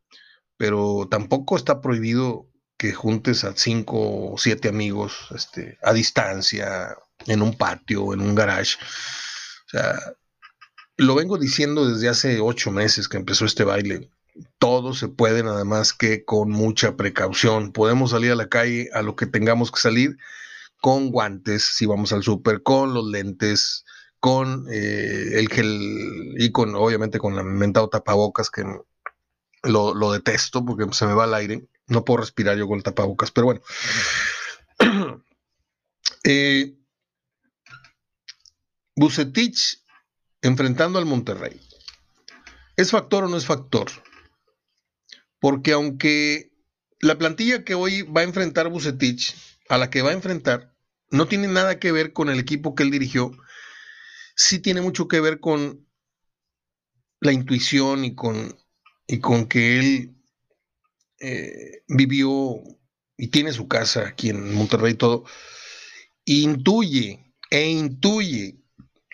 pero 0.58 1.08
tampoco 1.10 1.56
está 1.56 1.82
prohibido 1.82 2.48
que 2.78 2.94
juntes 2.94 3.44
a 3.44 3.56
cinco 3.56 4.34
o 4.34 4.38
siete 4.38 4.70
amigos 4.70 5.28
este, 5.36 5.78
a 5.82 5.94
distancia, 5.94 6.96
en 7.28 7.42
un 7.42 7.58
patio, 7.58 8.14
en 8.14 8.22
un 8.22 8.36
garage. 8.36 8.78
Sea, 9.72 10.16
lo 10.98 11.16
vengo 11.16 11.38
diciendo 11.38 11.88
desde 11.88 12.10
hace 12.10 12.42
ocho 12.42 12.72
meses 12.72 13.08
que 13.08 13.16
empezó 13.16 13.46
este 13.46 13.64
baile. 13.64 14.10
Todo 14.60 14.94
se 14.94 15.08
puede 15.08 15.44
nada 15.44 15.64
más 15.64 15.94
que 15.94 16.26
con 16.26 16.52
mucha 16.52 16.98
precaución. 16.98 17.72
Podemos 17.72 18.12
salir 18.12 18.34
a 18.34 18.36
la 18.36 18.50
calle 18.50 18.90
a 18.94 19.02
lo 19.02 19.16
que 19.16 19.28
tengamos 19.28 19.72
que 19.72 19.80
salir 19.80 20.18
con 20.82 21.10
guantes, 21.12 21.64
si 21.64 21.86
vamos 21.86 22.12
al 22.12 22.24
súper, 22.24 22.64
con 22.64 22.94
los 22.94 23.06
lentes, 23.06 23.86
con 24.20 24.68
eh, 24.70 25.40
el 25.40 25.48
gel 25.48 26.36
y 26.38 26.52
con, 26.52 26.76
obviamente, 26.76 27.18
con 27.18 27.36
la 27.36 27.44
mentado 27.44 27.88
tapabocas 27.88 28.50
que 28.50 28.64
lo, 29.64 29.94
lo, 29.94 30.12
detesto 30.12 30.66
porque 30.66 30.86
se 30.94 31.06
me 31.06 31.14
va 31.14 31.26
el 31.26 31.34
aire. 31.34 31.66
No 31.88 32.04
puedo 32.04 32.22
respirar 32.22 32.58
yo 32.58 32.68
con 32.68 32.78
el 32.78 32.84
tapabocas, 32.84 33.32
pero 33.32 33.46
bueno. 33.46 33.62
eh, 36.26 36.76
Bucetich 38.96 39.82
enfrentando 40.42 41.00
al 41.00 41.06
Monterrey. 41.06 41.60
¿Es 42.76 42.92
factor 42.92 43.24
o 43.24 43.28
no 43.28 43.38
es 43.38 43.46
factor? 43.46 43.92
Porque 45.40 45.74
aunque 45.74 46.52
la 47.00 47.18
plantilla 47.18 47.64
que 47.64 47.76
hoy 47.76 48.04
va 48.04 48.22
a 48.22 48.26
enfrentar 48.26 48.70
Bucetich, 48.70 49.36
a 49.70 49.78
la 49.78 49.90
que 49.90 50.02
va 50.02 50.12
a 50.12 50.14
enfrentar, 50.14 50.76
no 51.10 51.28
tiene 51.28 51.48
nada 51.48 51.80
que 51.80 51.92
ver 51.92 52.14
con 52.14 52.30
el 52.30 52.40
equipo 52.40 52.76
que 52.76 52.84
él 52.84 52.92
dirigió, 52.92 53.32
sí 54.36 54.60
tiene 54.60 54.82
mucho 54.82 55.08
que 55.08 55.20
ver 55.20 55.40
con 55.40 55.88
la 57.20 57.32
intuición 57.32 58.06
y 58.06 58.16
con, 58.16 58.58
y 59.08 59.20
con 59.20 59.48
que 59.48 59.80
él 59.80 60.16
eh, 61.20 61.84
vivió 61.88 62.56
y 63.18 63.28
tiene 63.28 63.54
su 63.54 63.68
casa 63.68 64.08
aquí 64.08 64.30
en 64.30 64.54
Monterrey 64.54 64.94
y 64.94 64.98
todo, 64.98 65.26
intuye 66.26 67.34
e 67.52 67.70
intuye 67.70 68.61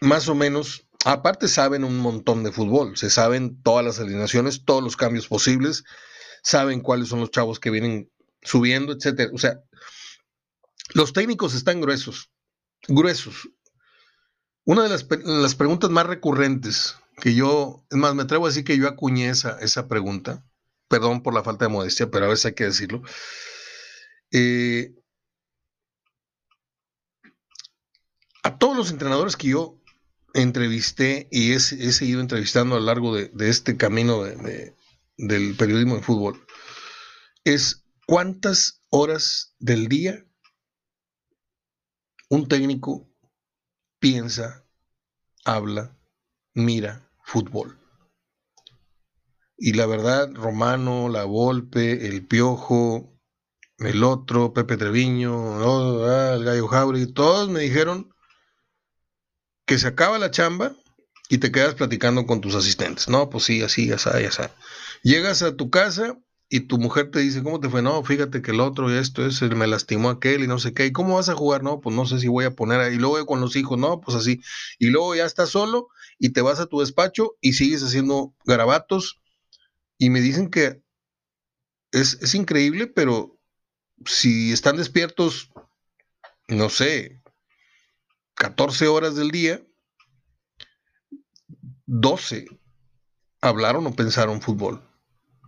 más 0.02 0.28
o 0.28 0.36
menos, 0.36 0.88
aparte 1.06 1.48
saben 1.48 1.84
un 1.84 1.98
montón 1.98 2.44
de 2.44 2.52
fútbol, 2.52 2.98
se 2.98 3.10
saben 3.10 3.62
todas 3.62 3.86
las 3.86 4.00
alineaciones, 4.00 4.66
todos 4.66 4.84
los 4.84 4.96
cambios 4.96 5.28
posibles, 5.28 5.84
saben 6.44 6.82
cuáles 6.82 7.10
son 7.10 7.20
los 7.20 7.32
chavos 7.32 7.60
que 7.60 7.72
vienen 7.72 8.12
subiendo, 8.42 8.94
etcétera. 8.94 9.32
O 9.34 9.38
sea, 9.38 9.62
los 10.94 11.14
técnicos 11.14 11.54
están 11.54 11.82
gruesos, 11.82 12.32
gruesos. 12.88 13.50
Una 14.66 14.84
de 14.84 14.90
las, 14.90 15.56
preguntas 15.56 15.90
más 15.90 16.06
recurrentes 16.06 16.98
que 17.22 17.34
yo, 17.34 17.86
es 17.90 17.98
más, 17.98 18.14
me 18.14 18.24
atrevo 18.24 18.46
a 18.46 18.50
decir 18.50 18.66
que 18.66 18.78
yo 18.78 18.88
acuñé 18.88 19.30
esa, 19.30 19.58
esa 19.60 19.88
pregunta, 19.88 20.46
perdón 20.90 21.24
por 21.24 21.34
la 21.34 21.44
falta 21.44 21.66
de 21.66 21.72
modestia, 21.72 22.12
pero 22.12 22.26
a 22.26 22.30
veces 22.30 22.48
hay 22.48 22.54
que 22.54 22.66
decirlo. 22.66 23.02
Eh, 24.32 24.94
a 28.44 28.58
todos 28.58 28.76
los 28.76 28.92
entrenadores 28.92 29.38
que 29.38 29.50
yo 29.50 29.82
entrevisté 30.34 31.28
y 31.32 31.54
he, 31.54 31.60
seguido 31.60 32.22
entrevistando 32.22 32.76
a 32.76 32.80
lo 32.80 32.86
largo 32.86 33.16
de, 33.16 33.32
este 33.50 33.78
camino 33.78 34.24
del 34.24 35.56
periodismo 35.56 35.96
de 35.96 36.04
fútbol 36.04 36.46
es 37.44 37.86
cuántas 38.06 38.82
horas 38.90 39.56
del 39.60 39.88
día 39.88 40.26
un 42.30 42.48
técnico 42.48 43.10
piensa, 44.00 44.66
habla, 45.46 45.98
mira 46.54 47.10
fútbol. 47.24 47.80
Y 49.58 49.74
la 49.74 49.86
verdad, 49.86 50.30
Romano, 50.34 51.10
La 51.10 51.24
Volpe, 51.24 52.08
El 52.08 52.28
Piojo, 52.28 53.18
el 53.80 54.04
otro, 54.04 54.54
Pepe 54.54 54.78
Treviño, 54.78 56.06
ah, 56.06 56.34
el 56.36 56.44
Gallo 56.44 56.68
Jauregui, 56.68 57.14
todos 57.14 57.50
me 57.50 57.62
dijeron 57.62 58.14
que 59.68 59.78
se 59.78 59.88
acaba 59.88 60.18
la 60.18 60.32
chamba 60.32 60.76
y 61.30 61.38
te 61.38 61.52
quedas 61.52 61.76
platicando 61.76 62.26
con 62.26 62.42
tus 62.42 62.56
asistentes. 62.56 63.10
No, 63.10 63.30
pues 63.30 63.44
sí, 63.44 63.62
así, 63.62 63.88
ya 63.88 64.00
sabes, 64.00 64.24
ya 64.24 64.32
sabes. 64.32 64.52
Llegas 65.04 65.44
a 65.44 65.56
tu 65.56 65.70
casa 65.70 66.18
y 66.50 66.62
tu 66.62 66.78
mujer 66.78 67.12
te 67.12 67.20
dice, 67.20 67.44
¿cómo 67.44 67.60
te 67.60 67.70
fue? 67.70 67.82
No, 67.82 68.02
fíjate 68.02 68.42
que 68.42 68.52
el 68.52 68.62
otro 68.62 68.90
y 68.90 68.98
esto 68.98 69.26
es, 69.26 69.42
me 69.42 69.68
lastimó 69.68 70.10
aquel 70.10 70.42
y 70.44 70.48
no 70.48 70.58
sé 70.58 70.74
qué. 70.74 70.86
¿Y 70.86 70.94
cómo 70.94 71.16
vas 71.16 71.28
a 71.28 71.36
jugar? 71.36 71.64
No, 71.64 71.82
pues 71.82 71.94
no 71.94 72.06
sé 72.06 72.20
si 72.20 72.30
voy 72.30 72.46
a 72.46 72.56
poner 72.56 72.80
ahí. 72.80 72.96
Y 72.96 72.98
luego 72.98 73.24
con 73.26 73.42
los 73.42 73.58
hijos, 73.58 73.78
no, 73.78 74.00
pues 74.00 74.16
así. 74.16 74.42
Y 74.80 74.88
luego 74.88 75.14
ya 75.16 75.26
estás 75.26 75.50
solo 75.50 75.90
y 76.18 76.30
te 76.30 76.42
vas 76.42 76.62
a 76.62 76.68
tu 76.68 76.80
despacho 76.80 77.36
y 77.42 77.54
sigues 77.54 77.84
haciendo 77.84 78.34
garabatos. 78.46 79.20
Y 79.98 80.10
me 80.10 80.22
dicen 80.22 80.50
que 80.50 80.82
es, 81.92 82.18
es 82.22 82.34
increíble, 82.36 82.88
pero 82.88 83.38
si 84.06 84.54
están 84.54 84.78
despiertos, 84.78 85.50
no 86.48 86.70
sé, 86.70 87.22
14 88.38 88.88
horas 88.88 89.16
del 89.16 89.32
día, 89.32 89.62
12 91.88 92.48
hablaron 93.42 93.88
o 93.88 93.96
pensaron 93.96 94.42
fútbol. 94.42 94.84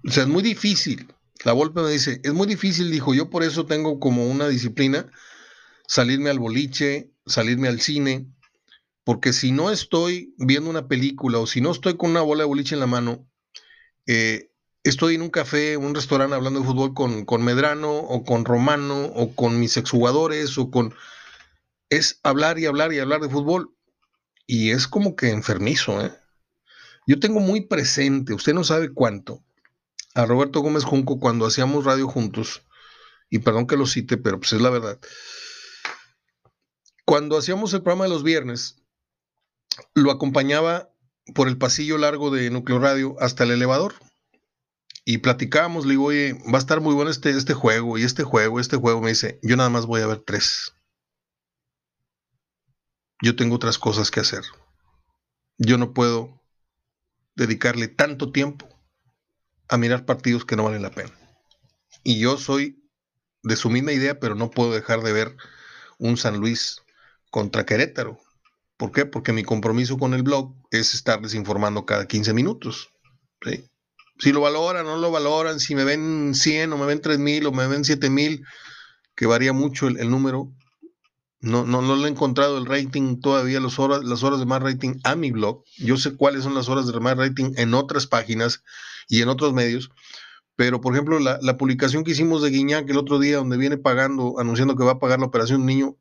O 0.08 0.12
sea, 0.12 0.23
es 0.23 0.30
muy 0.30 0.41
difícil. 0.41 1.13
La 1.43 1.54
Volpe 1.54 1.82
me 1.82 1.91
dice, 1.91 2.19
es 2.23 2.34
muy 2.34 2.47
difícil, 2.47 2.91
dijo, 2.91 3.13
yo 3.13 3.30
por 3.30 3.43
eso 3.43 3.65
tengo 3.65 3.99
como 3.99 4.28
una 4.28 4.47
disciplina 4.47 5.10
salirme 5.88 6.30
al 6.30 6.39
boliche, 6.39 7.12
salirme 7.25 7.67
al 7.67 7.80
cine, 7.80 8.28
porque 9.04 9.34
si 9.34 9.52
no 9.52 9.71
estoy 9.71 10.34
viendo 10.38 10.69
una 10.69 10.88
película 10.88 11.39
o 11.39 11.47
si 11.47 11.62
no 11.62 11.71
estoy 11.71 11.95
con 11.95 12.12
una 12.12 12.21
bola 12.21 12.43
de 12.43 12.47
boliche 12.47 12.75
en 12.75 12.82
la 12.82 12.88
mano, 12.88 13.28
eh, 14.06 14.52
estoy 14.84 15.15
en 15.15 15.21
un 15.21 15.30
café, 15.30 15.78
un 15.78 15.95
restaurante 15.95 16.36
hablando 16.36 16.60
de 16.60 16.65
fútbol 16.65 16.93
con, 16.93 17.25
con 17.25 17.43
Medrano 17.43 17.91
o 17.91 18.23
con 18.23 18.45
Romano 18.45 19.06
o 19.06 19.34
con 19.34 19.60
mis 19.60 19.78
exjugadores 19.78 20.58
o 20.58 20.69
con 20.69 20.93
es 21.89 22.19
hablar 22.23 22.60
y 22.60 22.65
hablar 22.65 22.93
y 22.93 22.99
hablar 22.99 23.21
de 23.21 23.30
fútbol. 23.30 23.75
Y 24.45 24.71
es 24.71 24.88
como 24.88 25.15
que 25.15 25.30
enfermizo, 25.30 26.04
¿eh? 26.04 26.12
Yo 27.06 27.19
tengo 27.19 27.39
muy 27.39 27.62
presente, 27.62 28.34
usted 28.34 28.54
no 28.54 28.63
sabe 28.63 28.93
cuánto, 28.93 29.43
a 30.13 30.25
Roberto 30.25 30.60
Gómez 30.60 30.84
Junco 30.84 31.19
cuando 31.19 31.45
hacíamos 31.45 31.86
radio 31.86 32.08
juntos 32.08 32.63
y 33.30 33.39
perdón 33.39 33.67
que 33.67 33.78
lo 33.78 33.86
cite, 33.86 34.17
pero 34.17 34.39
pues 34.39 34.54
es 34.54 34.62
la 34.62 34.69
verdad. 34.69 34.99
Cuando 37.06 37.38
hacíamos 37.38 37.73
el 37.73 37.82
programa 37.82 38.06
de 38.06 38.12
los 38.12 38.23
viernes, 38.23 38.84
lo 39.93 40.12
acompañaba 40.12 40.91
por 41.34 41.47
el 41.47 41.58
pasillo 41.58 41.97
largo 41.97 42.32
de 42.32 42.49
Núcleo 42.49 42.80
Radio 42.80 43.15
hasta 43.19 43.43
el 43.43 43.52
elevador. 43.52 43.95
Y 45.06 45.19
platicábamos, 45.19 45.86
le 45.86 45.91
digo, 45.91 46.06
oye, 46.06 46.34
va 46.52 46.58
a 46.58 46.62
estar 46.62 46.82
muy 46.82 46.93
bueno 46.93 47.10
este, 47.10 47.32
este 47.32 47.56
juego, 47.56 47.97
y 47.97 48.04
este 48.04 48.23
juego, 48.23 48.60
este 48.60 48.78
juego. 48.78 49.02
Me 49.02 49.10
dice, 49.10 49.39
yo 49.41 49.56
nada 49.56 49.69
más 49.69 49.88
voy 49.88 50.02
a 50.02 50.08
ver 50.08 50.19
tres. 50.19 50.75
Yo 53.21 53.36
tengo 53.36 53.55
otras 53.55 53.77
cosas 53.77 54.12
que 54.12 54.19
hacer. 54.19 54.43
Yo 55.58 55.77
no 55.77 55.93
puedo 55.93 56.41
dedicarle 57.36 57.88
tanto 57.88 58.32
tiempo 58.32 58.67
a 59.67 59.77
mirar 59.77 60.05
partidos 60.05 60.45
que 60.45 60.55
no 60.55 60.63
valen 60.63 60.82
la 60.82 60.91
pena. 60.91 61.12
Y 62.03 62.19
yo 62.19 62.38
soy 62.38 62.84
de 63.43 63.55
su 63.55 63.69
misma 63.69 63.91
idea, 63.91 64.19
pero 64.19 64.36
no 64.36 64.49
puedo 64.49 64.73
dejar 64.73 65.01
de 65.01 65.13
ver 65.13 65.36
un 65.97 66.17
San 66.17 66.38
Luis 66.38 66.82
contra 67.29 67.65
Querétaro. 67.65 68.19
¿Por 68.77 68.91
qué? 68.91 69.05
Porque 69.05 69.34
mi 69.34 69.43
compromiso 69.43 69.97
con 69.97 70.13
el 70.13 70.23
blog 70.23 70.55
es 70.71 70.93
estarles 70.93 71.34
informando 71.34 71.86
cada 71.86 72.08
15 72.08 72.34
minutos. 72.34 72.89
Si 74.19 74.32
lo 74.32 74.41
valoran 74.41 74.86
no 74.86 74.97
lo 74.97 75.12
valoran, 75.12 75.60
si 75.60 75.75
me 75.75 75.84
ven 75.84 76.34
100 76.34 76.73
o 76.73 76.77
me 76.77 76.86
ven 76.86 77.01
3000 77.01 77.45
o 77.47 77.51
me 77.51 77.67
ven 77.67 77.84
7000, 77.84 78.45
que 79.15 79.25
varía 79.25 79.53
mucho 79.53 79.88
el, 79.88 80.10
número. 80.10 80.53
No, 81.41 81.65
no, 81.65 81.82
no 81.82 81.95
le 81.95 82.08
he 82.08 82.12
encontrado 82.12 82.58
el 82.58 82.65
rating 82.65 83.21
todavía, 83.21 83.60
las 83.60 83.80
horas, 83.80 84.04
las 84.04 84.23
horas 84.23 84.39
de 84.39 84.45
más 84.45 84.62
rating 84.62 84.99
a 85.04 85.15
mi 85.15 85.32
blog. 85.32 85.63
Yo 85.78 85.95
sé 85.97 86.15
cuáles 86.15 86.43
son 86.43 86.54
las 86.54 86.67
horas 86.67 86.88
de 86.88 86.99
más 86.99 87.17
rating 87.17 87.54
en 87.56 87.73
otras 87.73 88.08
páginas 88.08 88.63
y 89.08 89.21
en 89.21 89.30
otros 89.30 89.54
medios. 89.54 89.89
Pero, 90.56 90.82
por 90.82 90.93
ejemplo, 90.93 91.19
la, 91.19 91.39
la 91.41 91.58
publicación 91.58 92.04
que 92.04 92.12
hicimos 92.12 92.41
de 92.41 92.49
Guiñac 92.49 92.89
el 92.89 92.97
otro 92.97 93.19
día, 93.19 93.38
donde 93.38 93.58
viene 93.58 93.78
pagando, 93.78 94.39
anunciando 94.39 94.75
que 94.75 94.84
va 94.84 94.93
a 94.93 94.99
pagar 94.99 95.19
la 95.19 95.28
operación 95.28 95.65
niño, 95.65 95.95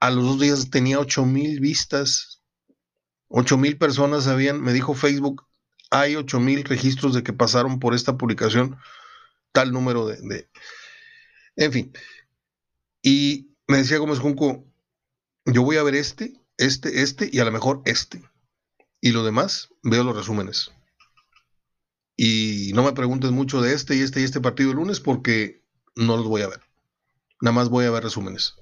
a 0.00 0.10
los 0.10 0.24
dos 0.24 0.40
días 0.40 0.70
tenía 0.70 0.98
8 0.98 1.24
mil 1.24 1.60
vistas. 1.60 2.42
8 3.28 3.56
mil 3.56 3.78
personas 3.78 4.26
habían, 4.26 4.60
me 4.60 4.72
dijo 4.72 4.94
Facebook, 4.94 5.46
hay 5.90 6.16
8 6.16 6.40
mil 6.40 6.64
registros 6.64 7.14
de 7.14 7.22
que 7.22 7.32
pasaron 7.32 7.78
por 7.78 7.94
esta 7.94 8.16
publicación 8.16 8.76
tal 9.52 9.72
número 9.72 10.06
de, 10.06 10.48
En 11.54 11.72
fin. 11.72 11.92
Y 13.00 13.51
me 13.72 13.78
decía 13.78 13.96
Gómez 13.96 14.18
Junco, 14.18 14.66
yo 15.46 15.62
voy 15.62 15.78
a 15.78 15.82
ver 15.82 15.94
este, 15.94 16.34
este, 16.58 17.00
este 17.00 17.30
y 17.32 17.38
a 17.38 17.44
lo 17.46 17.52
mejor 17.52 17.80
este. 17.86 18.22
Y 19.00 19.12
lo 19.12 19.24
demás, 19.24 19.70
veo 19.82 20.04
los 20.04 20.14
resúmenes. 20.14 20.72
Y 22.14 22.72
no 22.74 22.82
me 22.82 22.92
preguntes 22.92 23.30
mucho 23.30 23.62
de 23.62 23.72
este 23.72 23.96
y 23.96 24.02
este 24.02 24.20
y 24.20 24.24
este 24.24 24.42
partido 24.42 24.72
el 24.72 24.76
lunes 24.76 25.00
porque 25.00 25.64
no 25.96 26.18
los 26.18 26.26
voy 26.26 26.42
a 26.42 26.48
ver. 26.48 26.60
Nada 27.40 27.54
más 27.54 27.70
voy 27.70 27.86
a 27.86 27.90
ver 27.90 28.02
resúmenes. 28.02 28.56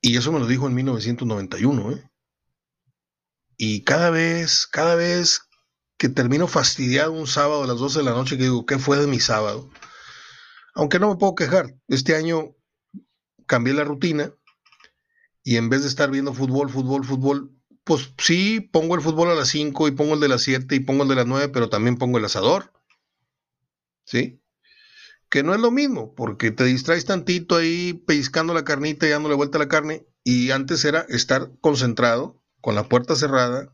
Y 0.00 0.16
eso 0.16 0.32
me 0.32 0.38
lo 0.38 0.46
dijo 0.46 0.66
en 0.66 0.74
1991, 0.74 1.92
¿eh? 1.92 2.10
Y 3.58 3.84
cada 3.84 4.08
vez, 4.08 4.66
cada 4.66 4.94
vez 4.94 5.42
que 5.98 6.08
termino 6.08 6.48
fastidiado 6.48 7.12
un 7.12 7.26
sábado 7.26 7.64
a 7.64 7.66
las 7.66 7.76
12 7.76 7.98
de 7.98 8.04
la 8.06 8.12
noche, 8.12 8.38
que 8.38 8.44
digo, 8.44 8.64
¿qué 8.64 8.78
fue 8.78 8.96
de 8.96 9.06
mi 9.06 9.20
sábado? 9.20 9.68
Aunque 10.74 10.98
no 10.98 11.10
me 11.10 11.16
puedo 11.16 11.34
quejar, 11.34 11.74
este 11.86 12.16
año 12.16 12.56
cambié 13.50 13.74
la 13.74 13.82
rutina 13.82 14.32
y 15.42 15.56
en 15.56 15.68
vez 15.70 15.82
de 15.82 15.88
estar 15.88 16.08
viendo 16.08 16.32
fútbol, 16.32 16.70
fútbol, 16.70 17.04
fútbol, 17.04 17.50
pues 17.82 18.14
sí, 18.18 18.60
pongo 18.60 18.94
el 18.94 19.00
fútbol 19.00 19.30
a 19.30 19.34
las 19.34 19.48
5 19.48 19.88
y 19.88 19.90
pongo 19.90 20.14
el 20.14 20.20
de 20.20 20.28
las 20.28 20.42
7 20.42 20.72
y 20.76 20.80
pongo 20.80 21.02
el 21.02 21.08
de 21.08 21.16
las 21.16 21.26
9, 21.26 21.48
pero 21.48 21.68
también 21.68 21.96
pongo 21.96 22.18
el 22.18 22.24
asador. 22.24 22.72
¿Sí? 24.04 24.40
que 25.30 25.44
no 25.44 25.54
es 25.54 25.60
lo 25.60 25.70
mismo, 25.70 26.14
porque 26.14 26.50
te 26.50 26.64
distraes 26.64 27.04
tantito 27.04 27.56
ahí 27.56 27.94
pellizcando 27.94 28.52
la 28.52 28.64
carnita 28.64 29.06
y 29.06 29.10
dándole 29.10 29.36
vuelta 29.36 29.58
a 29.58 29.60
la 29.60 29.68
carne, 29.68 30.04
y 30.24 30.50
antes 30.50 30.84
era 30.84 31.06
estar 31.08 31.52
concentrado, 31.60 32.42
con 32.60 32.74
la 32.74 32.88
puerta 32.88 33.14
cerrada, 33.14 33.72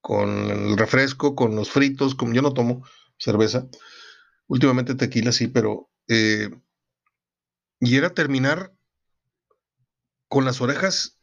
con 0.00 0.50
el 0.50 0.76
refresco, 0.76 1.36
con 1.36 1.54
los 1.54 1.70
fritos, 1.70 2.14
como 2.14 2.32
yo 2.32 2.40
no 2.40 2.54
tomo 2.54 2.82
cerveza, 3.18 3.68
últimamente 4.48 4.94
tequila 4.94 5.32
sí, 5.32 5.46
pero... 5.48 5.90
Eh, 6.08 6.50
y 7.78 7.96
era 7.96 8.14
terminar 8.14 8.75
con 10.28 10.44
las 10.44 10.60
orejas 10.60 11.18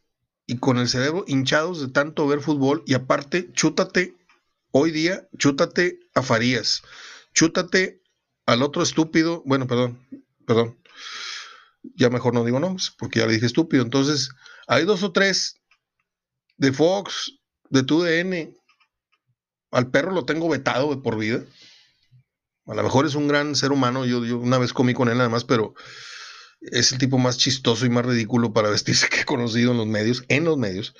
y 0.46 0.58
con 0.58 0.78
el 0.78 0.88
cerebro 0.88 1.24
hinchados 1.26 1.80
de 1.80 1.88
tanto 1.88 2.26
ver 2.26 2.40
fútbol, 2.40 2.82
y 2.86 2.94
aparte, 2.94 3.50
chútate, 3.52 4.16
hoy 4.70 4.90
día, 4.90 5.28
chútate 5.38 6.00
a 6.14 6.22
Farías, 6.22 6.82
chútate 7.32 8.02
al 8.46 8.62
otro 8.62 8.82
estúpido, 8.82 9.42
bueno, 9.46 9.66
perdón, 9.66 10.06
perdón, 10.46 10.78
ya 11.94 12.10
mejor 12.10 12.34
no 12.34 12.44
digo 12.44 12.60
nombres, 12.60 12.92
porque 12.98 13.20
ya 13.20 13.26
le 13.26 13.34
dije 13.34 13.46
estúpido. 13.46 13.82
Entonces, 13.82 14.30
hay 14.66 14.84
dos 14.84 15.02
o 15.02 15.12
tres 15.12 15.60
de 16.56 16.72
Fox, 16.72 17.38
de 17.70 17.82
TUDN. 17.82 18.56
Al 19.70 19.90
perro 19.90 20.12
lo 20.12 20.24
tengo 20.24 20.48
vetado 20.48 20.94
de 20.94 21.00
por 21.00 21.18
vida. 21.18 21.44
A 22.66 22.74
lo 22.74 22.82
mejor 22.82 23.06
es 23.06 23.14
un 23.14 23.28
gran 23.28 23.54
ser 23.56 23.72
humano. 23.72 24.06
Yo, 24.06 24.24
yo 24.24 24.38
una 24.38 24.58
vez 24.58 24.72
comí 24.72 24.94
con 24.94 25.08
él 25.08 25.18
nada 25.18 25.28
más, 25.28 25.44
pero 25.44 25.74
es 26.70 26.92
el 26.92 26.98
tipo 26.98 27.18
más 27.18 27.38
chistoso 27.38 27.86
y 27.86 27.90
más 27.90 28.06
ridículo 28.06 28.52
para 28.52 28.70
vestirse 28.70 29.08
que 29.08 29.20
he 29.20 29.24
conocido 29.24 29.72
en 29.72 29.78
los 29.78 29.86
medios, 29.86 30.24
en 30.28 30.44
los 30.44 30.58
medios. 30.58 30.94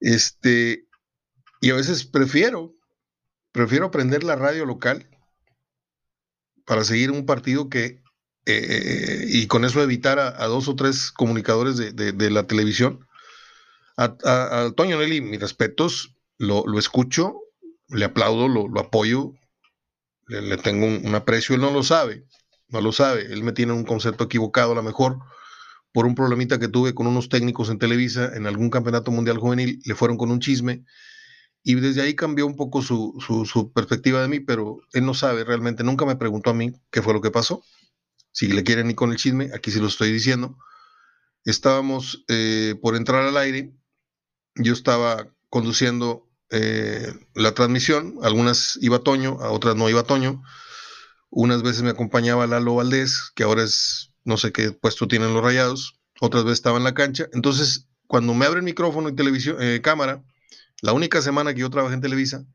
Este, 0.00 0.86
y 1.60 1.70
a 1.70 1.74
veces 1.74 2.04
prefiero, 2.04 2.74
prefiero 3.52 3.86
aprender 3.86 4.24
la 4.24 4.36
radio 4.36 4.66
local 4.66 5.08
para 6.66 6.84
seguir 6.84 7.10
un 7.10 7.26
partido 7.26 7.68
que, 7.68 8.02
eh, 8.46 9.24
y 9.28 9.46
con 9.46 9.64
eso 9.64 9.82
evitar 9.82 10.18
a, 10.18 10.44
dos 10.46 10.68
o 10.68 10.76
tres 10.76 11.10
comunicadores 11.10 11.76
de, 11.76 12.30
la 12.30 12.46
televisión. 12.46 13.06
A, 13.96 14.72
Toño 14.76 14.98
Nelly, 14.98 15.20
mis 15.20 15.40
respetos, 15.40 16.14
lo, 16.38 16.78
escucho, 16.78 17.40
le 17.88 18.04
aplaudo, 18.04 18.48
lo, 18.48 18.80
apoyo, 18.80 19.32
le, 20.26 20.56
tengo 20.58 20.86
un, 20.86 21.14
aprecio, 21.14 21.54
él 21.54 21.60
no 21.60 21.70
lo 21.70 21.82
sabe, 21.82 22.26
no 22.68 22.80
lo 22.80 22.92
sabe, 22.92 23.32
él 23.32 23.42
me 23.42 23.52
tiene 23.52 23.72
un 23.72 23.84
concepto 23.84 24.24
equivocado 24.24 24.72
a 24.72 24.74
lo 24.74 24.82
mejor 24.82 25.18
por 25.92 26.06
un 26.06 26.16
problemita 26.16 26.58
que 26.58 26.68
tuve 26.68 26.92
con 26.92 27.06
unos 27.06 27.28
técnicos 27.28 27.70
en 27.70 27.78
Televisa 27.78 28.32
en 28.34 28.46
algún 28.46 28.68
campeonato 28.68 29.12
mundial 29.12 29.38
juvenil, 29.38 29.80
le 29.84 29.94
fueron 29.94 30.16
con 30.16 30.30
un 30.32 30.40
chisme 30.40 30.84
y 31.62 31.76
desde 31.76 32.02
ahí 32.02 32.14
cambió 32.14 32.46
un 32.46 32.56
poco 32.56 32.82
su, 32.82 33.72
perspectiva 33.74 34.20
de 34.20 34.28
mí, 34.28 34.40
pero 34.40 34.80
él 34.92 35.06
no 35.06 35.14
sabe 35.14 35.44
realmente, 35.44 35.82
nunca 35.82 36.04
me 36.04 36.16
preguntó 36.16 36.50
a 36.50 36.54
mí 36.54 36.74
qué 36.90 37.00
fue 37.00 37.14
lo 37.14 37.22
que 37.22 37.30
pasó. 37.30 37.64
Si 38.32 38.48
le 38.48 38.64
quieren 38.64 38.90
ir 38.90 38.96
con 38.96 39.12
el 39.12 39.16
chisme, 39.16 39.50
aquí 39.54 39.70
sí 39.70 39.80
lo 39.80 39.86
estoy 39.86 40.12
diciendo. 40.12 40.58
Estábamos 41.44 42.24
eh, 42.28 42.74
por 42.82 42.96
entrar 42.96 43.22
al 43.24 43.36
aire, 43.38 43.72
yo 44.56 44.74
estaba 44.74 45.28
conduciendo 45.48 46.28
eh, 46.50 47.12
la 47.34 47.54
transmisión, 47.54 48.16
algunas 48.22 48.78
iba 48.82 48.98
Toño, 48.98 49.38
a 49.40 49.50
otras 49.50 49.74
no 49.74 49.88
iba 49.88 50.02
Toño. 50.02 50.42
Unas 51.36 51.64
veces 51.64 51.82
me 51.82 51.90
acompañaba 51.90 52.46
Lalo 52.46 52.76
Valdés, 52.76 53.32
que 53.34 53.42
ahora 53.42 53.64
es, 53.64 54.12
no 54.22 54.36
sé 54.36 54.52
qué 54.52 54.70
puesto 54.70 55.08
tienen 55.08 55.34
los 55.34 55.42
rayados, 55.42 55.98
otras 56.20 56.44
veces 56.44 56.58
estaba 56.58 56.78
en 56.78 56.84
la 56.84 56.94
cancha. 56.94 57.26
Entonces, 57.32 57.88
cuando 58.06 58.34
me 58.34 58.46
abre 58.46 58.60
el 58.60 58.64
micrófono 58.64 59.08
y 59.08 59.16
televisión, 59.16 59.56
eh, 59.60 59.80
cámara, 59.82 60.22
la 60.80 60.92
única 60.92 61.20
semana 61.22 61.52
que 61.52 61.60
yo 61.60 61.70
trabajé 61.70 61.94
en 61.94 62.00
Televisa, 62.02 62.46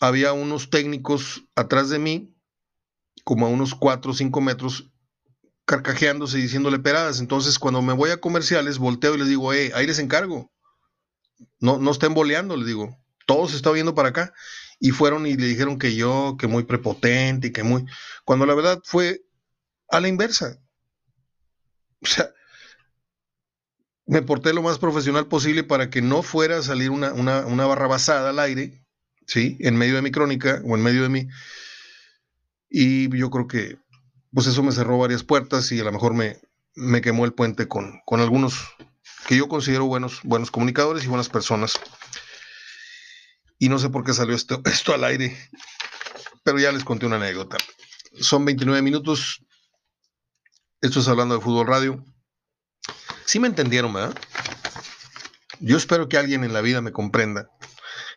había 0.00 0.32
unos 0.32 0.70
técnicos 0.70 1.44
atrás 1.54 1.90
de 1.90 1.98
mí, 1.98 2.34
como 3.24 3.44
a 3.44 3.50
unos 3.50 3.74
4 3.74 4.12
o 4.12 4.14
5 4.14 4.40
metros, 4.40 4.90
carcajeándose 5.66 6.38
y 6.38 6.42
diciéndole 6.42 6.78
peradas. 6.78 7.20
Entonces, 7.20 7.58
cuando 7.58 7.82
me 7.82 7.92
voy 7.92 8.08
a 8.08 8.22
comerciales, 8.22 8.78
volteo 8.78 9.16
y 9.16 9.18
les 9.18 9.28
digo, 9.28 9.52
eh, 9.52 9.70
ahí 9.74 9.86
les 9.86 9.98
encargo. 9.98 10.50
No, 11.60 11.76
no 11.76 11.90
estén 11.90 12.14
boleando, 12.14 12.56
les 12.56 12.66
digo. 12.66 12.98
Todo 13.26 13.46
se 13.48 13.56
está 13.56 13.70
viendo 13.70 13.94
para 13.94 14.08
acá. 14.08 14.32
Y 14.80 14.90
fueron 14.90 15.26
y 15.26 15.36
le 15.36 15.46
dijeron 15.46 15.78
que 15.78 15.94
yo, 15.94 16.36
que 16.38 16.46
muy 16.46 16.64
prepotente 16.64 17.48
y 17.48 17.52
que 17.52 17.62
muy. 17.62 17.84
Cuando 18.24 18.46
la 18.46 18.54
verdad 18.54 18.80
fue 18.84 19.22
a 19.88 20.00
la 20.00 20.08
inversa. 20.08 20.58
O 22.00 22.06
sea, 22.06 22.28
me 24.06 24.22
porté 24.22 24.52
lo 24.52 24.62
más 24.62 24.78
profesional 24.78 25.26
posible 25.26 25.64
para 25.64 25.88
que 25.88 26.02
no 26.02 26.22
fuera 26.22 26.58
a 26.58 26.62
salir 26.62 26.90
una, 26.90 27.14
una, 27.14 27.66
barra 27.66 27.86
basada 27.86 28.30
al 28.30 28.38
aire, 28.38 28.84
¿sí? 29.26 29.56
En 29.60 29.76
medio 29.76 29.94
de 29.94 30.02
mi 30.02 30.10
crónica 30.10 30.60
o 30.66 30.76
en 30.76 30.82
medio 30.82 31.02
de 31.02 31.08
mí. 31.08 31.28
Y 32.68 33.08
yo 33.16 33.30
creo 33.30 33.46
que, 33.46 33.78
pues 34.32 34.46
eso 34.46 34.62
me 34.62 34.72
cerró 34.72 34.98
varias 34.98 35.24
puertas 35.24 35.72
y 35.72 35.80
a 35.80 35.84
lo 35.84 35.92
mejor 35.92 36.12
me, 36.12 36.38
me 36.74 37.00
quemó 37.00 37.24
el 37.24 37.32
puente 37.32 37.68
con, 37.68 38.00
con 38.04 38.20
algunos 38.20 38.54
que 39.26 39.36
yo 39.36 39.48
considero 39.48 39.86
buenos, 39.86 40.20
buenos 40.22 40.50
comunicadores 40.50 41.04
y 41.04 41.08
buenas 41.08 41.28
personas. 41.28 41.80
Y 43.58 43.68
no 43.68 43.78
sé 43.78 43.88
por 43.88 44.04
qué 44.04 44.12
salió 44.12 44.34
esto, 44.34 44.60
esto 44.66 44.94
al 44.94 45.04
aire, 45.04 45.36
pero 46.42 46.58
ya 46.58 46.72
les 46.72 46.84
conté 46.84 47.06
una 47.06 47.16
anécdota. 47.16 47.56
Son 48.20 48.44
29 48.44 48.82
minutos. 48.82 49.42
Esto 50.80 51.00
es 51.00 51.08
hablando 51.08 51.36
de 51.36 51.40
fútbol 51.40 51.66
radio. 51.66 52.04
Sí 53.24 53.40
me 53.40 53.48
entendieron, 53.48 53.92
¿verdad? 53.92 54.14
Yo 55.60 55.76
espero 55.76 56.08
que 56.08 56.18
alguien 56.18 56.44
en 56.44 56.52
la 56.52 56.60
vida 56.60 56.80
me 56.80 56.92
comprenda 56.92 57.48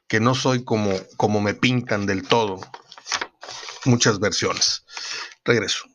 que 0.08 0.20
no 0.20 0.36
soy 0.36 0.64
como, 0.64 0.92
como 1.16 1.40
me 1.40 1.54
pintan 1.54 2.06
del 2.06 2.28
todo 2.28 2.60
muchas 3.86 4.20
versiones. 4.20 4.84
regreso. 5.44 5.86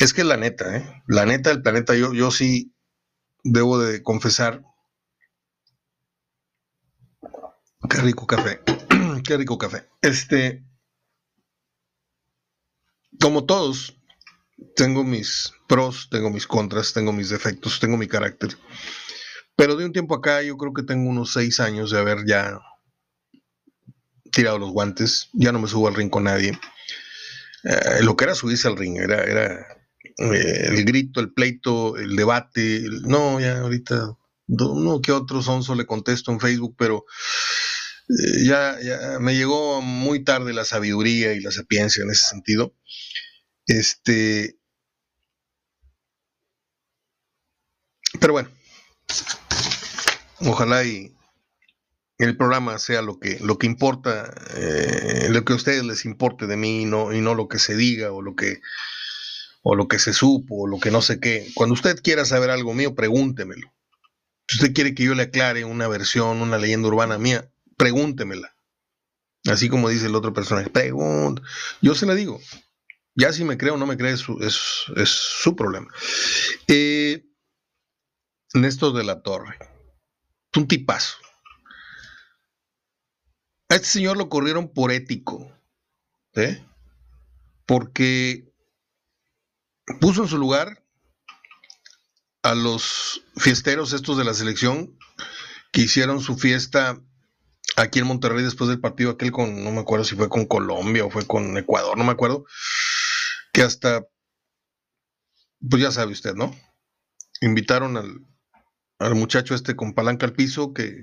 Es 0.00 0.14
que 0.14 0.24
la 0.24 0.38
neta, 0.38 0.78
¿eh? 0.78 1.02
la 1.08 1.26
neta 1.26 1.50
del 1.50 1.60
planeta, 1.60 1.94
yo, 1.94 2.14
yo 2.14 2.30
sí 2.30 2.74
debo 3.44 3.78
de 3.78 4.02
confesar. 4.02 4.64
Qué 7.88 7.98
rico 7.98 8.26
café, 8.26 8.62
qué 9.24 9.36
rico 9.36 9.58
café. 9.58 9.90
Este, 10.00 10.64
como 13.20 13.44
todos, 13.44 14.00
tengo 14.74 15.04
mis 15.04 15.52
pros, 15.68 16.08
tengo 16.10 16.30
mis 16.30 16.46
contras, 16.46 16.94
tengo 16.94 17.12
mis 17.12 17.28
defectos, 17.28 17.78
tengo 17.78 17.98
mi 17.98 18.08
carácter. 18.08 18.56
Pero 19.54 19.76
de 19.76 19.84
un 19.84 19.92
tiempo 19.92 20.14
acá, 20.14 20.40
yo 20.40 20.56
creo 20.56 20.72
que 20.72 20.82
tengo 20.82 21.10
unos 21.10 21.34
seis 21.34 21.60
años 21.60 21.90
de 21.90 21.98
haber 21.98 22.24
ya 22.26 22.58
tirado 24.32 24.58
los 24.58 24.70
guantes, 24.70 25.28
ya 25.34 25.52
no 25.52 25.58
me 25.58 25.68
subo 25.68 25.88
al 25.88 25.94
ring 25.94 26.08
con 26.08 26.24
nadie. 26.24 26.58
Eh, 27.64 28.02
lo 28.02 28.16
que 28.16 28.24
era 28.24 28.34
subirse 28.34 28.66
al 28.66 28.78
ring, 28.78 28.96
era, 28.96 29.24
era 29.24 29.79
eh, 30.20 30.66
el 30.68 30.84
grito, 30.84 31.20
el 31.20 31.32
pleito, 31.32 31.96
el 31.96 32.14
debate. 32.16 32.82
no, 33.06 33.40
ya 33.40 33.60
ahorita, 33.60 34.16
uno 34.48 35.00
que 35.00 35.12
otro 35.12 35.42
sonso 35.42 35.74
le 35.74 35.86
contesto 35.86 36.30
en 36.30 36.40
Facebook, 36.40 36.74
pero 36.78 37.04
eh, 38.08 38.44
ya, 38.44 38.78
ya, 38.82 39.18
me 39.20 39.34
llegó 39.34 39.80
muy 39.80 40.22
tarde 40.24 40.52
la 40.52 40.64
sabiduría 40.64 41.32
y 41.32 41.40
la 41.40 41.50
sapiencia 41.50 42.02
en 42.02 42.10
ese 42.10 42.26
sentido. 42.28 42.74
Este. 43.66 44.58
Pero 48.20 48.32
bueno, 48.34 48.50
ojalá 50.40 50.84
y 50.84 51.14
el 52.18 52.36
programa 52.36 52.78
sea 52.78 53.00
lo 53.00 53.18
que, 53.18 53.38
lo 53.40 53.56
que 53.56 53.66
importa, 53.66 54.34
eh, 54.56 55.28
lo 55.30 55.44
que 55.44 55.54
a 55.54 55.56
ustedes 55.56 55.84
les 55.84 56.04
importe 56.04 56.46
de 56.46 56.56
mí 56.56 56.84
no, 56.84 57.14
y 57.14 57.22
no 57.22 57.34
lo 57.34 57.48
que 57.48 57.58
se 57.58 57.76
diga 57.76 58.12
o 58.12 58.20
lo 58.20 58.34
que 58.34 58.60
o 59.62 59.74
lo 59.74 59.88
que 59.88 59.98
se 59.98 60.12
supo, 60.12 60.62
o 60.62 60.66
lo 60.66 60.78
que 60.78 60.90
no 60.90 61.02
sé 61.02 61.20
qué. 61.20 61.50
Cuando 61.54 61.74
usted 61.74 62.00
quiera 62.02 62.24
saber 62.24 62.50
algo 62.50 62.74
mío, 62.74 62.94
pregúntemelo. 62.94 63.72
Si 64.48 64.56
usted 64.56 64.72
quiere 64.72 64.94
que 64.94 65.04
yo 65.04 65.14
le 65.14 65.24
aclare 65.24 65.64
una 65.64 65.86
versión, 65.86 66.42
una 66.42 66.58
leyenda 66.58 66.88
urbana 66.88 67.18
mía, 67.18 67.50
pregúntemela. 67.76 68.56
Así 69.46 69.68
como 69.68 69.88
dice 69.88 70.06
el 70.06 70.14
otro 70.14 70.32
personaje, 70.32 70.70
pregunta. 70.70 71.42
Yo 71.80 71.94
se 71.94 72.06
la 72.06 72.14
digo. 72.14 72.40
Ya 73.14 73.32
si 73.32 73.44
me 73.44 73.58
cree 73.58 73.72
o 73.72 73.76
no 73.76 73.86
me 73.86 73.96
cree, 73.96 74.12
es, 74.12 74.24
es, 74.96 75.08
su 75.08 75.56
problema. 75.56 75.88
Eh, 76.68 77.26
Néstor 78.54 78.94
de 78.94 79.04
la 79.04 79.22
Torre. 79.22 79.58
Un 80.56 80.66
tipazo. 80.66 81.16
A 83.68 83.76
este 83.76 83.86
señor 83.86 84.16
lo 84.16 84.28
corrieron 84.28 84.72
por 84.72 84.90
ético. 84.90 85.52
¿eh? 86.34 86.64
Porque 87.66 88.49
puso 89.98 90.22
en 90.22 90.28
su 90.28 90.38
lugar 90.38 90.84
a 92.42 92.54
los 92.54 93.22
fiesteros 93.36 93.92
estos 93.92 94.16
de 94.16 94.24
la 94.24 94.34
selección 94.34 94.96
que 95.72 95.82
hicieron 95.82 96.20
su 96.20 96.36
fiesta 96.36 97.00
aquí 97.76 97.98
en 97.98 98.06
Monterrey 98.06 98.42
después 98.42 98.68
del 98.68 98.80
partido 98.80 99.10
aquel 99.10 99.30
con, 99.30 99.62
no 99.62 99.70
me 99.70 99.80
acuerdo 99.80 100.04
si 100.04 100.16
fue 100.16 100.28
con 100.28 100.46
Colombia 100.46 101.04
o 101.04 101.10
fue 101.10 101.26
con 101.26 101.56
Ecuador, 101.56 101.96
no 101.96 102.04
me 102.04 102.12
acuerdo, 102.12 102.44
que 103.52 103.62
hasta, 103.62 104.06
pues 105.68 105.82
ya 105.82 105.90
sabe 105.90 106.12
usted, 106.12 106.34
¿no? 106.34 106.54
Invitaron 107.40 107.96
al, 107.96 108.26
al 108.98 109.14
muchacho 109.14 109.54
este 109.54 109.76
con 109.76 109.94
palanca 109.94 110.26
al 110.26 110.32
piso 110.32 110.72
que, 110.72 111.02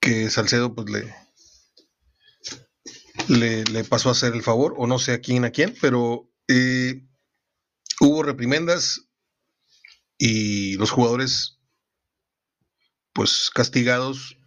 que 0.00 0.30
Salcedo 0.30 0.74
pues 0.74 0.88
le, 0.90 1.14
le, 3.28 3.64
le 3.64 3.84
pasó 3.84 4.08
a 4.08 4.12
hacer 4.12 4.34
el 4.34 4.42
favor, 4.42 4.74
o 4.76 4.86
no 4.86 4.98
sé 4.98 5.12
a 5.12 5.20
quién 5.20 5.44
a 5.44 5.50
quién, 5.50 5.74
pero 5.80 6.30
eh, 6.48 7.06
hubo 8.00 8.22
reprimendas 8.22 9.08
y 10.18 10.76
los 10.76 10.90
jugadores, 10.90 11.58
pues 13.12 13.50
castigados 13.54 14.38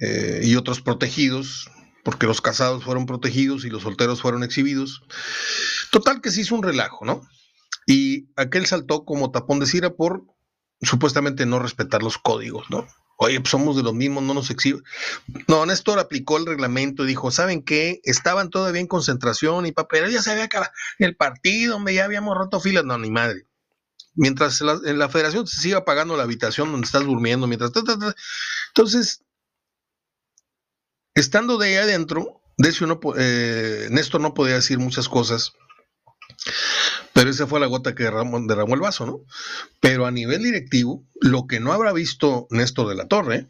eh, 0.00 0.40
y 0.44 0.56
otros 0.56 0.80
protegidos, 0.80 1.70
porque 2.04 2.26
los 2.26 2.40
casados 2.40 2.84
fueron 2.84 3.06
protegidos 3.06 3.64
y 3.64 3.70
los 3.70 3.82
solteros 3.82 4.20
fueron 4.20 4.42
exhibidos. 4.42 5.02
Total 5.90 6.20
que 6.20 6.30
se 6.30 6.42
hizo 6.42 6.54
un 6.54 6.62
relajo, 6.62 7.04
¿no? 7.04 7.22
Y 7.86 8.30
aquel 8.36 8.66
saltó 8.66 9.04
como 9.04 9.30
tapón 9.30 9.60
de 9.60 9.66
cira 9.66 9.96
por 9.96 10.24
supuestamente 10.80 11.46
no 11.46 11.58
respetar 11.58 12.02
los 12.02 12.18
códigos, 12.18 12.70
¿no? 12.70 12.86
Oye, 13.20 13.40
pues 13.40 13.50
somos 13.50 13.76
de 13.76 13.82
los 13.82 13.94
mismos, 13.94 14.22
no 14.22 14.32
nos 14.32 14.48
exhibe. 14.48 14.80
No, 15.48 15.66
Néstor 15.66 15.98
aplicó 15.98 16.36
el 16.36 16.46
reglamento 16.46 17.02
y 17.02 17.08
dijo, 17.08 17.32
¿saben 17.32 17.62
qué? 17.62 18.00
Estaban 18.04 18.48
todavía 18.48 18.80
en 18.80 18.86
concentración 18.86 19.66
y 19.66 19.72
papel, 19.72 20.12
ya 20.12 20.22
se 20.22 20.30
había 20.30 20.44
acabado 20.44 20.70
el 21.00 21.16
partido, 21.16 21.74
hombre, 21.74 21.94
ya 21.94 22.04
habíamos 22.04 22.38
roto 22.38 22.60
filas. 22.60 22.84
No, 22.84 22.96
ni 22.96 23.10
madre. 23.10 23.44
Mientras 24.14 24.60
en 24.60 24.98
la 25.00 25.08
federación 25.08 25.48
se 25.48 25.60
siga 25.60 25.84
pagando 25.84 26.16
la 26.16 26.22
habitación 26.22 26.70
donde 26.70 26.86
estás 26.86 27.04
durmiendo, 27.04 27.48
mientras... 27.48 27.72
Entonces, 28.68 29.24
estando 31.14 31.58
de 31.58 31.68
ahí 31.70 31.74
adentro, 31.74 32.40
de 32.56 32.68
eso 32.68 32.86
no, 32.86 33.00
eh, 33.16 33.88
Néstor 33.90 34.20
no 34.20 34.32
podía 34.32 34.54
decir 34.54 34.78
muchas 34.78 35.08
cosas 35.08 35.54
pero 37.12 37.30
esa 37.30 37.46
fue 37.46 37.60
la 37.60 37.66
gota 37.66 37.94
que 37.94 38.04
derramó, 38.04 38.38
el 38.38 38.80
vaso, 38.80 39.06
¿no? 39.06 39.20
Pero 39.80 40.06
a 40.06 40.10
nivel 40.10 40.42
directivo, 40.42 41.04
lo 41.20 41.46
que 41.46 41.60
no 41.60 41.72
habrá 41.72 41.92
visto 41.92 42.46
Néstor 42.50 42.88
de 42.88 42.94
la 42.94 43.08
Torre, 43.08 43.48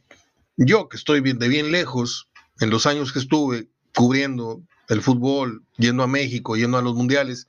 yo 0.57 0.89
que 0.89 0.97
estoy 0.97 1.21
de 1.21 1.49
bien 1.49 1.71
lejos, 1.71 2.29
en 2.61 2.71
los 2.71 2.87
años 2.87 3.13
que 3.13 3.19
estuve 3.19 3.69
cubriendo 3.95 4.63
el 4.89 5.03
fútbol, 5.03 5.65
yendo 5.77 6.03
a 6.03 6.07
México, 6.07 6.57
yendo 6.57 6.79
a 6.79 6.83
los 6.83 6.95
mundiales, 6.95 7.47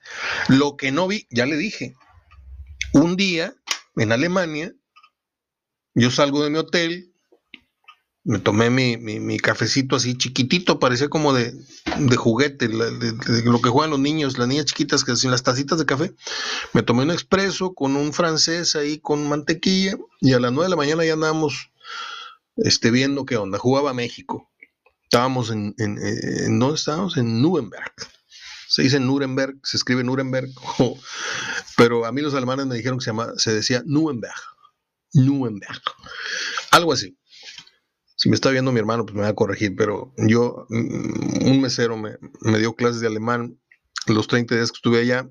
lo 0.48 0.76
que 0.78 0.92
no 0.92 1.08
vi, 1.08 1.28
ya 1.30 1.46
le 1.46 1.58
dije, 1.58 1.96
un 2.94 3.16
día 3.16 3.54
en 3.96 4.12
Alemania, 4.12 4.74
yo 5.96 6.12
salgo 6.12 6.44
de 6.44 6.50
mi 6.50 6.58
hotel, 6.58 7.14
me 8.30 8.38
tomé 8.38 8.70
mi, 8.70 9.40
cafecito 9.40 9.96
así 9.96 10.16
chiquitito, 10.16 10.78
parecía 10.78 11.10
como 11.10 11.34
de, 11.34 11.52
juguete, 12.16 12.70
lo 12.70 13.60
que 13.60 13.70
juegan 13.70 13.90
los 13.90 14.00
niños, 14.00 14.38
las 14.38 14.48
niñas 14.48 14.66
chiquitas 14.66 15.04
que 15.04 15.14
hacen 15.14 15.32
las 15.32 15.42
tacitas 15.42 15.80
de 15.80 15.88
café. 15.88 16.14
Me 16.74 16.84
tomé 16.84 17.02
un 17.02 17.10
expreso 17.10 17.74
con 17.74 17.96
un 17.96 18.14
francés 18.14 18.76
ahí 18.76 19.00
con 19.00 19.28
mantequilla 19.28 19.98
y 20.22 20.34
a 20.34 20.40
las 20.40 20.52
nueve 20.52 20.66
de 20.66 20.70
la 20.70 20.76
mañana 20.76 21.04
ya 21.04 21.14
andábamos 21.14 21.72
este, 22.58 22.92
viendo 22.92 23.26
qué 23.26 23.36
onda. 23.36 23.58
Jugaba 23.58 23.96
México. 23.96 24.52
Estábamos 25.06 25.50
en, 25.50 25.74
en, 25.80 26.60
¿dónde 26.60 26.76
estábamos? 26.76 27.18
En 27.18 27.42
Nuremberg. 27.42 27.96
Se 28.68 28.84
dice 28.84 29.00
Nuremberg, 29.00 29.56
se 29.64 29.78
escribe 29.78 30.04
Nuremberg, 30.04 30.50
pero 31.78 32.06
a 32.06 32.12
mí 32.12 32.22
los 32.22 32.36
alemanes 32.36 32.68
me 32.68 32.76
dijeron 32.76 33.00
que 33.00 33.06
se, 33.06 33.10
llama, 33.10 33.30
se 33.38 33.56
decía 33.56 33.82
Nuremberg. 33.88 34.40
Nuremberg. 35.14 35.82
Algo 36.70 36.94
así 36.94 37.19
si 38.20 38.28
me 38.28 38.36
está 38.36 38.50
viendo 38.50 38.74
mi 38.74 38.80
hermano, 38.80 39.06
pues 39.06 39.16
me 39.16 39.22
va 39.22 39.30
a 39.30 39.34
corregir, 39.34 39.78
pero 39.78 40.14
yo, 40.18 40.68
mm, 40.68 41.48
un 41.48 41.62
mesero 41.62 41.96
me, 41.96 42.18
dio 42.58 42.76
clases 42.76 43.00
de 43.00 43.08
alemán 43.08 43.58
los 44.08 44.28
30 44.28 44.56
días 44.56 44.72
que 44.72 44.76
estuve 44.76 45.00
allá 45.00 45.30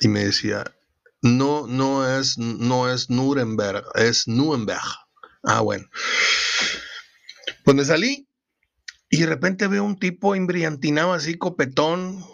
y 0.00 0.08
me 0.08 0.24
decía, 0.24 0.64
no, 1.20 1.66
no 1.66 2.18
es, 2.18 2.38
no 2.38 2.90
es 2.90 3.10
Nuremberg, 3.10 3.84
es 3.96 4.26
Nuremberg. 4.26 4.80
Ah, 5.42 5.60
bueno. 5.60 5.84
Pues 7.64 7.76
me 7.76 7.84
salí 7.84 8.30
y 9.10 9.18
de 9.18 9.26
repente 9.26 9.66
veo 9.66 9.84
un 9.84 9.98
tipo 9.98 10.34
embrillantinado 10.34 11.12
así, 11.12 11.36
copetón, 11.36 12.24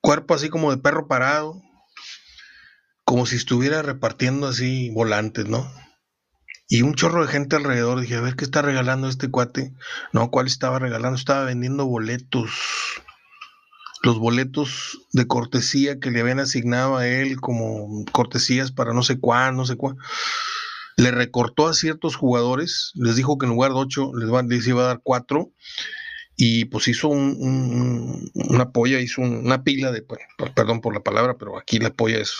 cuerpo 0.00 0.32
así 0.32 0.48
como 0.48 0.70
de 0.70 0.78
perro 0.78 1.06
parado, 1.06 1.62
como 3.04 3.26
si 3.26 3.36
estuviera 3.36 3.82
repartiendo 3.82 4.46
así 4.46 4.88
volantes, 4.88 5.44
¿no? 5.46 5.70
Y 6.68 6.82
un 6.82 6.94
chorro 6.94 7.24
de 7.24 7.32
gente 7.32 7.56
alrededor. 7.56 8.00
Dije, 8.00 8.16
a 8.16 8.20
ver 8.20 8.36
qué 8.36 8.44
está 8.44 8.62
regalando 8.62 9.08
este 9.08 9.30
cuate. 9.30 9.72
No, 10.12 10.30
¿cuál 10.30 10.46
estaba 10.46 10.78
regalando? 10.78 11.16
Estaba 11.16 11.44
vendiendo 11.44 11.86
boletos. 11.86 12.50
Los 14.02 14.18
boletos 14.18 15.00
de 15.12 15.26
cortesía 15.26 15.98
que 15.98 16.10
le 16.10 16.20
habían 16.20 16.40
asignado 16.40 16.96
a 16.96 17.06
él 17.06 17.40
como 17.40 18.04
cortesías 18.12 18.70
para 18.70 18.92
no 18.92 19.02
sé 19.02 19.18
cuán, 19.18 19.56
no 19.56 19.64
sé 19.64 19.76
cuán. 19.76 19.96
Le 20.96 21.10
recortó 21.10 21.68
a 21.68 21.74
ciertos 21.74 22.16
jugadores, 22.16 22.92
les 22.94 23.16
dijo 23.16 23.36
que 23.36 23.46
en 23.46 23.52
lugar 23.52 23.72
de 23.72 23.78
ocho 23.78 24.12
les, 24.14 24.66
iba 24.66 24.82
a 24.82 24.86
dar 24.86 25.00
cuatro 25.02 25.52
y 26.36 26.66
pues 26.66 26.88
hizo 26.88 27.08
una 27.08 28.70
polla, 28.70 29.00
hizo 29.00 29.22
una 29.22 29.62
pila 29.62 29.90
de, 29.92 30.04
perdón 30.54 30.80
por 30.80 30.94
la 30.94 31.00
palabra, 31.00 31.36
pero 31.38 31.58
aquí 31.58 31.78
la 31.78 31.90
polla 31.90 32.18
es 32.18 32.34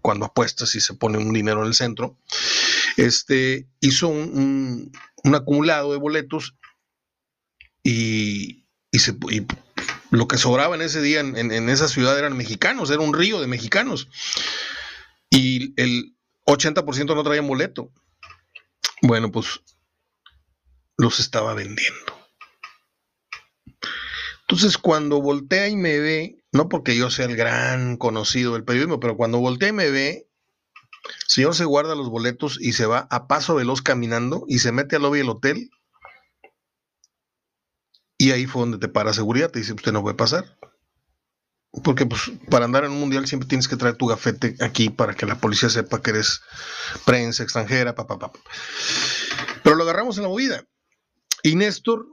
cuando 0.00 0.26
apuestas 0.26 0.74
y 0.74 0.80
se 0.80 0.94
pone 0.94 1.18
un 1.18 1.32
dinero 1.32 1.62
en 1.62 1.68
el 1.68 1.74
centro 1.74 2.16
este, 2.96 3.68
hizo 3.80 4.08
un, 4.08 4.92
acumulado 5.34 5.92
de 5.92 5.98
boletos 5.98 6.56
y, 7.82 8.64
se, 8.92 9.16
lo 10.10 10.28
que 10.28 10.38
sobraba 10.38 10.74
en 10.74 10.82
ese 10.82 11.00
día 11.00 11.20
en, 11.20 11.68
esa 11.68 11.88
ciudad 11.88 12.18
eran 12.18 12.36
mexicanos, 12.36 12.90
era 12.90 13.00
un 13.00 13.14
río 13.14 13.40
de 13.40 13.46
mexicanos. 13.46 14.08
Y 15.30 15.80
el 15.80 16.16
80% 16.46 17.14
no 17.14 17.24
traían 17.24 17.48
boleto. 17.48 17.90
Bueno, 19.02 19.32
pues 19.32 19.60
los 20.96 21.18
estaba 21.20 21.54
vendiendo. 21.54 22.14
Entonces, 24.42 24.78
cuando 24.78 25.20
voltea 25.20 25.68
y 25.68 25.76
me 25.76 25.98
ve, 25.98 26.44
no 26.52 26.68
porque 26.68 26.96
yo 26.96 27.10
sea 27.10 27.26
el 27.26 27.34
gran 27.34 27.96
conocido 27.96 28.52
del 28.52 28.64
periodismo, 28.64 29.00
pero 29.00 29.16
cuando 29.16 29.38
voltea 29.38 29.70
y 29.70 29.72
me 29.72 29.90
ve, 29.90 30.23
señor 31.26 31.54
se 31.54 31.64
guarda 31.64 31.94
los 31.94 32.08
boletos 32.08 32.58
y 32.60 32.72
se 32.72 32.86
va 32.86 33.06
a 33.10 33.26
paso 33.26 33.54
veloz 33.54 33.82
caminando 33.82 34.44
y 34.48 34.58
se 34.58 34.72
mete 34.72 34.96
al 34.96 35.02
lobby 35.02 35.18
del 35.18 35.30
hotel. 35.30 35.70
Y 38.16 38.30
ahí 38.30 38.46
fue 38.46 38.62
donde 38.62 38.78
te 38.78 38.88
para 38.88 39.12
seguridad, 39.12 39.50
te 39.50 39.58
dice, 39.58 39.72
usted 39.72 39.92
no 39.92 40.02
puede 40.02 40.16
pasar. 40.16 40.56
Porque 41.82 42.06
pues 42.06 42.30
para 42.48 42.66
andar 42.66 42.84
en 42.84 42.92
un 42.92 43.00
mundial 43.00 43.26
siempre 43.26 43.48
tienes 43.48 43.66
que 43.66 43.76
traer 43.76 43.96
tu 43.96 44.06
gafete 44.06 44.54
aquí 44.60 44.90
para 44.90 45.14
que 45.14 45.26
la 45.26 45.40
policía 45.40 45.68
sepa 45.68 46.00
que 46.00 46.10
eres 46.10 46.40
prensa 47.04 47.42
extranjera, 47.42 47.94
papá, 47.94 48.18
papá. 48.18 48.38
Pero 49.62 49.76
lo 49.76 49.82
agarramos 49.82 50.16
en 50.16 50.22
la 50.22 50.28
movida. 50.28 50.64
Y 51.42 51.56
Néstor 51.56 52.06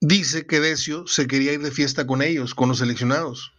dice 0.00 0.46
que 0.46 0.60
Decio 0.60 1.06
se 1.06 1.26
quería 1.26 1.52
ir 1.52 1.62
de 1.62 1.70
fiesta 1.70 2.06
con 2.06 2.20
ellos, 2.20 2.54
con 2.54 2.68
los 2.68 2.78
seleccionados. 2.78 3.52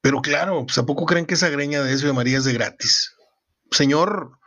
Pero 0.00 0.22
claro, 0.22 0.64
pues, 0.66 0.78
¿a 0.78 0.86
poco 0.86 1.06
creen 1.06 1.26
que 1.26 1.34
esa 1.34 1.48
greña 1.48 1.82
de 1.82 1.96
de 1.96 2.12
María 2.12 2.38
es 2.38 2.44
de 2.44 2.52
gratis? 2.52 3.14
Señor, 3.70 4.38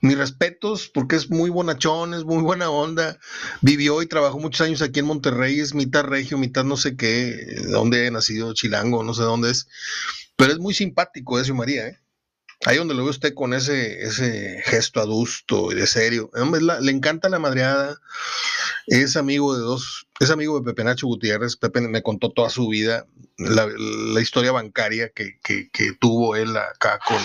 mis 0.00 0.16
respetos, 0.16 0.88
porque 0.88 1.16
es 1.16 1.30
muy 1.30 1.50
bonachón, 1.50 2.14
es 2.14 2.24
muy 2.24 2.42
buena 2.42 2.70
onda. 2.70 3.18
Vivió 3.60 4.02
y 4.02 4.06
trabajó 4.06 4.38
muchos 4.38 4.60
años 4.60 4.82
aquí 4.82 5.00
en 5.00 5.06
Monterrey, 5.06 5.58
es 5.60 5.74
mitad 5.74 6.04
regio, 6.04 6.38
mitad 6.38 6.64
no 6.64 6.76
sé 6.76 6.96
qué, 6.96 7.36
dónde 7.68 8.06
ha 8.06 8.10
nacido, 8.10 8.54
Chilango, 8.54 9.02
no 9.02 9.14
sé 9.14 9.22
dónde 9.22 9.50
es. 9.50 9.68
Pero 10.36 10.52
es 10.52 10.58
muy 10.58 10.74
simpático 10.74 11.38
Decio 11.38 11.54
María, 11.54 11.88
¿eh? 11.88 11.98
Ahí 12.64 12.76
donde 12.76 12.94
lo 12.94 13.04
ve 13.04 13.10
usted 13.10 13.34
con 13.34 13.54
ese, 13.54 14.02
ese 14.02 14.62
gesto 14.64 15.00
adusto 15.00 15.70
y 15.70 15.76
de 15.76 15.86
serio. 15.86 16.30
le 16.80 16.90
encanta 16.90 17.28
la 17.28 17.38
madreada. 17.38 18.00
Es 18.90 19.16
amigo 19.16 19.54
de 19.54 19.60
dos, 19.60 20.06
es 20.18 20.30
amigo 20.30 20.58
de 20.58 20.64
Pepe 20.64 20.82
Nacho 20.82 21.06
Gutiérrez. 21.06 21.56
Pepe 21.56 21.82
me 21.82 22.02
contó 22.02 22.32
toda 22.32 22.48
su 22.48 22.68
vida, 22.68 23.06
la, 23.36 23.68
historia 24.18 24.50
bancaria 24.50 25.10
que, 25.10 25.38
tuvo 26.00 26.36
él 26.36 26.56
acá 26.56 26.98
con, 27.06 27.20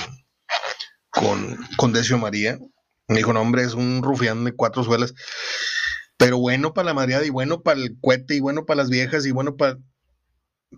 con, 1.09 1.57
con 1.77 1.93
Decio 1.93 2.17
María. 2.17 2.59
Me 3.07 3.17
dijo, 3.17 3.31
no, 3.31 3.39
hombre, 3.39 3.63
es 3.63 3.75
un 3.75 4.03
rufián 4.03 4.43
de 4.43 4.51
cuatro 4.51 4.83
suelas. 4.83 5.13
Pero 6.17 6.37
bueno 6.37 6.73
para 6.73 6.87
la 6.87 6.93
madreada 6.93 7.25
y 7.25 7.29
bueno 7.29 7.61
para 7.63 7.79
el 7.79 7.97
cohete 8.01 8.35
y 8.35 8.41
bueno 8.41 8.65
para 8.65 8.81
las 8.81 8.89
viejas 8.89 9.25
y 9.25 9.31
bueno 9.31 9.55
para, 9.55 9.77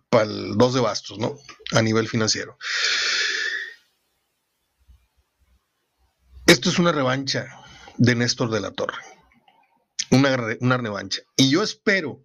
para 0.10 0.26
el 0.26 0.56
dos 0.56 0.76
de 0.76 0.82
bastos, 0.82 1.18
¿no? 1.18 1.36
A 1.72 1.82
nivel 1.82 2.08
financiero. 2.08 2.60
Esto 6.46 6.70
es 6.70 6.78
una 6.78 6.92
revancha 6.92 7.48
de 7.98 8.14
Néstor 8.14 8.52
de 8.52 8.60
la 8.60 8.70
Torre. 8.70 9.15
Una, 10.12 10.58
una 10.60 10.78
revancha. 10.78 11.22
Y 11.36 11.50
yo 11.50 11.64
espero, 11.64 12.24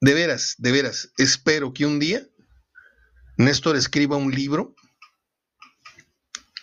de 0.00 0.14
veras, 0.14 0.56
de 0.58 0.72
veras, 0.72 1.10
espero 1.16 1.72
que 1.72 1.86
un 1.86 1.98
día 1.98 2.26
Néstor 3.36 3.76
escriba 3.76 4.16
un 4.16 4.32
libro 4.32 4.74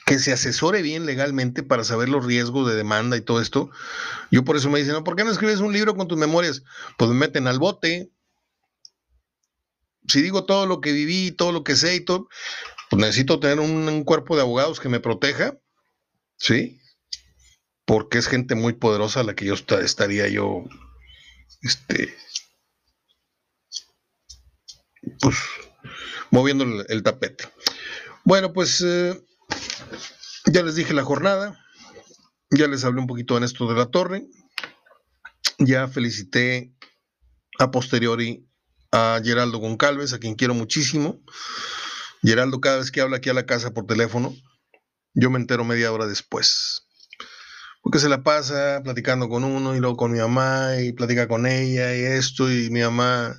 que 0.06 0.20
se 0.20 0.34
asesore 0.34 0.82
bien 0.82 1.06
legalmente 1.06 1.64
para 1.64 1.84
saber 1.84 2.10
los 2.10 2.26
riesgos 2.26 2.68
de 2.70 2.76
demanda 2.76 3.16
y 3.16 3.22
todo 3.22 3.40
esto. 3.40 3.70
Yo 4.32 4.44
por 4.44 4.58
eso 4.58 4.70
me 4.70 4.80
dicen, 4.80 5.04
¿por 5.04 5.16
qué 5.16 5.24
no 5.24 5.32
escribes 5.32 5.60
un 5.60 5.72
libro 5.72 5.96
con 5.96 6.08
tus 6.08 6.18
memorias? 6.18 6.64
Pues 6.98 7.10
me 7.10 7.16
meten 7.16 7.48
al 7.48 7.60
bote. 7.60 8.12
Si 10.08 10.22
digo 10.22 10.46
todo 10.46 10.66
lo 10.66 10.82
que 10.82 10.92
viví, 10.92 11.32
todo 11.32 11.52
lo 11.52 11.64
que 11.64 11.76
sé 11.76 11.96
y 11.96 12.02
todo, 12.02 12.28
pues 12.90 13.00
necesito 13.00 13.40
tener 13.40 13.60
un 13.60 14.04
cuerpo 14.04 14.36
de 14.36 14.42
abogados 14.42 14.80
que 14.80 14.90
me 14.90 15.00
proteja 15.00 15.58
¿sí? 16.44 16.82
Porque 17.86 18.18
es 18.18 18.28
gente 18.28 18.56
muy 18.56 18.74
poderosa 18.74 19.24
la 19.24 19.36
que 19.36 19.46
yo 19.46 19.54
estaría 19.54 20.28
yo, 20.28 20.64
este, 21.62 22.16
pues, 25.20 25.38
moviendo 26.32 26.64
el, 26.88 27.04
tapete. 27.04 27.46
Bueno, 28.24 28.54
pues 28.54 28.82
eh, 28.82 29.22
ya 30.46 30.64
les 30.64 30.76
dije 30.76 30.94
la 30.94 31.04
jornada, 31.04 31.60
ya 32.50 32.68
les 32.68 32.84
hablé 32.86 33.02
un 33.02 33.08
poquito 33.08 33.38
en 33.38 33.44
esto 33.44 33.68
de 33.68 33.76
la 33.76 33.88
torre, 33.88 34.28
ya 35.60 35.88
felicité 35.88 36.74
a 37.60 37.72
posteriori 37.72 38.48
a 38.92 39.20
Geraldo 39.24 39.58
Goncalves, 39.58 40.14
a 40.14 40.20
quien 40.20 40.36
quiero 40.36 40.54
muchísimo. 40.54 41.20
Geraldo 42.22 42.62
cada 42.62 42.78
vez 42.78 42.92
que 42.92 43.02
habla 43.02 43.18
aquí 43.18 43.30
a 43.30 43.34
la 43.34 43.46
casa 43.46 43.74
por 43.74 43.86
teléfono, 43.86 44.34
yo 45.14 45.30
me 45.30 45.40
entero 45.40 45.66
media 45.66 45.92
hora 45.92 46.06
después. 46.06 46.88
Porque 47.84 48.00
se 48.00 48.10
la 48.10 48.24
pasa 48.24 48.82
platicando 48.84 49.30
con 49.30 49.44
uno 49.44 49.76
y 49.76 49.80
luego 49.80 49.98
con 49.98 50.14
mi 50.14 50.20
mamá 50.20 50.78
y 50.80 50.94
platica 50.94 51.28
con 51.28 51.46
ella 51.46 51.94
y 51.96 52.02
esto 52.02 52.50
y 52.50 52.70
mi 52.72 52.80
mamá 52.82 53.36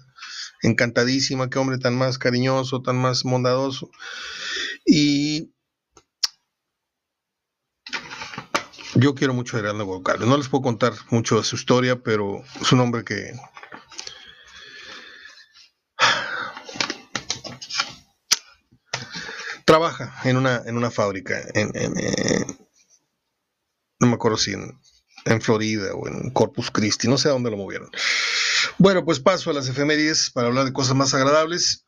encantadísima, 0.62 1.48
qué 1.48 1.58
hombre 1.58 1.78
tan 1.78 1.96
más 1.96 2.18
cariñoso, 2.18 2.82
tan 2.82 2.96
más 2.96 3.22
bondadoso. 3.22 3.90
Y 4.84 5.50
yo 8.94 9.14
quiero 9.14 9.34
mucho 9.34 9.56
a 9.56 9.60
Heraldo 9.60 9.86
Goncalves. 9.86 10.28
No 10.28 10.36
les 10.36 10.48
puedo 10.48 10.62
contar 10.62 10.92
mucho 11.10 11.38
de 11.38 11.44
su 11.44 11.56
historia, 11.56 12.02
pero 12.02 12.44
es 12.60 12.70
un 12.70 12.80
hombre 12.80 13.02
que 13.02 13.32
trabaja 19.64 20.14
en 20.24 20.36
una, 20.36 20.62
en 20.66 20.76
una 20.76 20.90
fábrica, 20.90 21.40
en, 21.54 21.72
me 24.14 24.16
acuerdo 24.16 24.38
si 24.38 24.52
en, 24.52 25.40
Florida 25.40 25.92
o 25.94 26.06
en 26.06 26.30
Corpus 26.30 26.70
Christi, 26.70 27.08
no 27.08 27.18
sé 27.18 27.28
a 27.28 27.32
dónde 27.32 27.50
lo 27.50 27.56
movieron. 27.56 27.90
Bueno, 28.78 29.04
pues 29.04 29.20
paso 29.20 29.50
a 29.50 29.54
las 29.54 29.68
efemérides 29.68 30.30
para 30.30 30.46
hablar 30.46 30.64
de 30.64 30.72
cosas 30.72 30.94
más 30.94 31.14
agradables. 31.14 31.86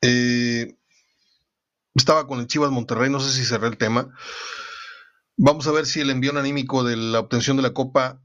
Eh, 0.00 0.74
estaba 1.94 2.26
con 2.26 2.40
el 2.40 2.46
Chivas 2.46 2.70
Monterrey, 2.70 3.10
no 3.10 3.20
sé 3.20 3.32
si 3.32 3.44
cerré 3.44 3.68
el 3.68 3.76
tema. 3.76 4.08
Vamos 5.36 5.66
a 5.66 5.72
ver 5.72 5.86
si 5.86 6.00
el 6.00 6.10
envío 6.10 6.36
anímico 6.36 6.82
de 6.84 6.96
la 6.96 7.20
obtención 7.20 7.56
de 7.56 7.62
la 7.62 7.72
Copa 7.72 8.20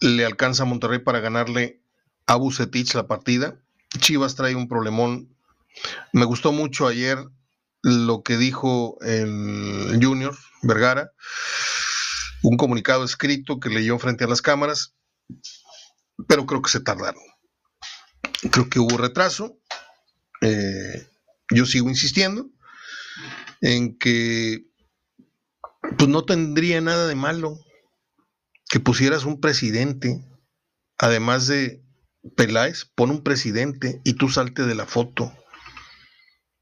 le 0.00 0.26
alcanza 0.26 0.64
a 0.64 0.66
Monterrey 0.66 0.98
para 0.98 1.20
ganarle 1.20 1.80
a 2.26 2.36
Bucetich 2.36 2.94
la 2.94 3.06
partida. 3.06 3.60
Chivas 3.98 4.34
trae 4.34 4.54
un 4.54 4.68
problemón. 4.68 5.34
Me 6.12 6.24
gustó 6.24 6.52
mucho 6.52 6.86
ayer 6.86 7.18
lo 7.82 8.22
que 8.22 8.36
dijo 8.36 8.98
el 9.02 9.98
Junior 10.02 10.36
Vergara, 10.62 11.12
un 12.48 12.56
comunicado 12.56 13.04
escrito 13.04 13.58
que 13.58 13.70
leyó 13.70 13.98
frente 13.98 14.22
a 14.22 14.28
las 14.28 14.40
cámaras, 14.40 14.94
pero 16.28 16.46
creo 16.46 16.62
que 16.62 16.70
se 16.70 16.80
tardaron. 16.80 17.22
Creo 18.52 18.68
que 18.68 18.78
hubo 18.78 18.96
retraso. 18.96 19.58
Eh, 20.42 21.08
yo 21.52 21.66
sigo 21.66 21.88
insistiendo 21.88 22.48
en 23.62 23.98
que 23.98 24.64
pues 25.98 26.08
no 26.08 26.24
tendría 26.24 26.80
nada 26.80 27.08
de 27.08 27.16
malo 27.16 27.58
que 28.68 28.78
pusieras 28.78 29.24
un 29.24 29.40
presidente, 29.40 30.24
además 30.98 31.48
de 31.48 31.82
Peláez, 32.36 32.84
pon 32.94 33.10
un 33.10 33.22
presidente 33.24 34.00
y 34.04 34.14
tú 34.14 34.28
salte 34.28 34.66
de 34.66 34.74
la 34.76 34.86
foto 34.86 35.32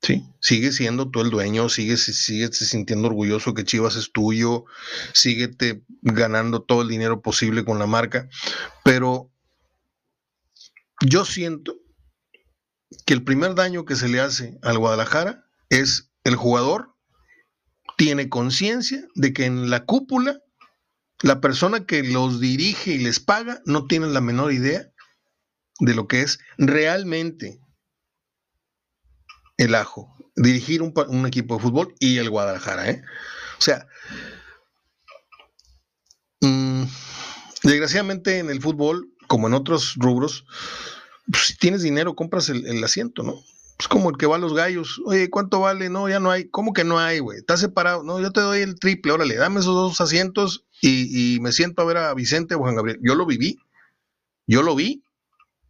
Sí, 0.05 0.23
sigue 0.39 0.71
siendo 0.71 1.11
tú 1.11 1.23
el 1.23 1.31
dueño, 1.31 1.71
sigue, 1.71 1.97
sigue 1.97 2.53
sintiendo 2.53 3.09
orgulloso 3.09 3.55
que 3.55 3.65
Chivas 3.65 3.97
es 3.97 4.13
tuyo, 4.13 4.67
síguete 5.15 5.83
ganando 6.03 6.61
todo 6.61 6.83
el 6.83 6.89
dinero 6.89 7.23
posible 7.23 7.65
con 7.65 7.79
la 7.79 7.87
marca, 7.87 8.29
pero 8.85 9.33
yo 11.01 11.25
siento 11.25 11.79
que 13.07 13.15
el 13.15 13.25
primer 13.25 13.55
daño 13.55 13.87
que 13.87 13.97
se 13.97 14.09
le 14.09 14.21
hace 14.21 14.59
al 14.61 14.77
Guadalajara 14.77 15.47
es 15.71 16.11
el 16.23 16.37
jugador 16.37 16.95
tiene 17.97 18.29
conciencia 18.29 19.07
de 19.15 19.33
que 19.33 19.47
en 19.47 19.71
la 19.71 19.87
cúpula 19.87 20.39
la 21.23 21.41
persona 21.41 21.87
que 21.87 22.03
los 22.03 22.41
dirige 22.41 22.91
y 22.91 22.99
les 22.99 23.21
paga 23.21 23.63
no 23.65 23.87
tiene 23.87 24.09
la 24.09 24.21
menor 24.21 24.53
idea 24.53 24.93
de 25.81 25.95
lo 25.95 26.09
que 26.09 26.21
es 26.21 26.41
realmente 26.59 27.64
el 29.57 29.75
ajo, 29.75 30.15
dirigir 30.37 30.83
un, 30.83 31.27
equipo 31.27 31.57
de 31.57 31.63
fútbol 31.63 31.95
y 31.99 32.19
el 32.19 32.31
Guadalajara. 32.31 32.91
¿eh? 32.91 33.03
O 33.59 33.63
sea, 33.63 33.87
mm, 36.41 36.85
desgraciadamente 37.63 38.39
en 38.39 38.51
el 38.51 38.61
fútbol, 38.61 39.11
como 39.27 39.47
en 39.47 39.55
otros 39.55 39.95
rubros, 39.97 40.45
pues, 41.31 41.47
si 41.47 41.57
tienes 41.57 41.83
dinero, 41.83 42.15
compras 42.15 42.49
el, 42.49 42.83
asiento, 42.85 43.23
¿no? 43.23 43.35
Es 43.79 43.89
como 43.89 44.11
el 44.11 44.17
que 44.17 44.27
va 44.27 44.37
a 44.37 44.39
los 44.39 44.55
gallos. 44.55 45.01
Oye, 45.05 45.31
¿cuánto 45.31 45.61
vale? 45.61 45.89
No, 45.89 46.09
ya 46.09 46.21
no 46.21 46.31
hay. 46.31 46.49
¿Cómo 46.49 46.73
que 46.73 46.85
no 46.85 46.99
hay, 46.99 47.19
güey? 47.19 47.39
Estás 47.39 47.61
separado. 47.61 48.05
No, 48.05 48.21
yo 48.21 48.31
te 48.31 48.41
doy 48.41 48.61
el 48.61 48.79
triple. 48.79 49.11
Órale, 49.11 49.35
dame 49.35 49.61
esos 49.61 49.75
dos 49.75 50.01
asientos 50.01 50.65
y, 50.81 51.35
y 51.35 51.41
me 51.41 51.51
siento 51.51 51.83
a 51.83 51.85
ver 51.85 51.97
a 51.97 52.15
Vicente 52.15 52.55
o 52.55 52.59
Juan 52.59 52.77
Gabriel. 52.77 53.01
Yo 53.03 53.17
lo 53.17 53.27
viví. 53.27 53.59
Yo 54.47 54.63
lo 54.63 54.77
vi 54.77 55.03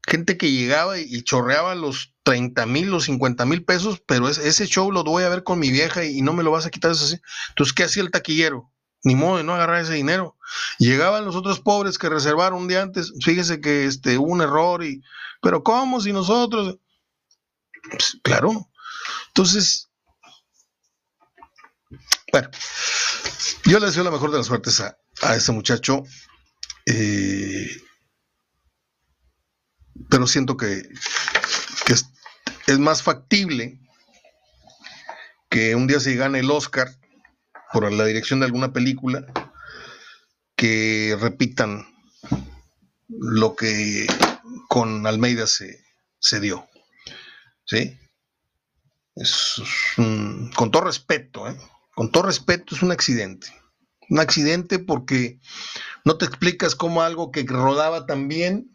gente 0.06 0.36
que 0.36 0.50
llegaba 0.50 0.98
y, 0.98 1.22
chorreaba 1.22 1.74
los 1.74 2.14
30 2.24 2.66
mil, 2.66 2.90
los 2.90 3.04
50 3.04 3.44
mil 3.46 3.64
pesos, 3.64 4.02
pero 4.06 4.28
ese 4.28 4.66
show 4.66 4.90
lo 4.90 5.04
voy 5.04 5.24
a 5.24 5.28
ver 5.28 5.44
con 5.44 5.58
mi 5.58 5.70
vieja 5.70 6.04
y, 6.04 6.22
no 6.22 6.32
me 6.32 6.42
lo 6.42 6.50
vas 6.50 6.66
a 6.66 6.70
quitar 6.70 6.90
así. 6.90 7.20
Entonces, 7.50 7.74
¿qué 7.74 7.84
hacía 7.84 8.02
el 8.02 8.10
taquillero? 8.10 8.70
Ni 9.02 9.14
modo 9.14 9.38
de 9.38 9.44
no 9.44 9.54
agarrar 9.54 9.82
ese 9.82 9.94
dinero. 9.94 10.36
Llegaban 10.78 11.24
los 11.24 11.36
otros 11.36 11.60
pobres 11.60 11.98
que 11.98 12.08
reservaron 12.08 12.62
un 12.62 12.68
día 12.68 12.82
antes. 12.82 13.12
Fíjese 13.22 13.60
que 13.60 13.84
este, 13.84 14.16
hubo 14.16 14.32
un 14.32 14.40
error 14.40 14.82
y, 14.82 15.02
pero 15.42 15.62
¿cómo 15.62 16.00
si 16.00 16.12
nosotros? 16.12 16.78
Pues, 17.90 18.18
claro. 18.22 18.70
Entonces, 19.28 19.90
bueno, 22.32 22.48
yo 23.66 23.78
le 23.78 23.86
deseo 23.86 24.04
la 24.04 24.10
mejor 24.10 24.30
de 24.30 24.38
las 24.38 24.46
suertes 24.46 24.80
a, 24.80 24.96
a 25.22 25.36
este 25.36 25.52
muchacho. 25.52 26.02
Eh, 26.86 27.68
pero 30.08 30.26
siento 30.26 30.56
que, 30.56 30.88
es, 31.88 32.78
más 32.78 33.02
factible 33.02 33.78
que 35.48 35.74
un 35.74 35.86
día 35.86 36.00
se 36.00 36.16
gane 36.16 36.40
el 36.40 36.50
Oscar 36.50 36.88
por 37.72 37.90
la 37.92 38.04
dirección 38.04 38.40
de 38.40 38.46
alguna 38.46 38.72
película 38.72 39.26
que 40.56 41.16
repitan 41.20 41.86
lo 43.08 43.54
que 43.54 44.06
con 44.68 45.06
Almeida 45.06 45.46
se, 45.46 46.40
dio. 46.40 46.66
¿Sí? 47.66 47.98
con 50.56 50.70
todo 50.72 50.82
respeto, 50.82 51.48
¿eh? 51.48 51.56
con 51.94 52.10
todo 52.10 52.24
respeto, 52.24 52.74
es 52.74 52.82
un 52.82 52.90
accidente. 52.90 53.46
Un 54.08 54.18
accidente 54.18 54.78
porque 54.80 55.38
no 56.04 56.18
te 56.18 56.24
explicas 56.24 56.74
cómo 56.74 57.02
algo 57.02 57.30
que 57.30 57.44
rodaba 57.44 58.06
tan 58.06 58.26
bien 58.28 58.73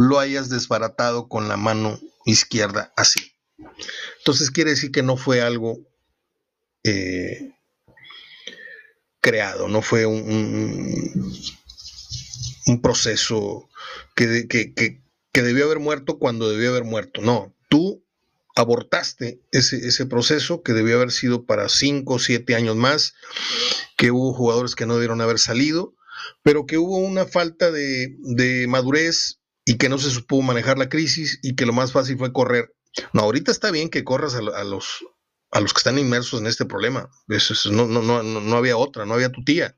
lo 0.00 0.18
hayas 0.18 0.48
desbaratado 0.48 1.28
con 1.28 1.46
la 1.46 1.58
mano 1.58 2.00
izquierda 2.24 2.90
así. 2.96 3.34
Entonces 4.16 4.50
quiere 4.50 4.70
decir 4.70 4.92
que 4.92 5.02
no 5.02 5.18
fue 5.18 5.42
algo 5.42 5.78
eh, 6.84 7.52
creado, 9.20 9.68
no 9.68 9.82
fue 9.82 10.06
un, 10.06 11.44
un, 12.66 12.80
proceso 12.80 13.68
que, 14.16 14.48
que, 14.48 15.02
debió 15.42 15.66
haber 15.66 15.80
muerto 15.80 16.18
cuando 16.18 16.48
debió 16.48 16.70
haber 16.70 16.84
muerto. 16.84 17.20
No, 17.20 17.54
tú 17.68 18.02
abortaste 18.56 19.42
ese, 19.52 19.86
ese 19.86 20.06
proceso 20.06 20.62
que 20.62 20.72
debió 20.72 20.96
haber 20.96 21.12
sido 21.12 21.44
para 21.44 21.68
cinco 21.68 22.14
o 22.14 22.18
siete 22.18 22.54
años 22.54 22.74
más, 22.74 23.12
que 23.98 24.10
hubo 24.10 24.32
jugadores 24.32 24.74
que 24.74 24.86
no 24.86 24.94
debieron 24.94 25.20
haber 25.20 25.38
salido, 25.38 25.94
pero 26.42 26.64
que 26.64 26.78
hubo 26.78 26.96
una 26.96 27.26
falta 27.26 27.70
de, 27.70 28.16
de 28.20 28.66
madurez 28.66 29.39
y 29.70 29.78
que 29.78 29.88
no 29.88 29.98
se 29.98 30.10
supo 30.10 30.42
manejar 30.42 30.78
la 30.78 30.88
crisis 30.88 31.38
y 31.44 31.54
que 31.54 31.64
lo 31.64 31.72
más 31.72 31.92
fácil 31.92 32.18
fue 32.18 32.32
correr. 32.32 32.74
No, 33.12 33.22
ahorita 33.22 33.52
está 33.52 33.70
bien 33.70 33.88
que 33.88 34.02
corras 34.02 34.34
a, 34.34 34.40
los, 34.40 35.06
a 35.52 35.60
los 35.60 35.72
que 35.72 35.78
están 35.78 35.96
inmersos 35.96 36.40
en 36.40 36.48
este 36.48 36.64
problema. 36.64 37.08
no, 37.70 37.86
no, 37.86 38.02
no, 38.02 38.22
no, 38.24 38.56
había 38.56 38.76
otra, 38.76 39.06
no 39.06 39.14
había 39.14 39.30
tu 39.30 39.44
tía. 39.44 39.76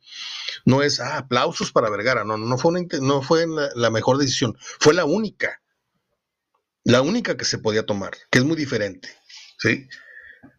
No 0.64 0.82
es, 0.82 0.98
ah, 0.98 1.18
aplausos 1.18 1.72
para 1.72 1.90
Vergara. 1.90 2.24
No, 2.24 2.38
no 2.38 2.56
fue, 2.56 2.72
no 3.02 3.20
fue 3.20 3.44
la, 3.74 3.90
mejor 3.90 4.16
decisión. 4.16 4.56
Fue 4.80 4.94
la 4.94 5.04
única. 5.04 5.60
La 6.84 7.02
única 7.02 7.36
que 7.36 7.44
se 7.44 7.58
podía 7.58 7.84
tomar, 7.84 8.12
que 8.30 8.38
es 8.38 8.44
muy 8.46 8.56
diferente. 8.56 9.10
¿sí? 9.58 9.88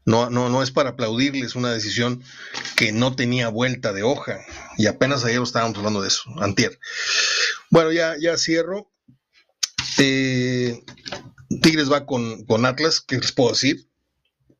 No, 0.06 0.30
no, 0.30 0.50
no 0.50 0.62
es 0.62 0.70
para 0.70 0.92
aplaudirles 0.92 1.56
una 1.56 1.74
decisión 1.74 2.24
que 2.76 2.92
no 2.92 3.16
tenía 3.16 3.50
vuelta 3.50 3.94
de 3.94 4.04
hoja. 4.04 4.46
Y 4.78 4.86
apenas 4.86 5.26
ayer 5.26 5.42
estábamos 5.42 5.80
hablando 5.80 6.04
de 6.04 6.10
eso, 6.10 6.30
antier. 6.40 6.78
Bueno, 7.72 7.92
ya, 7.92 8.16
ya 8.20 8.38
cierro. 8.38 8.93
Eh, 10.00 10.84
Tigres 11.62 11.92
va 11.92 12.06
con, 12.06 12.46
Atlas, 12.66 13.02
¿qué 13.02 13.18
les 13.18 13.32
puedo 13.32 13.52
decir? 13.52 13.88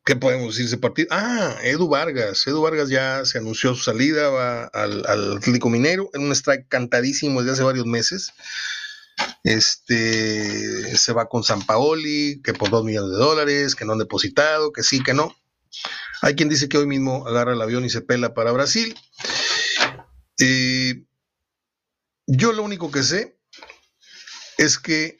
¿Qué 0.06 0.16
podemos 0.16 0.48
decir 0.48 0.66
de 0.66 0.68
ese 0.68 0.78
partido? 0.78 1.08
Ah, 1.12 1.56
Edu 1.64 1.88
Vargas. 1.88 2.46
Edu 2.46 2.62
Vargas 2.62 2.90
ya 2.90 3.24
se 3.26 3.38
anunció 3.38 3.74
su 3.74 3.84
salida, 3.84 4.30
va 4.30 4.66
al, 4.66 5.06
Atlético 5.38 5.70
Minero, 5.70 6.10
en 6.14 6.24
un 6.24 6.32
strike 6.34 6.68
cantadísimo 6.68 7.42
desde 7.42 7.54
hace 7.54 7.64
varios 7.64 7.86
meses. 7.86 8.34
Este 9.44 10.96
se 10.98 11.14
va 11.14 11.30
con 11.30 11.44
San 11.44 11.66
Paoli, 11.66 12.42
que 12.44 12.54
por 12.54 12.70
dos 12.70 12.84
millones 12.84 13.12
de 13.12 13.18
dólares, 13.18 13.76
que 13.76 13.86
no 13.86 13.94
han 13.94 14.00
depositado, 14.00 14.74
que 14.74 14.84
sí, 14.84 15.02
que 15.02 15.14
no. 15.14 15.34
Hay 16.22 16.36
quien 16.36 16.50
dice 16.50 16.68
que 16.68 16.78
hoy 16.78 16.88
mismo 16.88 17.26
agarra 17.28 17.54
el 17.54 17.62
avión 17.62 17.86
y 17.86 17.90
se 17.90 18.02
pela 18.02 18.34
para 18.34 18.52
Brasil. 18.52 18.98
Eh, 20.40 21.06
yo 22.28 22.52
lo 22.54 22.64
único 22.64 22.92
que 22.92 23.04
sé 23.04 23.38
es 24.58 24.80
que 24.80 25.18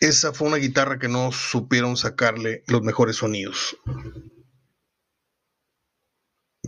esa 0.00 0.32
fue 0.32 0.48
una 0.48 0.56
guitarra 0.56 0.98
que 0.98 1.08
no 1.08 1.30
supieron 1.32 1.96
sacarle 1.96 2.64
los 2.66 2.82
mejores 2.82 3.16
sonidos. 3.16 3.76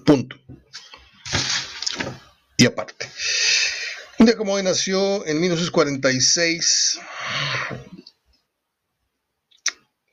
Punto. 0.05 0.37
Y 2.57 2.67
aparte. 2.67 3.11
Un 4.19 4.27
día 4.27 4.37
como 4.37 4.53
hoy 4.53 4.63
nació 4.63 5.27
en 5.27 5.41
1946. 5.41 7.01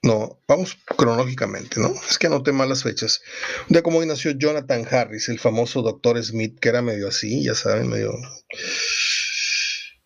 No, 0.01 0.41
vamos 0.47 0.77
cronológicamente, 0.85 1.79
¿no? 1.79 1.93
Es 2.09 2.17
que 2.17 2.27
anoté 2.27 2.53
mal 2.53 2.69
las 2.69 2.83
fechas. 2.83 3.21
Un 3.67 3.73
día 3.73 3.83
como 3.83 3.99
hoy 3.99 4.05
nació 4.05 4.31
Jonathan 4.31 4.87
Harris, 4.89 5.27
el 5.27 5.39
famoso 5.39 5.81
Doctor 5.81 6.23
Smith, 6.23 6.57
que 6.59 6.69
era 6.69 6.81
medio 6.81 7.09
así, 7.09 7.43
ya 7.43 7.53
saben, 7.53 7.89
medio 7.89 8.13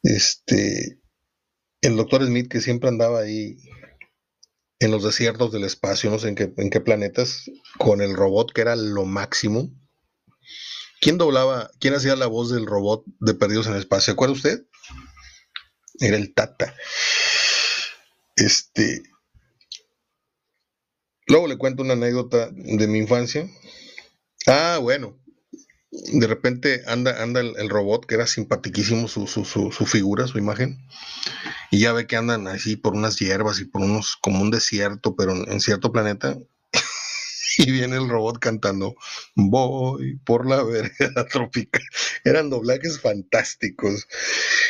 este, 0.02 1.00
el 1.84 1.98
doctor 1.98 2.26
Smith 2.26 2.50
que 2.50 2.62
siempre 2.62 2.90
andaba 2.90 3.20
ahí 3.20 3.58
en 4.80 4.90
los 4.90 5.04
desiertos 5.04 5.52
del 5.52 5.66
espacio, 5.66 6.10
no 6.10 6.18
sé 6.18 6.30
en 6.30 6.36
qué, 6.36 6.54
en 6.58 6.70
qué 6.70 6.80
planetas, 6.80 7.52
con 7.78 8.02
el 8.02 8.16
robot 8.16 8.52
que 8.54 8.62
era 8.62 8.76
lo 8.76 9.06
máximo. 9.06 9.70
¿Quién 11.02 11.18
doblaba, 11.18 11.70
quién 11.80 11.94
hacía 11.94 12.16
la 12.16 12.28
voz 12.28 12.50
del 12.50 12.66
robot 12.66 13.04
de 13.20 13.34
Perdidos 13.34 13.68
en 13.68 13.74
el 13.74 13.80
Espacio? 13.80 14.06
¿Se 14.06 14.12
acuerda 14.12 14.34
usted? 14.34 14.66
Era 16.00 16.16
el 16.16 16.34
Tata. 16.34 16.74
Este. 18.38 19.04
Luego 21.28 21.48
le 21.48 21.58
cuento 21.58 21.84
una 21.84 21.94
anécdota 21.94 22.50
de 22.52 22.88
mi 22.88 23.00
infancia. 23.00 23.50
Ah, 24.48 24.80
bueno, 24.82 25.22
de 26.12 26.28
repente 26.28 26.84
anda, 26.86 27.22
anda 27.22 27.42
el, 27.42 27.70
robot, 27.70 28.06
que 28.06 28.16
era 28.16 28.28
simpaticísimo 28.28 29.08
su, 29.08 29.28
su, 29.28 29.46
su, 29.46 29.86
figura, 29.86 30.28
su 30.28 30.38
imagen, 30.38 30.78
y 31.72 31.80
ya 31.80 31.94
ve 31.94 32.08
que 32.08 32.16
andan 32.16 32.48
así 32.48 32.76
por 32.76 32.94
unas 32.94 33.18
hierbas 33.18 33.60
y 33.60 33.66
por 33.66 33.82
unos, 33.82 34.18
como 34.22 34.42
un 34.42 34.52
desierto, 34.52 35.16
pero 35.16 35.34
en, 35.34 35.62
cierto 35.62 35.92
planeta, 35.92 36.38
y 37.58 37.72
viene 37.72 37.98
el 37.98 38.10
robot 38.10 38.40
cantando, 38.40 38.96
voy 39.36 40.18
por 40.26 40.48
la 40.48 40.64
vereda 40.64 41.26
tropical. 41.32 41.84
Eran 42.24 42.50
doblajes 42.50 43.00
fantásticos, 43.00 44.08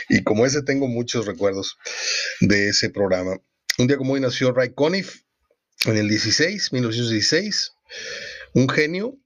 y 0.10 0.24
como 0.24 0.46
ese 0.46 0.62
tengo 0.62 0.88
muchos 0.88 1.26
recuerdos 1.26 1.78
de 2.42 2.70
ese 2.70 2.90
programa. 2.90 3.40
Un 3.80 3.88
día 3.88 3.98
como 3.98 4.14
hoy 4.14 4.22
nació 4.22 4.52
Ray 4.52 4.74
Conniff, 4.74 5.22
en 5.86 5.98
el 5.98 6.08
16, 6.08 6.72
1916, 6.72 7.74
un 8.54 8.70
genio, 8.70 9.18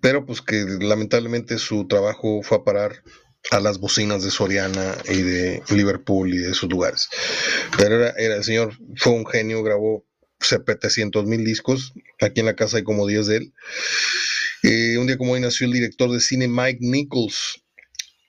pero 0.00 0.26
pues 0.26 0.42
que 0.42 0.64
lamentablemente 0.80 1.58
su 1.58 1.86
trabajo 1.86 2.42
fue 2.42 2.58
a 2.58 2.64
parar 2.64 3.02
a 3.50 3.60
las 3.60 3.78
bocinas 3.78 4.22
de 4.24 4.30
Soriana 4.30 4.96
y 5.08 5.22
de 5.22 5.62
Liverpool 5.70 6.34
y 6.34 6.38
de 6.38 6.50
esos 6.50 6.68
lugares. 6.68 7.08
Pero 7.76 7.96
era, 7.96 8.36
el 8.36 8.44
señor, 8.44 8.76
fue 8.96 9.12
un 9.12 9.26
genio, 9.26 9.62
grabó 9.62 10.04
700 10.40 11.24
mil 11.26 11.44
discos, 11.44 11.92
aquí 12.20 12.40
en 12.40 12.46
la 12.46 12.56
casa 12.56 12.78
hay 12.78 12.82
como 12.82 13.06
10 13.06 13.26
de 13.26 13.36
él. 13.36 13.54
Eh, 14.62 14.98
un 14.98 15.06
día 15.06 15.16
como 15.16 15.32
hoy 15.32 15.40
nació 15.40 15.66
el 15.66 15.72
director 15.72 16.10
de 16.10 16.20
cine 16.20 16.48
Mike 16.48 16.78
Nichols, 16.80 17.62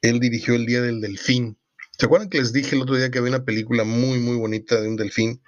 él 0.01 0.19
dirigió 0.19 0.53
El 0.53 0.65
Día 0.65 0.81
del 0.81 1.01
Delfín. 1.01 1.57
¿Se 1.97 2.05
acuerdan 2.05 2.29
que 2.29 2.37
les 2.37 2.53
dije 2.53 2.75
el 2.75 2.83
otro 2.83 2.95
día 2.95 3.09
que 3.09 3.17
había 3.17 3.31
una 3.31 3.43
película 3.43 3.83
muy, 3.83 4.19
muy 4.19 4.37
bonita 4.37 4.79
de 4.79 4.87
un 4.87 4.97
delfín? 4.97 5.41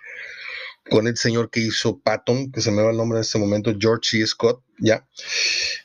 Con 0.89 1.07
el 1.07 1.17
señor 1.17 1.49
que 1.49 1.61
hizo 1.61 1.99
Patton, 1.99 2.51
que 2.51 2.61
se 2.61 2.71
me 2.71 2.81
va 2.81 2.91
el 2.91 2.97
nombre 2.97 3.17
en 3.17 3.21
este 3.21 3.39
momento, 3.39 3.73
George 3.79 4.17
C. 4.19 4.27
Scott, 4.27 4.63
ya. 4.79 5.07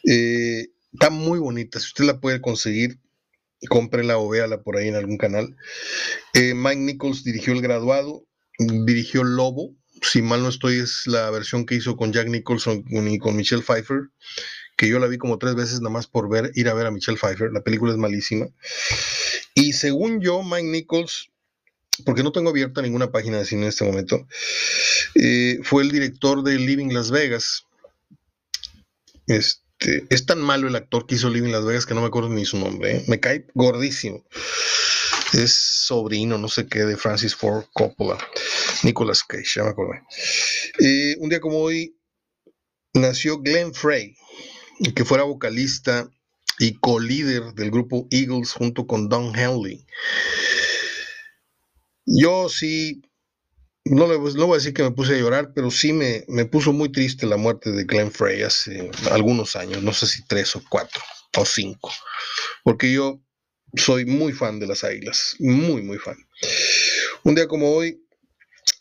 Eh, 0.09 0.69
está 0.93 1.11
muy 1.11 1.39
bonita, 1.39 1.79
si 1.81 1.87
usted 1.87 2.05
la 2.05 2.21
puede 2.21 2.41
conseguir, 2.41 2.99
cómprela 3.69 4.19
o 4.19 4.29
véala 4.29 4.63
por 4.63 4.77
ahí 4.77 4.89
en 4.89 4.97
algún 4.97 5.19
canal. 5.19 5.57
Eh, 6.35 6.55
Mike 6.55 6.81
Nichols 6.81 7.25
dirigió 7.25 7.53
El 7.53 7.63
Graduado, 7.63 8.27
dirigió 8.59 9.25
Lobo, 9.25 9.75
si 10.03 10.23
mal 10.23 10.43
no 10.43 10.49
estoy, 10.49 10.79
es 10.79 11.03
la 11.07 11.31
versión 11.31 11.67
que 11.67 11.77
hizo 11.77 11.97
con 11.97 12.13
Jack 12.13 12.29
Nicholson 12.29 12.85
y 12.89 13.19
con 13.19 13.37
Michelle 13.37 13.63
Pfeiffer, 13.63 14.11
que 14.77 14.89
yo 14.89 14.99
la 14.99 15.07
vi 15.07 15.19
como 15.19 15.39
tres 15.39 15.55
veces 15.55 15.81
nada 15.81 15.93
más 15.93 16.07
por 16.07 16.29
ver, 16.29 16.51
ir 16.55 16.69
a 16.69 16.75
ver 16.75 16.87
a 16.87 16.91
Michelle 16.91 17.19
Pfeiffer, 17.19 17.53
la 17.53 17.63
película 17.63 17.93
es 17.93 17.99
malísima. 17.99 18.47
Y 19.55 19.73
según 19.73 20.21
yo, 20.21 20.43
Mike 20.43 20.65
Nichols 20.65 21.31
porque 22.05 22.23
no 22.23 22.33
tengo 22.33 22.51
abierta 22.51 22.83
ninguna 22.83 23.11
página 23.11 23.39
de 23.39 23.45
cine 23.45 23.63
en 23.63 23.69
este 23.69 23.85
momento, 23.85 24.27
eh, 25.15 25.59
fue 25.63 25.83
el 25.83 25.91
director 25.91 26.43
de 26.43 26.59
Living 26.59 26.93
Las 26.93 27.11
Vegas. 27.11 27.67
Este, 29.27 30.05
es 30.11 30.27
tan 30.27 30.41
malo 30.41 30.69
el 30.69 30.77
actor 30.77 31.07
que 31.07 31.15
hizo 31.15 31.31
Living 31.31 31.53
Las 31.53 31.65
Vegas 31.65 31.87
que 31.87 31.95
no 31.95 32.01
me 32.01 32.09
acuerdo 32.09 32.29
ni 32.31 32.45
su 32.45 32.59
nombre. 32.59 32.97
¿eh? 32.97 33.05
Me 33.09 33.21
cae 33.21 33.47
gordísimo. 33.55 34.25
es 35.33 35.53
sobrino, 35.53 36.39
no 36.39 36.49
sé 36.49 36.67
qué, 36.67 36.81
de 36.81 36.97
Francis 36.97 37.35
Ford 37.35 37.65
Coppola, 37.73 38.19
Nicolas 38.83 39.23
Cage, 39.23 39.45
ya 39.57 39.65
me 39.65 39.71
acordé. 39.71 40.03
Eh, 40.81 41.17
un 41.19 41.29
día 41.29 41.41
como 41.41 41.59
hoy 41.59 41.97
nació 42.95 43.41
Glenn 43.41 43.75
Frey, 43.75 44.17
que 44.95 45.05
fuera 45.05 45.25
vocalista 45.25 46.09
y 46.59 46.75
co-líder 46.75 47.55
del 47.55 47.71
grupo 47.71 48.07
Eagles 48.11 48.53
junto 48.53 48.87
con 48.87 49.09
Don 49.09 49.37
Henley. 49.37 49.85
Yo 52.07 52.49
sí, 52.49 53.03
no 53.85 54.07
le, 54.07 54.17
voy 54.17 54.53
a 54.53 54.55
decir 54.57 54.75
que 54.75 54.83
me 54.83 54.91
puse 54.91 55.15
a 55.15 55.19
llorar, 55.19 55.53
pero 55.55 55.71
sí 55.71 55.93
me, 55.93 56.25
me 56.29 56.45
puso 56.45 56.73
muy 56.73 56.91
triste 56.91 57.27
la 57.27 57.37
muerte 57.37 57.71
de 57.73 57.85
Glenn 57.85 58.11
Frey 58.11 58.43
hace 58.43 58.91
algunos 59.11 59.57
años, 59.57 59.83
no 59.83 59.93
sé 59.93 60.07
si 60.07 60.25
tres 60.27 60.55
o 60.57 60.63
cuatro 60.69 61.03
o 61.37 61.45
cinco, 61.45 61.91
porque 62.63 62.93
yo 62.93 63.21
soy 63.75 64.05
muy 64.05 64.33
fan 64.33 64.61
de 64.61 64.67
las 64.67 64.85
águilas, 64.85 65.37
muy, 65.39 65.83
muy 65.83 65.99
fan. 65.99 66.17
Un 67.25 67.35
día 67.35 67.49
como 67.49 67.75
hoy, 67.75 68.07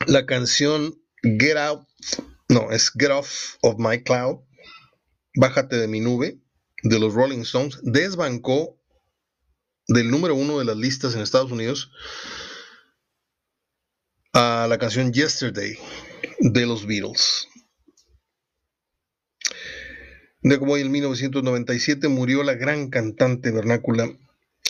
la 0.06 0.26
canción 0.26 0.94
Get 1.24 1.58
Out, 1.58 1.88
no, 2.50 2.72
es 2.72 2.92
Get 2.92 3.12
Off 3.12 3.56
of 3.62 3.76
My 3.80 4.04
Cloud, 4.04 4.40
Bájate 5.36 5.78
de 5.78 5.88
mi 5.88 6.00
nube, 6.00 6.40
de 6.84 7.00
los 7.00 7.14
Rolling 7.14 7.40
Stones, 7.40 7.80
desbancó 7.82 8.80
del 9.88 10.12
número 10.12 10.36
uno 10.36 10.60
de 10.60 10.66
las 10.66 10.78
listas 10.78 11.16
en 11.16 11.22
Estados 11.22 11.52
Unidos 11.52 11.92
a 14.34 14.66
la 14.68 14.80
canción 14.80 15.14
Yesterday 15.14 15.78
de 16.40 16.66
los 16.66 16.88
Beatles. 16.88 17.48
De 20.42 20.58
como 20.58 20.74
hoy 20.74 20.82
en 20.82 20.92
1997 20.92 22.08
murió 22.08 22.44
la 22.44 22.56
gran 22.56 22.90
cantante 22.90 23.52
vernácula 23.52 24.12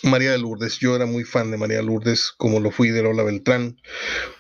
María 0.04 0.32
de 0.32 0.38
Lourdes. 0.38 0.80
Yo 0.80 0.96
era 0.98 1.06
muy 1.06 1.24
fan 1.24 1.50
de 1.50 1.58
María 1.58 1.82
Lourdes, 1.82 2.34
como 2.38 2.60
lo 2.60 2.72
fui 2.72 2.90
de 2.90 3.04
Lola 3.04 3.24
Beltrán, 3.24 3.78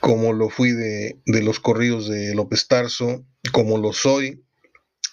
como 0.01 0.33
lo 0.33 0.49
fui 0.49 0.73
de, 0.73 1.21
los 1.25 1.61
corridos 1.61 2.09
de 2.09 2.35
López 2.35 2.67
Tarso, 2.67 3.25
como 3.53 3.77
lo 3.77 3.93
soy 3.93 4.43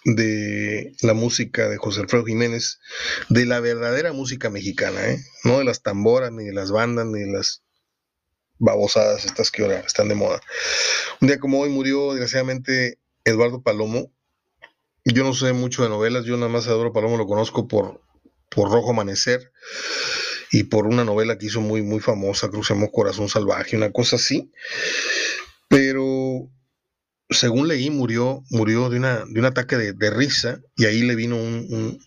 de 0.05 0.93
la 1.03 1.15
música 1.15 1.69
de 1.69 1.77
José 1.77 2.01
Alfredo 2.01 2.25
Jiménez, 2.25 2.81
de 3.29 3.47
la 3.47 3.61
verdadera 3.61 4.13
música 4.13 4.51
mexicana, 4.51 5.09
¿eh? 5.09 5.19
no 5.45 5.59
de 5.59 5.65
las 5.65 5.83
tamboras, 5.83 6.33
ni 6.33 6.47
de 6.47 6.53
las 6.53 6.73
bandas, 6.73 7.07
ni 7.07 7.21
de 7.21 7.31
las 7.31 7.63
babosadas 8.61 9.25
estas 9.25 9.51
que 9.51 9.63
ahora 9.63 9.81
están 9.81 10.09
de 10.09 10.15
moda. 10.15 10.41
Un 11.21 11.29
día 11.29 11.41
como 11.41 11.61
hoy 11.61 11.71
murió 11.71 12.11
desgraciadamente 12.13 12.99
Eduardo 13.25 13.63
Palomo, 13.63 14.13
yo 15.05 15.25
no 15.25 15.35
sé 15.35 15.53
mucho 15.53 15.83
de 15.83 15.89
novelas, 15.89 16.25
yo 16.25 16.37
nada 16.37 16.49
más 16.49 16.69
a 16.69 16.71
Eduardo 16.71 16.93
Palomo 16.93 17.17
lo 17.17 17.27
conozco 17.27 17.67
por, 17.67 18.01
por 18.49 18.71
Rojo 18.71 18.91
Amanecer 18.91 19.51
y 20.53 20.65
por 20.65 20.87
una 20.87 21.05
novela 21.05 21.39
que 21.39 21.47
hizo 21.47 21.61
muy, 21.61 21.83
muy 21.83 22.01
famosa, 22.01 22.49
Crucemos 22.49 22.91
Corazón 22.93 23.29
Salvaje, 23.29 23.77
una 23.77 23.93
cosa 23.93 24.17
así. 24.17 24.53
Pero 25.69 26.51
según 27.31 27.69
leí, 27.69 27.91
murió, 27.91 28.43
murió 28.51 28.91
de, 28.91 28.99
una, 28.99 29.25
de 29.25 29.41
un 29.41 29.47
ataque 29.47 29.77
de, 29.77 30.11
risa 30.11 30.61
y 30.77 30.85
ahí 30.85 31.03
le 31.03 31.15
vino 31.15 31.37
un, 31.37 31.99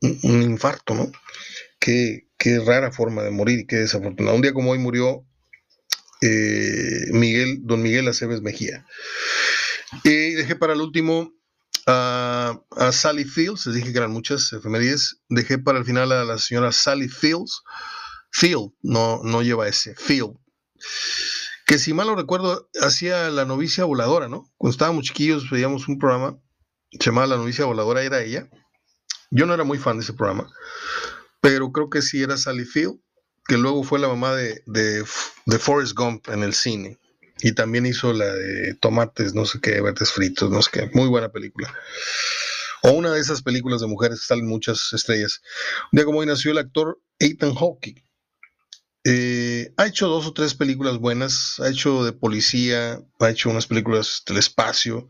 un, 0.00 0.42
infarto, 0.42 0.94
¿no? 0.94 1.12
Qué, 1.78 2.28
qué, 2.38 2.58
rara 2.58 2.90
forma 2.90 3.22
de 3.22 3.30
morir 3.30 3.60
y 3.60 3.66
qué 3.66 3.76
desafortunado. 3.76 4.34
Un 4.34 4.42
día 4.42 4.54
como 4.54 4.70
hoy 4.70 4.78
murió 4.78 5.26
eh, 6.20 7.06
Miguel, 7.12 7.60
don 7.62 7.82
Miguel 7.82 8.08
Aceves 8.08 8.42
Mejía. 8.42 8.84
Y 10.04 10.32
dejé 10.32 10.56
para 10.56 10.74
el 10.74 10.80
último 10.80 11.32
a, 11.86 12.60
Sally 12.92 13.24
Fields, 13.24 13.66
les 13.66 13.76
dije 13.76 13.92
que 13.92 13.98
eran 13.98 14.12
muchas 14.12 14.52
efemérides, 14.52 15.20
dejé 15.28 15.58
para 15.58 15.78
el 15.78 15.84
final 15.84 16.12
a 16.12 16.24
la 16.24 16.38
señora 16.38 16.72
Sally 16.72 17.08
Fields, 17.08 17.62
Field, 18.30 18.72
no, 18.82 19.20
no 19.24 19.42
lleva 19.42 19.66
ese, 19.66 19.94
Field, 19.96 20.36
que 21.66 21.78
si 21.78 21.92
mal 21.92 22.06
no 22.06 22.16
recuerdo, 22.16 22.68
hacía 22.80 23.30
la 23.30 23.44
novicia 23.44 23.84
voladora, 23.84 24.28
¿no? 24.28 24.50
Cuando 24.56 24.72
estábamos 24.72 25.04
chiquillos 25.04 25.50
veíamos 25.50 25.88
un 25.88 25.98
programa, 25.98 26.38
se 26.92 27.06
llamaba 27.06 27.28
La 27.28 27.36
novicia 27.36 27.64
voladora, 27.64 28.02
era 28.02 28.20
ella. 28.22 28.48
Yo 29.30 29.46
no 29.46 29.54
era 29.54 29.62
muy 29.62 29.78
fan 29.78 29.96
de 29.96 30.02
ese 30.02 30.12
programa, 30.12 30.52
pero 31.40 31.70
creo 31.70 31.88
que 31.88 32.02
sí 32.02 32.22
era 32.22 32.36
Sally 32.36 32.64
Field, 32.64 32.98
que 33.50 33.58
luego 33.58 33.82
fue 33.82 33.98
la 33.98 34.06
mamá 34.06 34.32
de, 34.36 34.62
de, 34.64 35.58
Forrest 35.58 35.94
Gump 35.96 36.28
en 36.28 36.44
el 36.44 36.54
cine. 36.54 37.00
Y 37.40 37.50
también 37.52 37.84
hizo 37.84 38.12
la 38.12 38.32
de 38.32 38.74
Tomates, 38.74 39.34
no 39.34 39.44
sé 39.44 39.60
qué, 39.60 39.80
verdes 39.80 40.12
fritos, 40.12 40.52
no 40.52 40.62
sé 40.62 40.70
qué. 40.72 40.90
Muy 40.94 41.08
buena 41.08 41.30
película. 41.30 41.74
O 42.84 42.92
una 42.92 43.10
de 43.10 43.18
esas 43.18 43.42
películas 43.42 43.80
de 43.80 43.88
mujeres 43.88 44.22
salen 44.22 44.46
muchas 44.46 44.92
estrellas. 44.92 45.42
Un 45.90 45.96
día 45.96 46.04
como 46.04 46.20
hoy 46.20 46.26
nació 46.26 46.52
el 46.52 46.58
actor 46.58 47.02
Ethan 47.18 47.56
Hawke. 47.56 48.04
Eh, 49.02 49.74
ha 49.76 49.86
hecho 49.88 50.06
dos 50.06 50.28
o 50.28 50.32
tres 50.32 50.54
películas 50.54 50.98
buenas. 50.98 51.58
Ha 51.58 51.70
hecho 51.70 52.04
de 52.04 52.12
policía, 52.12 53.02
ha 53.18 53.30
hecho 53.30 53.50
unas 53.50 53.66
películas 53.66 54.22
del 54.28 54.36
espacio. 54.36 55.08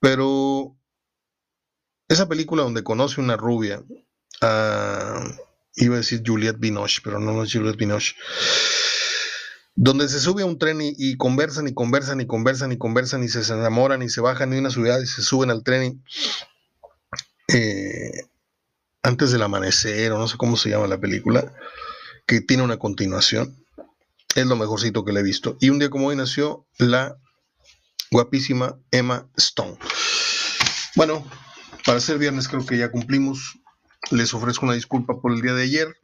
Pero 0.00 0.78
esa 2.08 2.26
película 2.26 2.62
donde 2.62 2.82
conoce 2.82 3.20
una 3.20 3.36
rubia, 3.36 3.84
iba 5.76 5.94
a 5.94 5.98
decir 5.98 6.22
Juliette 6.26 6.58
Binoche, 6.58 7.00
pero 7.04 7.20
no, 7.20 7.42
es 7.42 7.52
Juliette 7.52 7.78
Binoche 7.78 8.14
donde 9.76 10.08
se 10.08 10.20
sube 10.20 10.42
a 10.42 10.46
un 10.46 10.58
tren 10.58 10.78
y, 10.80 11.16
conversan 11.18 11.68
y 11.68 11.74
conversan 11.74 12.20
y 12.22 12.26
conversan 12.26 12.72
y 12.72 12.78
conversan 12.78 13.22
y 13.22 13.28
se 13.28 13.40
enamoran 13.52 14.02
y 14.02 14.08
se 14.08 14.22
bajan 14.22 14.50
de 14.50 14.58
una 14.58 14.70
ciudad 14.70 14.98
y 15.00 15.06
se 15.06 15.22
suben 15.22 15.50
al 15.50 15.62
tren 15.62 16.02
eh, 17.48 18.22
antes 19.02 19.30
del 19.30 19.42
amanecer 19.42 20.12
o 20.12 20.18
no 20.18 20.26
sé 20.28 20.38
cómo 20.38 20.56
se 20.56 20.70
llama 20.70 20.86
la 20.86 20.98
película, 20.98 21.52
que 22.26 22.40
tiene 22.40 22.62
una 22.62 22.78
continuación. 22.78 23.64
Es 24.34 24.46
lo 24.46 24.56
mejorcito 24.56 25.04
que 25.04 25.12
le 25.12 25.20
he 25.20 25.22
visto. 25.22 25.56
Y 25.60 25.70
un 25.70 25.78
día 25.78 25.90
como 25.90 26.08
hoy 26.08 26.16
nació 26.16 26.66
la 26.78 27.16
guapísima 28.10 28.78
Emma 28.90 29.28
Stone. 29.36 29.78
Bueno, 30.96 31.24
para 31.84 32.00
ser 32.00 32.18
viernes 32.18 32.48
creo 32.48 32.64
que 32.64 32.78
ya 32.78 32.90
cumplimos. 32.90 33.58
Les 34.10 34.32
ofrezco 34.34 34.66
una 34.66 34.74
disculpa 34.74 35.20
por 35.20 35.32
el 35.32 35.42
día 35.42 35.54
de 35.54 35.64
ayer. 35.64 35.96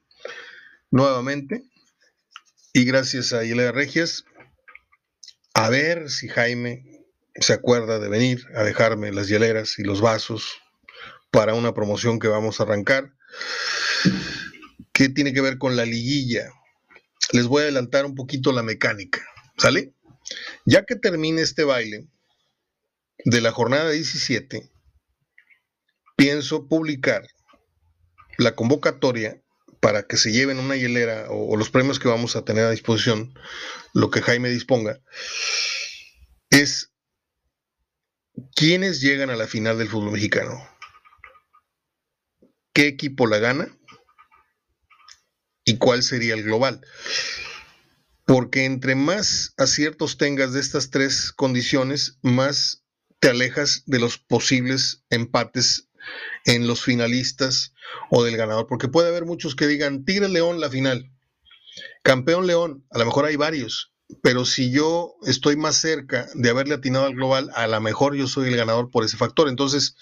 Nuevamente, 0.90 1.64
y 2.72 2.84
gracias 2.84 3.32
a 3.32 3.45
Hilea 3.45 3.72
Regias, 3.72 4.24
a 5.55 5.68
ver 5.70 6.11
si 6.11 6.28
Jaime 6.28 7.07
se 7.34 7.53
acuerda 7.53 7.99
de 7.99 8.09
venir 8.09 8.47
a 8.55 8.62
dejarme 8.62 9.12
las 9.12 9.28
hieleras 9.28 9.78
y 9.78 9.84
los 9.84 10.01
vasos 10.01 10.61
para 11.30 11.55
una 11.55 11.72
promoción 11.72 12.18
que 12.18 12.28
vamos 12.28 12.61
a 12.61 12.64
arrancar, 12.64 13.14
que 14.93 15.09
tiene 15.09 15.32
que 15.32 15.40
ver 15.40 15.59
con 15.59 15.76
la 15.76 15.84
liguilla. 15.84 16.51
Les 17.32 17.47
voy 17.47 17.61
a 17.61 17.64
adelantar 17.64 18.05
un 18.05 18.14
poquito 18.14 18.53
la 18.53 18.62
mecánica, 18.62 19.22
¿sale? 19.57 19.95
Ya 20.66 20.84
que 20.84 20.97
termine 20.97 21.43
este 21.43 21.64
baile 21.64 22.07
de 23.24 23.40
la 23.40 23.53
jornada 23.53 23.90
17, 23.90 24.70
pienso 26.16 26.68
publicar 26.68 27.26
la 28.38 28.54
convocatoria 28.54 29.42
para 29.80 30.06
que 30.06 30.16
se 30.16 30.30
lleven 30.30 30.60
una 30.60 30.76
hielera 30.76 31.26
o, 31.28 31.56
los 31.56 31.70
premios 31.70 31.98
que 31.98 32.08
vamos 32.08 32.36
a 32.36 32.44
tener 32.44 32.64
a 32.64 32.70
disposición, 32.70 33.34
lo 33.92 34.10
que 34.10 34.22
Jaime 34.22 34.48
disponga, 34.48 35.00
es 36.50 36.92
quiénes 38.54 39.00
llegan 39.00 39.30
a 39.30 39.36
la 39.36 39.48
final 39.48 39.78
del 39.78 39.88
fútbol 39.88 40.12
mexicano, 40.12 40.62
qué 42.72 42.86
equipo 42.86 43.26
la 43.26 43.38
gana 43.38 43.76
y 45.64 45.78
cuál 45.78 46.02
sería 46.02 46.34
el 46.34 46.44
global. 46.44 46.80
Porque 48.24 48.64
entre 48.64 48.94
más 48.94 49.52
aciertos 49.56 50.16
tengas 50.16 50.52
de 50.52 50.60
estas 50.60 50.90
tres 50.90 51.32
condiciones, 51.32 52.18
más 52.22 52.84
te 53.18 53.30
alejas 53.30 53.82
de 53.86 53.98
los 53.98 54.18
posibles 54.18 55.02
empates 55.10 55.88
en 56.45 56.66
los 56.66 56.82
finalistas 56.82 57.74
o 58.11 58.24
del 58.24 58.36
ganador, 58.36 58.66
porque 58.66 58.88
puede 58.88 59.09
haber 59.09 59.24
muchos 59.24 59.55
que 59.55 59.66
digan 59.66 60.05
Tigre 60.05 60.28
León 60.28 60.61
la 60.61 60.70
final, 60.70 61.11
campeón 62.03 62.47
León, 62.47 62.84
a 62.90 62.99
lo 62.99 63.05
mejor 63.07 63.24
hay 63.24 63.36
varios, 63.36 63.93
pero 64.20 64.45
si 64.45 64.70
yo 64.70 65.14
estoy 65.22 65.57
más 65.57 65.76
cerca 65.76 66.28
de 66.34 66.51
haberle 66.51 66.74
atinado 66.74 67.07
al 67.07 67.14
global, 67.14 67.51
a 67.55 67.66
lo 67.66 67.80
mejor 67.80 68.14
yo 68.14 68.26
soy 68.26 68.49
el 68.49 68.57
ganador 68.57 68.90
por 68.90 69.05
ese 69.05 69.16
factor. 69.16 69.49
Entonces, 69.49 69.97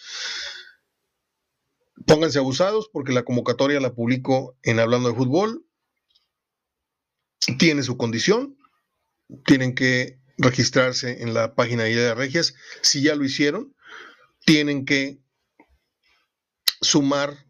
pónganse 2.06 2.38
abusados 2.38 2.88
porque 2.92 3.12
la 3.12 3.22
convocatoria 3.22 3.80
la 3.80 3.94
publico 3.94 4.56
en 4.62 4.80
Hablando 4.80 5.10
de 5.10 5.14
Fútbol. 5.14 5.64
Tiene 7.58 7.82
su 7.82 7.96
condición, 7.96 8.56
tienen 9.46 9.74
que 9.74 10.18
registrarse 10.36 11.22
en 11.22 11.34
la 11.34 11.54
página 11.54 11.84
de 11.84 12.14
Regias. 12.14 12.54
Si 12.82 13.02
ya 13.02 13.14
lo 13.14 13.24
hicieron, 13.24 13.74
tienen 14.44 14.84
que 14.84 15.18
sumar 16.80 17.46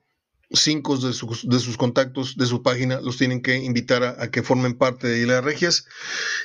cinco 0.51 0.97
de 0.97 1.13
sus, 1.13 1.49
de 1.49 1.59
sus, 1.61 1.77
contactos 1.77 2.37
de 2.37 2.47
su 2.47 2.63
página, 2.63 3.01
los 3.01 3.17
tienen 3.17 3.41
que 3.41 3.57
invitar 3.57 4.03
a, 4.03 4.31
que 4.31 4.43
formen 4.43 4.77
parte 4.77 5.07
de 5.07 5.27
las 5.27 5.45
Regias 5.45 5.87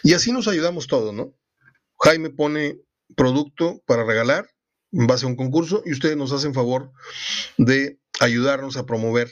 y 0.03 0.13
así 0.13 0.31
nos 0.31 0.47
ayudamos 0.47 0.87
todos, 0.87 1.13
¿no? 1.13 1.33
Jaime 1.99 2.29
pone 2.29 2.77
producto 3.15 3.81
para 3.85 4.03
regalar 4.03 4.47
en 4.91 5.07
base 5.07 5.25
a 5.25 5.29
un 5.29 5.35
concurso 5.35 5.81
y 5.85 5.91
ustedes 5.91 6.17
nos 6.17 6.31
hacen 6.31 6.53
favor 6.53 6.91
de 7.57 7.99
ayudarnos 8.19 8.77
a 8.77 8.85
promover 8.85 9.31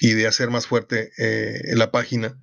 y 0.00 0.12
de 0.12 0.26
hacer 0.26 0.50
más 0.50 0.66
fuerte 0.66 1.10
eh, 1.18 1.74
la 1.74 1.90
página 1.90 2.38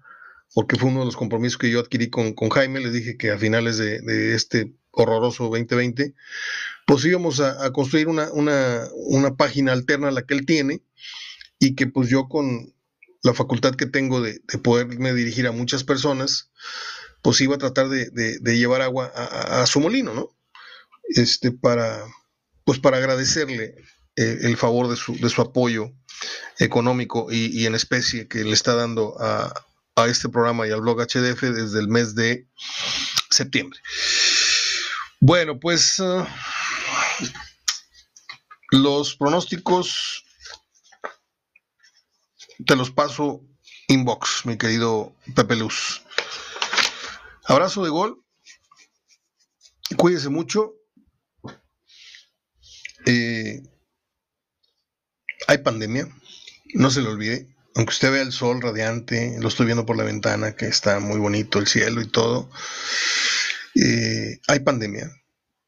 porque 0.54 0.76
fue 0.76 0.90
uno 0.90 1.00
de 1.00 1.06
los 1.06 1.16
compromisos 1.16 1.58
que 1.58 1.70
yo 1.70 1.80
adquirí 1.80 2.10
con, 2.10 2.36
Jaime, 2.36 2.80
le 2.80 2.92
dije 2.92 3.18
que 3.18 3.32
a 3.32 3.38
finales 3.38 3.78
de, 3.78 4.36
este 4.36 4.74
horroroso 4.92 5.46
2020, 5.46 6.14
pues 6.86 7.06
íbamos 7.06 7.40
a, 7.40 7.72
construir 7.72 8.08
una, 8.08 9.36
página 9.38 9.72
alterna 9.72 10.10
a 10.10 10.12
la 10.12 10.24
que 10.24 10.34
él 10.34 10.46
tiene 10.46 10.84
y 11.60 11.76
que 11.76 11.88
pues 11.88 12.10
yo 12.10 12.28
con 12.28 12.74
la 13.24 13.34
facultad 13.34 13.76
que 13.76 13.86
tengo 13.86 14.22
de, 14.22 14.42
poderme 14.64 15.14
dirigir 15.14 15.48
a 15.48 15.52
muchas 15.52 15.84
personas, 15.84 16.52
pues 17.22 17.40
iba 17.42 17.56
a 17.56 17.60
tratar 17.60 17.90
de, 17.90 18.40
llevar 18.56 18.82
agua 18.82 19.06
a, 19.16 19.66
su 19.68 19.80
molino, 19.80 20.14
¿no? 20.14 20.30
Este, 21.10 21.52
para, 21.52 22.04
pues 22.64 22.80
para 22.80 22.98
agradecerle 22.98 23.76
eh, 24.16 24.40
el 24.42 24.58
favor 24.58 24.90
de 24.90 24.96
su, 24.96 25.16
de 25.16 25.30
su 25.30 25.42
apoyo 25.42 25.92
económico 26.60 27.28
y, 27.32 27.66
en 27.66 27.76
especie 27.76 28.28
que 28.28 28.44
le 28.44 28.54
está 28.54 28.76
dando 28.76 29.16
a, 29.20 29.66
este 30.08 30.30
programa 30.30 30.68
y 30.68 30.72
al 30.72 30.82
blog 30.82 31.00
HDF 31.00 31.42
desde 31.42 31.80
el 31.80 31.88
mes 31.88 32.16
de 32.16 32.48
septiembre. 33.30 33.80
Bueno, 35.20 35.60
pues 35.60 36.00
uh, 36.00 36.26
los 38.72 39.16
pronósticos 39.16 40.24
te 42.66 42.76
los 42.76 42.92
paso 42.92 43.42
inbox, 43.88 44.46
mi 44.46 44.58
querido 44.58 45.16
Pepe 45.36 45.56
Luz. 45.56 46.02
Abrazo 47.46 47.84
de 47.84 47.90
gol. 47.90 48.24
Cuídese 49.98 50.30
mucho. 50.30 50.76
Eh, 53.06 53.62
hay 55.48 55.58
pandemia, 55.58 56.08
no 56.74 56.92
se 56.92 57.02
lo 57.02 57.10
olvide. 57.10 57.48
Aunque 57.76 57.92
usted 57.92 58.12
vea 58.12 58.22
el 58.22 58.32
sol 58.32 58.62
radiante, 58.62 59.38
lo 59.40 59.48
estoy 59.48 59.66
viendo 59.66 59.86
por 59.86 59.98
la 59.98 60.04
ventana, 60.04 60.56
que 60.56 60.68
está 60.68 61.00
muy 61.00 61.20
bonito 61.20 61.60
el 61.60 61.68
cielo 61.68 62.02
y 62.02 62.08
todo. 62.08 62.50
Eh, 63.76 64.40
hay 64.48 64.60
pandemia. 64.60 65.10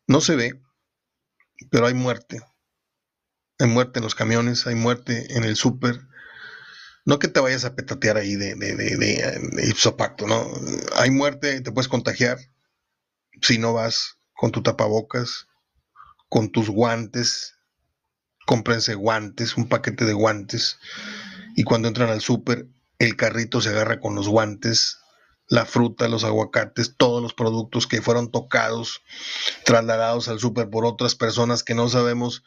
No 0.08 0.22
se 0.22 0.36
ve, 0.36 0.62
pero 1.70 1.88
hay 1.88 1.94
muerte. 1.94 2.42
Hay 3.60 3.68
muerte 3.68 4.00
en 4.00 4.04
los 4.04 4.16
camiones, 4.16 4.68
hay 4.68 4.76
muerte 4.76 5.36
en 5.36 5.44
el 5.44 5.56
súper. 5.56 6.02
No 7.06 7.20
que 7.20 7.28
te 7.28 7.40
vayas 7.40 7.66
a 7.66 7.76
petatear 7.76 8.18
ahí 8.18 8.36
de, 8.36 8.56
de, 8.56 8.76
de, 8.76 8.98
de, 8.98 9.68
ipso 9.68 9.98
pacto, 9.98 10.26
¿no? 10.26 10.48
Hay 10.96 11.12
muerte, 11.12 11.60
te 11.62 11.72
puedes 11.72 11.90
contagiar 11.90 12.38
si 13.42 13.58
no 13.58 13.74
vas 13.74 14.18
con 14.34 14.52
tu 14.52 14.64
tapabocas, 14.64 15.48
con 16.30 16.52
tus 16.52 16.70
guantes, 16.70 17.56
cómprense 18.46 18.96
guantes, 18.96 19.58
un 19.58 19.68
paquete 19.68 20.06
de 20.06 20.14
guantes, 20.14 20.80
y 21.56 21.64
cuando 21.64 21.88
entran 21.88 22.10
al 22.10 22.22
súper, 22.22 22.68
el 23.00 23.16
carrito 23.16 23.62
se 23.62 23.70
agarra 23.70 24.00
con 24.00 24.16
los 24.16 24.28
guantes, 24.28 25.00
la 25.54 25.68
fruta, 25.68 26.08
los 26.08 26.24
aguacates, 26.24 26.96
todos 26.98 27.22
los 27.22 27.36
productos 27.36 27.86
que 27.86 28.02
fueron 28.02 28.32
tocados, 28.32 29.04
trasladados 29.66 30.28
al 30.28 30.40
súper 30.40 30.72
por 30.72 30.84
otras 30.84 31.14
personas 31.14 31.62
que 31.62 31.76
no 31.76 31.90
sabemos, 31.90 32.44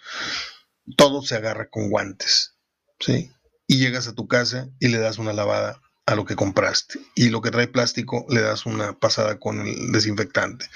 todo 0.97 1.23
se 1.23 1.37
agarra 1.37 1.71
con 1.71 1.89
guantes, 1.89 2.57
¿sí? 2.99 3.31
Y 3.69 3.79
llegas 3.79 4.09
a 4.09 4.15
tu 4.17 4.27
casa 4.27 4.71
y 4.81 4.89
le 4.89 4.99
das 4.99 5.19
una 5.19 5.33
lavada 5.33 5.81
a 6.05 6.17
lo 6.17 6.25
que 6.25 6.35
compraste. 6.35 6.99
Y 7.15 7.29
lo 7.29 7.43
que 7.43 7.53
trae 7.53 7.69
plástico 7.69 8.27
le 8.29 8.41
das 8.41 8.67
una 8.67 8.99
pasada 8.99 9.39
con 9.39 9.61
el 9.61 9.93
desinfectante 9.93 10.69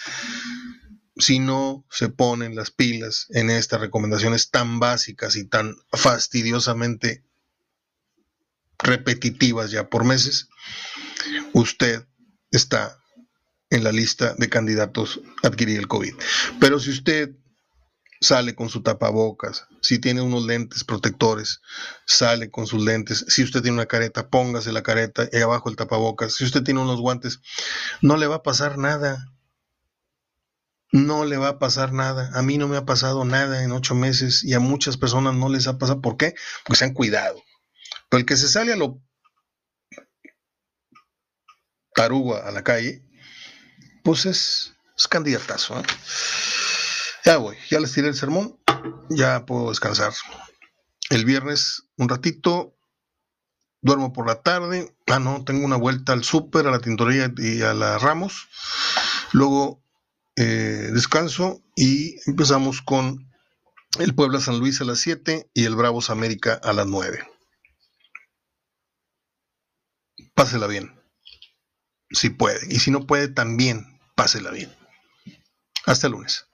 si 1.17 1.39
no 1.41 1.85
se 1.91 2.09
ponen 2.09 2.55
las 2.55 2.71
pilas 2.71 3.27
en 3.31 3.51
estas 3.51 3.81
recomendaciones 3.81 4.51
tan 4.51 4.79
básicas 4.81 5.37
y 5.37 5.45
tan 5.45 5.77
fastidiosamente 5.93 7.25
repetitivas 8.79 9.71
ya 9.71 9.91
por 9.91 10.05
meses, 10.05 10.49
usted 11.53 12.07
está 12.51 12.99
en 13.71 13.85
la 13.85 13.93
lista 13.93 14.35
de 14.37 14.49
candidatos 14.49 15.21
a 15.43 15.49
adquirir 15.49 15.79
el 15.79 15.89
COVID. 15.89 16.15
Pero 16.59 16.79
si 16.79 16.91
usted 16.91 17.31
sale 18.21 18.55
con 18.55 18.69
su 18.69 18.83
tapabocas, 18.83 19.67
si 19.81 19.99
tiene 19.99 20.21
unos 20.21 20.45
lentes 20.45 20.85
protectores, 20.85 21.61
sale 22.07 22.51
con 22.51 22.67
sus 22.67 22.83
lentes, 22.83 23.25
si 23.29 23.43
usted 23.43 23.63
tiene 23.63 23.77
una 23.77 23.87
careta, 23.87 24.29
póngase 24.29 24.73
la 24.73 24.83
careta 24.83 25.29
y 25.33 25.39
abajo 25.39 25.71
el 25.71 25.77
tapabocas, 25.77 26.35
si 26.35 26.45
usted 26.45 26.63
tiene 26.63 26.81
unos 26.81 27.01
guantes, 27.01 27.41
no 28.03 28.17
le 28.17 28.27
va 28.27 28.37
a 28.37 28.43
pasar 28.43 28.77
nada 28.77 29.31
no 30.93 31.25
le 31.25 31.37
va 31.37 31.49
a 31.49 31.59
pasar 31.59 31.93
nada. 31.93 32.31
A 32.35 32.43
mí 32.43 32.59
no 32.59 32.69
me 32.69 32.77
ha 32.77 32.85
pasado 32.85 33.25
nada 33.25 33.63
en 33.63 33.73
ocho 33.73 33.95
meses 33.95 34.43
y 34.45 34.55
a 34.55 34.61
muchas 34.61 34.97
personas 34.97 35.35
no 35.35 35.49
les 35.49 35.67
ha 35.67 35.79
pasado. 35.79 36.01
¿Por 36.01 36.17
qué? 36.17 36.35
Porque 36.65 36.79
se 36.79 36.85
han 36.85 36.95
cuidado. 36.95 37.41
Pero 38.09 38.21
el 38.21 38.27
que 38.27 38.37
se 38.37 38.49
sale 38.49 38.73
a 38.73 38.77
lo 38.77 39.01
taruga 42.01 42.49
a 42.49 42.51
la 42.51 42.65
calle, 42.65 43.03
pues 44.03 44.25
es, 44.25 44.75
candidatazo. 45.11 45.79
¿eh? 45.79 45.83
Ya 47.27 47.37
voy, 47.37 47.57
ya 47.71 47.79
les 47.79 47.93
tiré 47.93 48.09
el 48.09 48.15
sermón, 48.15 48.59
ya 49.11 49.45
puedo 49.45 49.69
descansar. 49.69 50.15
El 51.11 51.27
viernes 51.27 51.83
un 51.99 52.09
ratito, 52.09 52.75
duermo 53.83 54.15
por 54.15 54.27
la 54.27 54.41
tarde. 54.41 54.97
Ah, 55.09 55.19
no, 55.19 55.45
tengo 55.45 55.67
una 55.67 55.77
vuelta 55.77 56.15
al 56.15 56.25
súper, 56.25 56.67
a 56.67 56.71
la 56.71 56.81
tintorería 56.81 57.31
y 57.37 57.61
a 57.61 57.75
la 57.75 57.99
Ramos. 57.99 58.49
Luego 59.33 59.83
eh, 60.37 60.89
descanso 60.93 61.63
y 61.77 62.17
empezamos 62.27 62.81
con 62.81 63.31
el 63.99 64.15
Puebla 64.15 64.41
San 64.41 64.59
Luis 64.59 64.81
a 64.81 64.85
las 64.85 65.01
7 65.01 65.51
y 65.53 65.65
el 65.67 65.77
Bravos 65.77 66.09
América 66.09 66.59
a 66.63 66.73
las 66.73 66.87
9. 66.87 67.29
Pásela 70.35 70.67
bien, 70.67 71.00
si 72.11 72.31
puede. 72.31 72.61
Y 72.69 72.79
si 72.79 72.91
no 72.91 73.07
puede, 73.07 73.29
también 73.29 73.99
pásela 74.15 74.51
bien. 74.51 74.71
Hasta 75.87 76.07
el 76.07 76.13
lunes. 76.13 76.47